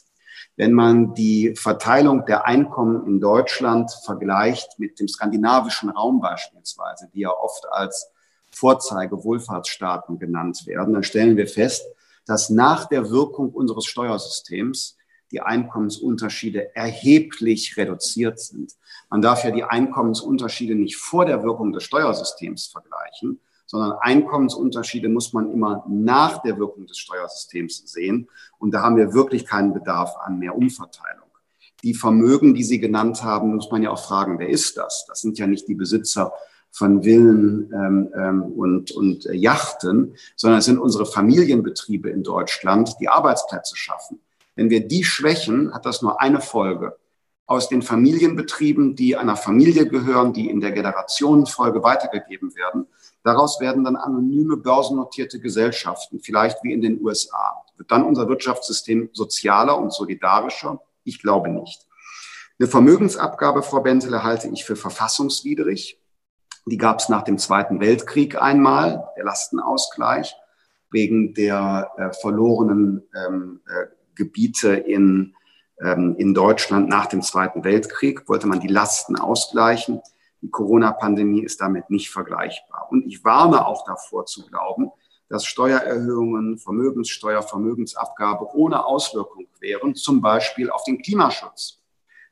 Wenn 0.59 0.73
man 0.73 1.13
die 1.13 1.55
Verteilung 1.55 2.25
der 2.25 2.45
Einkommen 2.45 3.07
in 3.07 3.21
Deutschland 3.21 3.89
vergleicht 4.03 4.77
mit 4.77 4.99
dem 4.99 5.07
skandinavischen 5.07 5.89
Raum 5.89 6.19
beispielsweise, 6.19 7.09
die 7.13 7.21
ja 7.21 7.29
oft 7.29 7.65
als 7.71 8.11
Vorzeige-Wohlfahrtsstaaten 8.51 10.19
genannt 10.19 10.67
werden, 10.67 10.95
dann 10.95 11.03
stellen 11.03 11.37
wir 11.37 11.47
fest, 11.47 11.85
dass 12.25 12.49
nach 12.49 12.89
der 12.89 13.09
Wirkung 13.09 13.51
unseres 13.51 13.85
Steuersystems 13.85 14.97
die 15.31 15.39
Einkommensunterschiede 15.39 16.75
erheblich 16.75 17.77
reduziert 17.77 18.41
sind. 18.41 18.73
Man 19.09 19.21
darf 19.21 19.45
ja 19.45 19.51
die 19.51 19.63
Einkommensunterschiede 19.63 20.75
nicht 20.75 20.97
vor 20.97 21.23
der 21.23 21.41
Wirkung 21.41 21.71
des 21.71 21.83
Steuersystems 21.83 22.67
vergleichen, 22.67 23.39
sondern 23.69 23.99
Einkommensunterschiede 24.01 25.09
muss 25.09 25.31
man 25.31 25.51
immer 25.51 25.85
nach 25.87 26.41
der 26.41 26.57
Wirkung 26.57 26.87
des 26.87 26.97
Steuersystems 26.97 27.83
sehen. 27.85 28.27
Und 28.57 28.73
da 28.73 28.81
haben 28.81 28.97
wir 28.97 29.13
wirklich 29.13 29.45
keinen 29.45 29.75
Bedarf 29.75 30.15
an 30.25 30.39
mehr 30.39 30.55
Umverteilung. 30.55 31.27
Die 31.83 31.93
Vermögen, 31.93 32.55
die 32.55 32.63
Sie 32.63 32.79
genannt 32.79 33.23
haben, 33.23 33.53
muss 33.53 33.69
man 33.69 33.83
ja 33.83 33.91
auch 33.91 34.03
fragen, 34.03 34.39
wer 34.39 34.49
ist 34.49 34.75
das? 34.77 35.05
Das 35.07 35.21
sind 35.21 35.37
ja 35.37 35.45
nicht 35.45 35.67
die 35.67 35.75
Besitzer 35.75 36.33
von 36.71 37.03
Villen 37.03 37.71
ähm, 37.71 38.09
ähm, 38.15 38.41
und, 38.41 38.89
und 38.89 39.27
äh, 39.27 39.35
Yachten, 39.35 40.15
sondern 40.35 40.59
es 40.59 40.65
sind 40.65 40.79
unsere 40.79 41.05
Familienbetriebe 41.05 42.09
in 42.09 42.23
Deutschland, 42.23 42.95
die 42.99 43.07
Arbeitsplätze 43.07 43.75
schaffen. 43.75 44.19
Wenn 44.55 44.71
wir 44.71 44.87
die 44.87 45.03
schwächen, 45.03 45.71
hat 45.75 45.85
das 45.85 46.01
nur 46.01 46.19
eine 46.19 46.41
Folge. 46.41 46.97
Aus 47.49 47.67
den 47.67 47.81
Familienbetrieben, 47.81 48.95
die 48.95 49.17
einer 49.17 49.35
Familie 49.35 49.87
gehören, 49.87 50.33
die 50.33 50.49
in 50.49 50.59
der 50.61 50.71
Generationenfolge 50.71 51.81
weitergegeben 51.81 52.55
werden, 52.55 52.87
Daraus 53.23 53.59
werden 53.59 53.83
dann 53.83 53.95
anonyme 53.95 54.57
börsennotierte 54.57 55.39
Gesellschaften, 55.39 56.19
vielleicht 56.19 56.63
wie 56.63 56.73
in 56.73 56.81
den 56.81 57.01
USA. 57.03 57.63
Wird 57.77 57.91
dann 57.91 58.03
unser 58.03 58.29
Wirtschaftssystem 58.29 59.09
sozialer 59.13 59.77
und 59.77 59.93
solidarischer? 59.93 60.81
Ich 61.03 61.21
glaube 61.21 61.49
nicht. 61.49 61.85
Eine 62.59 62.69
Vermögensabgabe, 62.69 63.63
Frau 63.63 63.81
Bentele, 63.81 64.23
halte 64.23 64.47
ich 64.49 64.65
für 64.65 64.75
verfassungswidrig. 64.75 66.01
Die 66.65 66.77
gab 66.77 66.99
es 66.99 67.09
nach 67.09 67.23
dem 67.23 67.37
Zweiten 67.37 67.79
Weltkrieg 67.79 68.41
einmal, 68.41 69.09
der 69.17 69.25
Lastenausgleich, 69.25 70.35
wegen 70.91 71.33
der 71.33 71.91
äh, 71.97 72.13
verlorenen 72.13 73.03
ähm, 73.15 73.61
äh, 73.67 73.87
Gebiete 74.15 74.73
in, 74.73 75.35
in 75.81 76.33
Deutschland 76.33 76.89
nach 76.89 77.05
dem 77.05 77.21
Zweiten 77.21 77.63
Weltkrieg, 77.63 78.27
wollte 78.27 78.47
man 78.47 78.59
die 78.59 78.67
Lasten 78.67 79.15
ausgleichen. 79.15 80.01
Die 80.41 80.49
Corona-Pandemie 80.49 81.41
ist 81.41 81.61
damit 81.61 81.89
nicht 81.89 82.09
vergleichbar. 82.09 82.87
Und 82.89 83.05
ich 83.05 83.23
warne 83.23 83.65
auch 83.65 83.85
davor 83.85 84.25
zu 84.25 84.45
glauben, 84.45 84.91
dass 85.29 85.45
Steuererhöhungen, 85.45 86.57
Vermögenssteuer, 86.57 87.43
Vermögensabgabe 87.43 88.53
ohne 88.55 88.85
Auswirkung 88.85 89.47
wären, 89.59 89.95
zum 89.95 90.21
Beispiel 90.21 90.69
auf 90.69 90.83
den 90.83 91.01
Klimaschutz. 91.01 91.79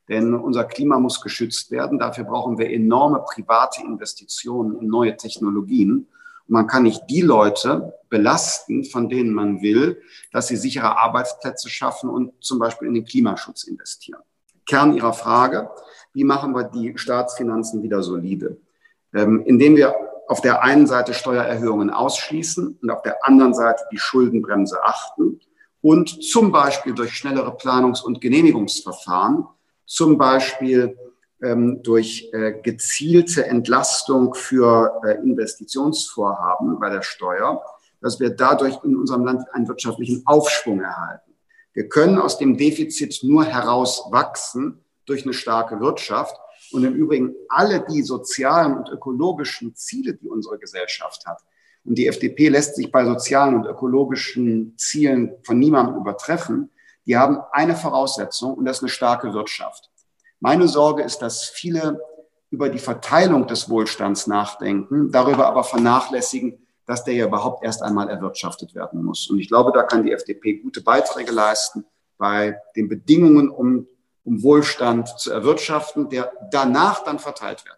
Denn 0.09 0.33
unser 0.33 0.63
Klima 0.63 0.99
muss 0.99 1.21
geschützt 1.21 1.69
werden. 1.69 1.99
Dafür 1.99 2.23
brauchen 2.23 2.57
wir 2.57 2.71
enorme 2.71 3.23
private 3.33 3.81
Investitionen 3.81 4.79
in 4.79 4.87
neue 4.87 5.15
Technologien. 5.15 6.07
Man 6.47 6.67
kann 6.67 6.83
nicht 6.83 7.03
die 7.09 7.21
Leute 7.21 7.93
belasten, 8.09 8.85
von 8.85 9.09
denen 9.09 9.33
man 9.33 9.61
will, 9.61 10.01
dass 10.31 10.47
sie 10.47 10.55
sichere 10.55 10.97
Arbeitsplätze 10.97 11.69
schaffen 11.69 12.09
und 12.09 12.33
zum 12.43 12.59
Beispiel 12.59 12.87
in 12.87 12.93
den 12.93 13.05
Klimaschutz 13.05 13.63
investieren. 13.63 14.21
Kern 14.65 14.95
Ihrer 14.95 15.13
Frage 15.13 15.69
wie 16.17 16.23
machen 16.23 16.55
wir 16.55 16.63
die 16.63 16.97
Staatsfinanzen 16.97 17.83
wieder 17.83 18.01
solide? 18.01 18.57
Ähm, 19.13 19.43
indem 19.45 19.75
wir 19.75 19.95
auf 20.27 20.41
der 20.41 20.63
einen 20.63 20.87
Seite 20.87 21.13
Steuererhöhungen 21.13 21.91
ausschließen 21.91 22.79
und 22.81 22.89
auf 22.89 23.03
der 23.03 23.23
anderen 23.23 23.53
Seite 23.53 23.83
die 23.91 23.99
Schuldenbremse 23.99 24.83
achten 24.83 25.39
und 25.81 26.23
zum 26.23 26.51
Beispiel 26.51 26.95
durch 26.95 27.13
schnellere 27.13 27.51
Planungs- 27.55 28.03
und 28.03 28.19
Genehmigungsverfahren, 28.19 29.45
zum 29.85 30.17
Beispiel 30.17 30.97
durch 31.39 32.29
äh, 32.33 32.53
gezielte 32.63 33.45
Entlastung 33.45 34.33
für 34.33 34.99
äh, 35.05 35.21
Investitionsvorhaben 35.21 36.79
bei 36.79 36.89
der 36.89 37.03
Steuer, 37.03 37.63
dass 38.01 38.19
wir 38.19 38.31
dadurch 38.31 38.83
in 38.83 38.95
unserem 38.95 39.23
Land 39.23 39.43
einen 39.53 39.67
wirtschaftlichen 39.67 40.23
Aufschwung 40.25 40.81
erhalten. 40.81 41.33
Wir 41.73 41.89
können 41.89 42.17
aus 42.17 42.39
dem 42.39 42.57
Defizit 42.57 43.19
nur 43.21 43.45
herauswachsen, 43.45 44.83
durch 45.07 45.23
eine 45.23 45.33
starke 45.33 45.79
Wirtschaft. 45.79 46.35
Und 46.71 46.83
im 46.83 46.93
Übrigen 46.93 47.33
alle 47.47 47.85
die 47.89 48.03
sozialen 48.03 48.77
und 48.77 48.89
ökologischen 48.89 49.73
Ziele, 49.75 50.13
die 50.13 50.27
unsere 50.27 50.59
Gesellschaft 50.59 51.25
hat. 51.25 51.39
Und 51.85 51.97
die 51.97 52.07
FDP 52.07 52.49
lässt 52.49 52.75
sich 52.75 52.91
bei 52.91 53.05
sozialen 53.05 53.55
und 53.55 53.65
ökologischen 53.65 54.77
Zielen 54.77 55.33
von 55.43 55.57
niemandem 55.57 55.95
übertreffen. 55.95 56.69
Die 57.05 57.15
haben 57.15 57.39
eine 57.53 57.75
Voraussetzung 57.75 58.55
und 58.55 58.65
das 58.65 58.77
ist 58.77 58.83
eine 58.83 58.89
starke 58.89 59.33
Wirtschaft. 59.33 59.89
Meine 60.39 60.67
Sorge 60.67 61.03
ist, 61.03 61.19
dass 61.19 61.45
viele 61.45 61.99
über 62.49 62.69
die 62.69 62.79
Verteilung 62.79 63.47
des 63.47 63.69
Wohlstands 63.69 64.27
nachdenken, 64.27 65.11
darüber 65.11 65.47
aber 65.47 65.63
vernachlässigen, 65.63 66.65
dass 66.85 67.03
der 67.03 67.15
ja 67.15 67.25
überhaupt 67.25 67.65
erst 67.65 67.83
einmal 67.83 68.09
erwirtschaftet 68.09 68.73
werden 68.73 69.03
muss. 69.03 69.29
Und 69.29 69.39
ich 69.39 69.49
glaube, 69.49 69.71
da 69.73 69.83
kann 69.83 70.03
die 70.03 70.13
FDP 70.13 70.59
gute 70.59 70.81
Beiträge 70.81 71.31
leisten 71.31 71.85
bei 72.17 72.57
den 72.75 72.87
Bedingungen, 72.87 73.49
um 73.49 73.87
um 74.27 74.43
Wohlstand 74.43 75.07
zu 75.17 75.31
erwirtschaften, 75.31 76.09
der 76.09 76.33
danach 76.51 77.03
dann 77.05 77.17
verteilt 77.17 77.63
kann. 77.65 77.76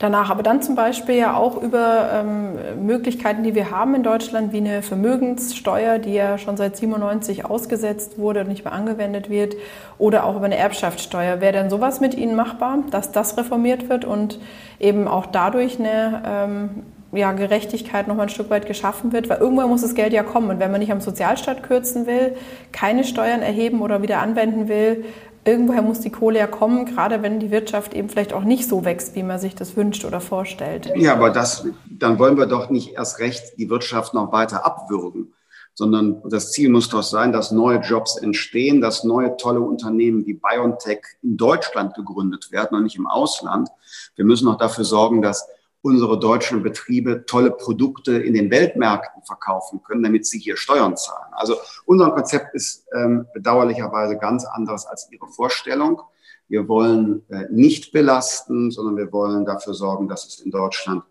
Danach, 0.00 0.30
aber 0.30 0.42
dann 0.42 0.62
zum 0.62 0.76
Beispiel 0.76 1.16
ja 1.16 1.36
auch 1.36 1.60
über 1.60 2.08
ähm, 2.10 2.86
Möglichkeiten, 2.86 3.42
die 3.42 3.54
wir 3.54 3.70
haben 3.70 3.94
in 3.94 4.02
Deutschland, 4.02 4.50
wie 4.50 4.56
eine 4.56 4.80
Vermögenssteuer, 4.80 5.98
die 5.98 6.14
ja 6.14 6.38
schon 6.38 6.56
seit 6.56 6.78
97 6.78 7.44
ausgesetzt 7.44 8.18
wurde 8.18 8.40
und 8.40 8.48
nicht 8.48 8.64
mehr 8.64 8.72
angewendet 8.72 9.28
wird, 9.28 9.56
oder 9.98 10.24
auch 10.24 10.36
über 10.36 10.46
eine 10.46 10.56
Erbschaftssteuer. 10.56 11.42
Wäre 11.42 11.52
denn 11.52 11.68
sowas 11.68 12.00
mit 12.00 12.14
Ihnen 12.14 12.34
machbar, 12.34 12.78
dass 12.90 13.12
das 13.12 13.36
reformiert 13.36 13.90
wird 13.90 14.06
und 14.06 14.40
eben 14.78 15.06
auch 15.06 15.26
dadurch 15.26 15.78
eine 15.78 16.22
ähm, 16.26 16.70
ja, 17.12 17.32
Gerechtigkeit 17.32 18.08
noch 18.08 18.14
mal 18.14 18.22
ein 18.22 18.28
Stück 18.30 18.48
weit 18.48 18.64
geschaffen 18.64 19.12
wird, 19.12 19.28
weil 19.28 19.36
irgendwann 19.36 19.68
muss 19.68 19.82
das 19.82 19.94
Geld 19.94 20.14
ja 20.14 20.22
kommen. 20.22 20.48
Und 20.48 20.60
wenn 20.60 20.70
man 20.70 20.80
nicht 20.80 20.92
am 20.92 21.02
Sozialstaat 21.02 21.62
kürzen 21.62 22.06
will, 22.06 22.36
keine 22.72 23.04
Steuern 23.04 23.42
erheben 23.42 23.82
oder 23.82 24.00
wieder 24.00 24.20
anwenden 24.20 24.66
will, 24.68 25.04
irgendwoher 25.44 25.82
muss 25.82 26.00
die 26.00 26.10
Kohle 26.10 26.38
ja 26.38 26.46
kommen, 26.46 26.86
gerade 26.86 27.22
wenn 27.22 27.40
die 27.40 27.50
Wirtschaft 27.50 27.94
eben 27.94 28.08
vielleicht 28.08 28.32
auch 28.32 28.44
nicht 28.44 28.68
so 28.68 28.84
wächst, 28.84 29.14
wie 29.14 29.22
man 29.22 29.38
sich 29.38 29.54
das 29.54 29.76
wünscht 29.76 30.04
oder 30.04 30.20
vorstellt. 30.20 30.90
Ja, 30.96 31.14
aber 31.14 31.30
das, 31.30 31.66
dann 31.88 32.18
wollen 32.18 32.36
wir 32.36 32.46
doch 32.46 32.70
nicht 32.70 32.94
erst 32.94 33.18
recht 33.18 33.58
die 33.58 33.70
Wirtschaft 33.70 34.14
noch 34.14 34.32
weiter 34.32 34.64
abwürgen, 34.66 35.32
sondern 35.74 36.22
das 36.28 36.52
Ziel 36.52 36.68
muss 36.68 36.88
doch 36.88 37.02
sein, 37.02 37.32
dass 37.32 37.52
neue 37.52 37.78
Jobs 37.78 38.16
entstehen, 38.16 38.80
dass 38.80 39.04
neue 39.04 39.36
tolle 39.36 39.60
Unternehmen 39.60 40.26
wie 40.26 40.34
BioNTech 40.34 41.00
in 41.22 41.36
Deutschland 41.36 41.94
gegründet 41.94 42.52
werden 42.52 42.76
und 42.76 42.84
nicht 42.84 42.96
im 42.96 43.06
Ausland. 43.06 43.68
Wir 44.16 44.24
müssen 44.24 44.48
auch 44.48 44.58
dafür 44.58 44.84
sorgen, 44.84 45.22
dass 45.22 45.48
unsere 45.82 46.18
deutschen 46.18 46.62
Betriebe 46.62 47.24
tolle 47.26 47.50
Produkte 47.50 48.18
in 48.18 48.34
den 48.34 48.50
Weltmärkten 48.50 49.22
verkaufen 49.22 49.82
können, 49.82 50.02
damit 50.02 50.26
sie 50.26 50.38
hier 50.38 50.56
Steuern 50.56 50.96
zahlen. 50.96 51.32
Also 51.32 51.56
unser 51.86 52.10
Konzept 52.10 52.54
ist 52.54 52.86
ähm, 52.94 53.26
bedauerlicherweise 53.32 54.18
ganz 54.18 54.44
anders 54.44 54.86
als 54.86 55.08
Ihre 55.10 55.28
Vorstellung. 55.28 56.02
Wir 56.48 56.68
wollen 56.68 57.22
äh, 57.30 57.46
nicht 57.50 57.92
belasten, 57.92 58.70
sondern 58.70 58.96
wir 58.96 59.12
wollen 59.12 59.44
dafür 59.44 59.72
sorgen, 59.72 60.08
dass 60.08 60.26
es 60.26 60.40
in 60.40 60.50
Deutschland 60.50 61.02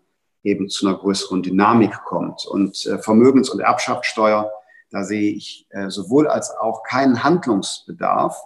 eben 0.42 0.68
zu 0.68 0.86
einer 0.86 0.96
größeren 0.96 1.42
Dynamik 1.42 1.92
kommt. 2.04 2.46
Und 2.46 2.86
äh, 2.86 2.98
Vermögens- 2.98 3.50
und 3.50 3.60
Erbschaftssteuer, 3.60 4.50
da 4.90 5.04
sehe 5.04 5.32
ich 5.32 5.66
äh, 5.70 5.90
sowohl 5.90 6.28
als 6.28 6.50
auch 6.56 6.82
keinen 6.84 7.24
Handlungsbedarf, 7.24 8.40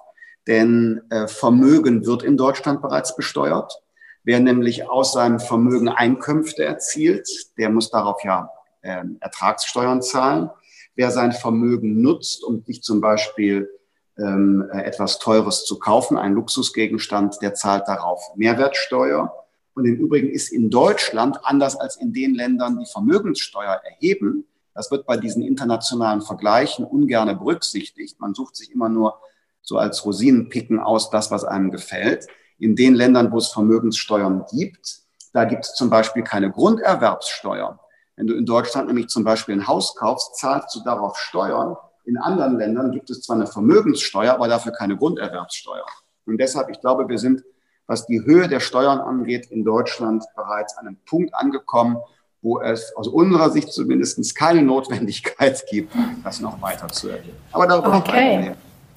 denn 0.46 1.02
äh, 1.10 1.26
Vermögen 1.26 2.06
wird 2.06 2.22
in 2.22 2.36
Deutschland 2.36 2.82
bereits 2.82 3.16
besteuert. 3.16 3.82
Wer 4.24 4.40
nämlich 4.40 4.88
aus 4.88 5.12
seinem 5.12 5.38
Vermögen 5.38 5.88
Einkünfte 5.88 6.64
erzielt, 6.64 7.28
der 7.58 7.68
muss 7.68 7.90
darauf 7.90 8.24
ja 8.24 8.50
äh, 8.80 9.04
Ertragssteuern 9.20 10.00
zahlen. 10.00 10.48
Wer 10.96 11.10
sein 11.10 11.32
Vermögen 11.32 12.00
nutzt, 12.00 12.42
um 12.42 12.64
sich 12.64 12.82
zum 12.82 13.02
Beispiel 13.02 13.68
ähm, 14.16 14.66
etwas 14.72 15.18
Teures 15.18 15.66
zu 15.66 15.78
kaufen, 15.78 16.16
ein 16.16 16.32
Luxusgegenstand, 16.32 17.42
der 17.42 17.52
zahlt 17.52 17.86
darauf 17.86 18.22
Mehrwertsteuer. 18.34 19.30
Und 19.74 19.84
im 19.84 19.96
Übrigen 19.96 20.30
ist 20.30 20.50
in 20.50 20.70
Deutschland, 20.70 21.40
anders 21.42 21.76
als 21.76 21.96
in 21.96 22.14
den 22.14 22.34
Ländern, 22.34 22.78
die 22.78 22.86
Vermögenssteuer 22.86 23.82
erheben, 23.84 24.46
das 24.72 24.90
wird 24.90 25.06
bei 25.06 25.16
diesen 25.16 25.42
internationalen 25.42 26.22
Vergleichen 26.22 26.84
ungerne 26.84 27.36
berücksichtigt. 27.36 28.18
Man 28.20 28.34
sucht 28.34 28.56
sich 28.56 28.72
immer 28.72 28.88
nur 28.88 29.18
so 29.60 29.76
als 29.76 30.04
Rosinenpicken 30.04 30.80
aus 30.80 31.10
das, 31.10 31.30
was 31.30 31.44
einem 31.44 31.70
gefällt 31.70 32.26
in 32.58 32.76
den 32.76 32.94
Ländern, 32.94 33.32
wo 33.32 33.38
es 33.38 33.48
Vermögenssteuern 33.48 34.44
gibt, 34.50 34.98
da 35.32 35.44
gibt 35.44 35.64
es 35.64 35.74
zum 35.74 35.90
Beispiel 35.90 36.22
keine 36.22 36.50
Grunderwerbssteuer. 36.50 37.78
Wenn 38.16 38.26
du 38.26 38.34
in 38.34 38.46
Deutschland 38.46 38.86
nämlich 38.86 39.08
zum 39.08 39.24
Beispiel 39.24 39.56
ein 39.56 39.66
Haus 39.66 39.96
kaufst, 39.96 40.36
zahlst 40.36 40.74
du 40.74 40.80
darauf 40.84 41.18
Steuern. 41.18 41.76
In 42.04 42.16
anderen 42.16 42.58
Ländern 42.58 42.92
gibt 42.92 43.10
es 43.10 43.22
zwar 43.22 43.36
eine 43.36 43.46
Vermögenssteuer, 43.46 44.34
aber 44.34 44.46
dafür 44.46 44.72
keine 44.72 44.96
Grunderwerbssteuer. 44.96 45.84
Und 46.26 46.38
deshalb, 46.38 46.70
ich 46.70 46.80
glaube, 46.80 47.08
wir 47.08 47.18
sind, 47.18 47.42
was 47.86 48.06
die 48.06 48.24
Höhe 48.24 48.48
der 48.48 48.60
Steuern 48.60 49.00
angeht, 49.00 49.46
in 49.50 49.64
Deutschland 49.64 50.24
bereits 50.36 50.76
an 50.78 50.86
einem 50.86 50.96
Punkt 51.04 51.34
angekommen, 51.34 51.98
wo 52.40 52.60
es 52.60 52.94
aus 52.94 53.08
unserer 53.08 53.50
Sicht 53.50 53.72
zumindest 53.72 54.36
keine 54.36 54.62
Notwendigkeit 54.62 55.64
gibt, 55.68 55.94
das 56.22 56.40
noch 56.40 56.60
weiter 56.62 56.88
zu 56.88 57.08
erhöhen. 57.08 57.34
Aber 57.52 57.66
darüber 57.66 57.96
okay. 57.96 58.54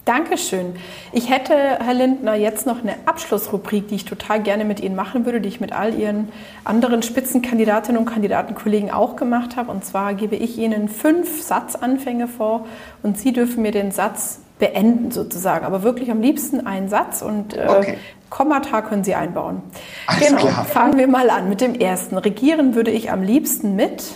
Dankeschön. 0.08 0.78
Ich 1.12 1.30
hätte, 1.30 1.54
Herr 1.54 1.94
Lindner, 1.94 2.36
jetzt 2.36 2.66
noch 2.66 2.80
eine 2.80 2.96
Abschlussrubrik, 3.06 3.90
die 3.90 3.96
ich 3.96 4.06
total 4.06 4.42
gerne 4.42 4.64
mit 4.64 4.80
Ihnen 4.80 4.96
machen 4.96 5.26
würde, 5.26 5.42
die 5.42 5.50
ich 5.50 5.60
mit 5.60 5.74
all 5.74 5.94
Ihren 5.94 6.30
anderen 6.64 7.04
Spitzenkandidatinnen 7.04 8.00
und 8.00 8.06
Kandidatenkollegen 8.06 8.90
auch 8.90 9.18
gemacht 9.18 9.58
habe. 9.58 9.70
Und 9.70 9.84
zwar 9.84 10.14
gebe 10.14 10.38
ich 10.38 10.58
Ihnen 10.58 10.88
fünf 10.88 11.44
Satzanfänge 11.44 12.30
vor 12.30 12.66
und 13.04 13.20
Sie 13.20 13.34
dürfen 13.34 13.62
mir 13.64 13.72
den 13.72 13.92
Satz 13.92 14.40
beenden 14.60 15.12
sozusagen, 15.12 15.66
aber 15.66 15.84
wirklich 15.84 16.10
am 16.10 16.22
liebsten 16.22 16.66
einen 16.66 16.88
Satz 16.88 17.22
und 17.22 17.56
äh, 17.56 17.68
okay. 17.68 17.98
Kommata 18.30 18.82
können 18.84 19.04
Sie 19.04 19.14
einbauen. 19.14 19.62
Alles 20.08 20.28
genau, 20.28 20.40
klar. 20.40 20.66
fangen 20.66 20.98
wir 20.98 21.08
mal 21.08 21.30
an 21.30 21.50
mit 21.50 21.60
dem 21.60 21.76
ersten. 21.76 22.18
Regieren 22.18 22.76
würde 22.76 22.92
ich 22.92 23.12
am 23.12 23.24
liebsten 23.24 23.76
mit 23.76 24.16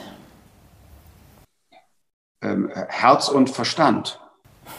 ähm, 2.41 2.71
Herz 2.87 3.27
und 3.27 3.49
Verstand. 3.49 4.21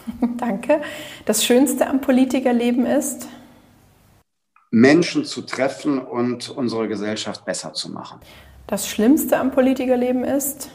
Danke. 0.39 0.81
Das 1.25 1.45
Schönste 1.45 1.87
am 1.87 2.01
Politikerleben 2.01 2.87
ist? 2.87 3.29
Menschen 4.71 5.25
zu 5.25 5.43
treffen 5.43 5.99
und 5.99 6.49
unsere 6.49 6.89
Gesellschaft 6.89 7.45
besser 7.45 7.75
zu 7.75 7.91
machen. 7.91 8.21
Das 8.67 8.89
Schlimmste 8.89 9.39
am 9.39 9.51
Politikerleben 9.51 10.25
ist? 10.25 10.71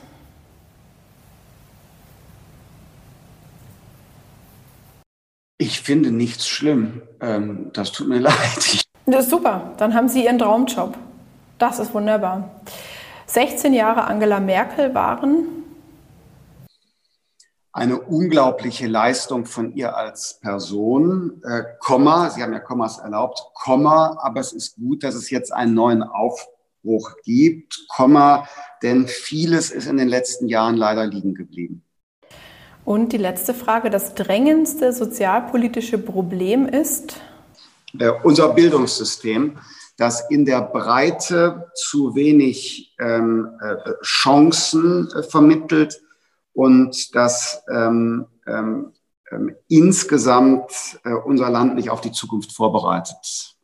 Ich 5.57 5.81
finde 5.81 6.11
nichts 6.11 6.47
schlimm. 6.47 7.01
Ähm, 7.19 7.71
das 7.73 7.91
tut 7.91 8.07
mir 8.07 8.19
leid. 8.19 8.85
Das 9.07 9.25
ist 9.25 9.31
super. 9.31 9.73
Dann 9.77 9.95
haben 9.95 10.07
Sie 10.07 10.25
Ihren 10.25 10.37
Traumjob. 10.37 10.95
Das 11.57 11.79
ist 11.79 11.93
wunderbar. 11.93 12.61
16 13.25 13.73
Jahre 13.73 14.03
Angela 14.03 14.39
Merkel 14.39 14.93
waren 14.93 15.56
eine 17.77 17.99
unglaubliche 17.99 18.87
Leistung 18.87 19.45
von 19.45 19.75
ihr 19.75 19.95
als 19.95 20.39
Person, 20.41 21.43
äh, 21.43 21.61
Komma, 21.79 22.31
Sie 22.31 22.41
haben 22.41 22.51
ja 22.51 22.59
Kommas 22.59 22.97
erlaubt, 22.97 23.39
Komma, 23.53 24.17
aber 24.19 24.39
es 24.39 24.51
ist 24.51 24.77
gut, 24.77 25.03
dass 25.03 25.13
es 25.13 25.29
jetzt 25.29 25.53
einen 25.53 25.75
neuen 25.75 26.01
Aufbruch 26.01 27.17
gibt, 27.23 27.85
Komma, 27.89 28.47
denn 28.81 29.07
vieles 29.07 29.69
ist 29.69 29.85
in 29.85 29.97
den 29.97 30.07
letzten 30.07 30.47
Jahren 30.47 30.75
leider 30.75 31.05
liegen 31.05 31.35
geblieben. 31.35 31.83
Und 32.83 33.13
die 33.13 33.17
letzte 33.17 33.53
Frage, 33.53 33.91
das 33.91 34.15
drängendste 34.15 34.91
sozialpolitische 34.91 35.99
Problem 35.99 36.67
ist? 36.67 37.21
Äh, 37.99 38.09
unser 38.23 38.53
Bildungssystem, 38.53 39.59
das 39.97 40.31
in 40.31 40.45
der 40.45 40.61
Breite 40.61 41.69
zu 41.75 42.15
wenig 42.15 42.95
ähm, 42.99 43.51
äh, 43.61 43.91
Chancen 44.01 45.11
äh, 45.11 45.21
vermittelt, 45.21 46.01
und 46.57 47.13
dass 47.13 47.63
ähm, 47.71 48.25
ähm, 48.47 48.91
ähm, 49.31 49.55
insgesamt 49.67 50.99
äh, 51.05 51.13
unser 51.13 51.51
Land 51.51 51.75
nicht 51.75 51.91
auf 51.91 52.01
die 52.01 52.11
Zukunft 52.11 52.51
vorbereitet. 52.51 53.55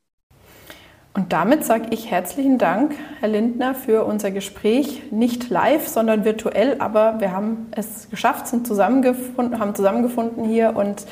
Und 1.15 1.33
damit 1.33 1.65
sage 1.65 1.87
ich 1.89 2.11
herzlichen 2.11 2.59
Dank, 2.59 2.93
Herr 3.19 3.29
Lindner, 3.29 3.73
für 3.73 4.03
unser 4.03 4.29
Gespräch. 4.29 5.11
Nicht 5.11 5.49
live, 5.49 5.87
sondern 5.87 6.23
virtuell, 6.23 6.75
aber 6.79 7.19
wir 7.19 7.31
haben 7.31 7.67
es 7.71 8.11
geschafft, 8.11 8.47
sind 8.47 8.67
zusammengefunden, 8.67 9.59
haben 9.59 9.73
zusammengefunden 9.73 10.45
hier 10.45 10.75
und 10.75 11.07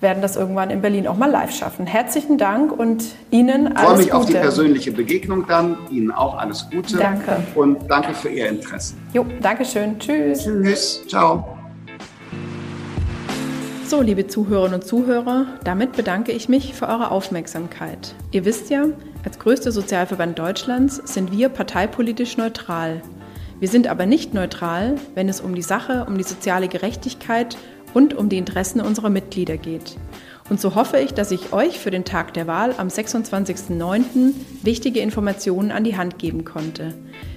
werden 0.00 0.22
das 0.22 0.36
irgendwann 0.36 0.70
in 0.70 0.82
Berlin 0.82 1.06
auch 1.06 1.16
mal 1.16 1.30
live 1.30 1.54
schaffen. 1.54 1.86
Herzlichen 1.86 2.36
Dank 2.36 2.72
und 2.72 3.04
Ihnen 3.30 3.76
alles 3.76 3.76
Gute. 3.76 3.78
Ich 3.78 3.80
freue 3.80 3.96
mich 3.96 4.06
Gute. 4.06 4.16
auf 4.16 4.26
die 4.26 4.32
persönliche 4.32 4.92
Begegnung 4.92 5.46
dann. 5.46 5.76
Ihnen 5.90 6.10
auch 6.10 6.36
alles 6.36 6.68
Gute. 6.70 6.98
Danke. 6.98 7.38
Und 7.54 7.88
danke 7.88 8.12
für 8.14 8.28
Ihr 8.28 8.48
Interesse. 8.48 8.94
Jo, 9.12 9.24
danke 9.40 9.64
schön. 9.64 9.98
Tschüss. 9.98 10.44
Tschüss. 10.44 11.02
Ciao. 11.08 11.56
So, 13.86 14.00
liebe 14.00 14.26
Zuhörerinnen 14.26 14.80
und 14.80 14.86
Zuhörer, 14.86 15.46
damit 15.62 15.92
bedanke 15.92 16.32
ich 16.32 16.48
mich 16.48 16.74
für 16.74 16.88
eure 16.88 17.10
Aufmerksamkeit. 17.10 18.14
Ihr 18.32 18.44
wisst 18.44 18.70
ja, 18.70 18.86
als 19.24 19.38
größter 19.38 19.72
Sozialverband 19.72 20.38
Deutschlands 20.38 20.96
sind 21.04 21.32
wir 21.32 21.48
parteipolitisch 21.48 22.36
neutral. 22.36 23.02
Wir 23.60 23.68
sind 23.68 23.86
aber 23.86 24.06
nicht 24.06 24.34
neutral, 24.34 24.96
wenn 25.14 25.28
es 25.28 25.40
um 25.40 25.54
die 25.54 25.62
Sache, 25.62 26.06
um 26.08 26.18
die 26.18 26.24
soziale 26.24 26.66
Gerechtigkeit 26.66 27.56
und 27.94 28.12
um 28.14 28.28
die 28.28 28.38
Interessen 28.38 28.80
unserer 28.80 29.08
Mitglieder 29.08 29.56
geht. 29.56 29.96
Und 30.50 30.60
so 30.60 30.74
hoffe 30.74 30.98
ich, 30.98 31.14
dass 31.14 31.30
ich 31.30 31.52
euch 31.54 31.78
für 31.78 31.90
den 31.90 32.04
Tag 32.04 32.34
der 32.34 32.46
Wahl 32.46 32.74
am 32.76 32.88
26.09. 32.88 34.34
wichtige 34.62 35.00
Informationen 35.00 35.70
an 35.70 35.84
die 35.84 35.96
Hand 35.96 36.18
geben 36.18 36.44
konnte. 36.44 36.92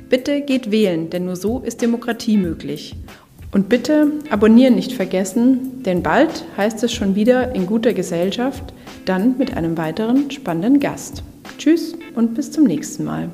Bitte 0.09 0.41
geht 0.41 0.71
wählen, 0.71 1.09
denn 1.09 1.25
nur 1.25 1.37
so 1.37 1.59
ist 1.59 1.81
Demokratie 1.81 2.35
möglich. 2.37 2.95
Und 3.51 3.69
bitte 3.69 4.11
abonnieren 4.29 4.75
nicht 4.75 4.91
vergessen, 4.91 5.83
denn 5.83 6.03
bald 6.03 6.43
heißt 6.57 6.83
es 6.83 6.91
schon 6.93 7.15
wieder 7.15 7.55
in 7.55 7.65
guter 7.65 7.93
Gesellschaft, 7.93 8.73
dann 9.05 9.37
mit 9.37 9.55
einem 9.55 9.77
weiteren 9.77 10.29
spannenden 10.31 10.81
Gast. 10.81 11.23
Tschüss 11.57 11.95
und 12.13 12.35
bis 12.35 12.51
zum 12.51 12.65
nächsten 12.65 13.05
Mal. 13.05 13.29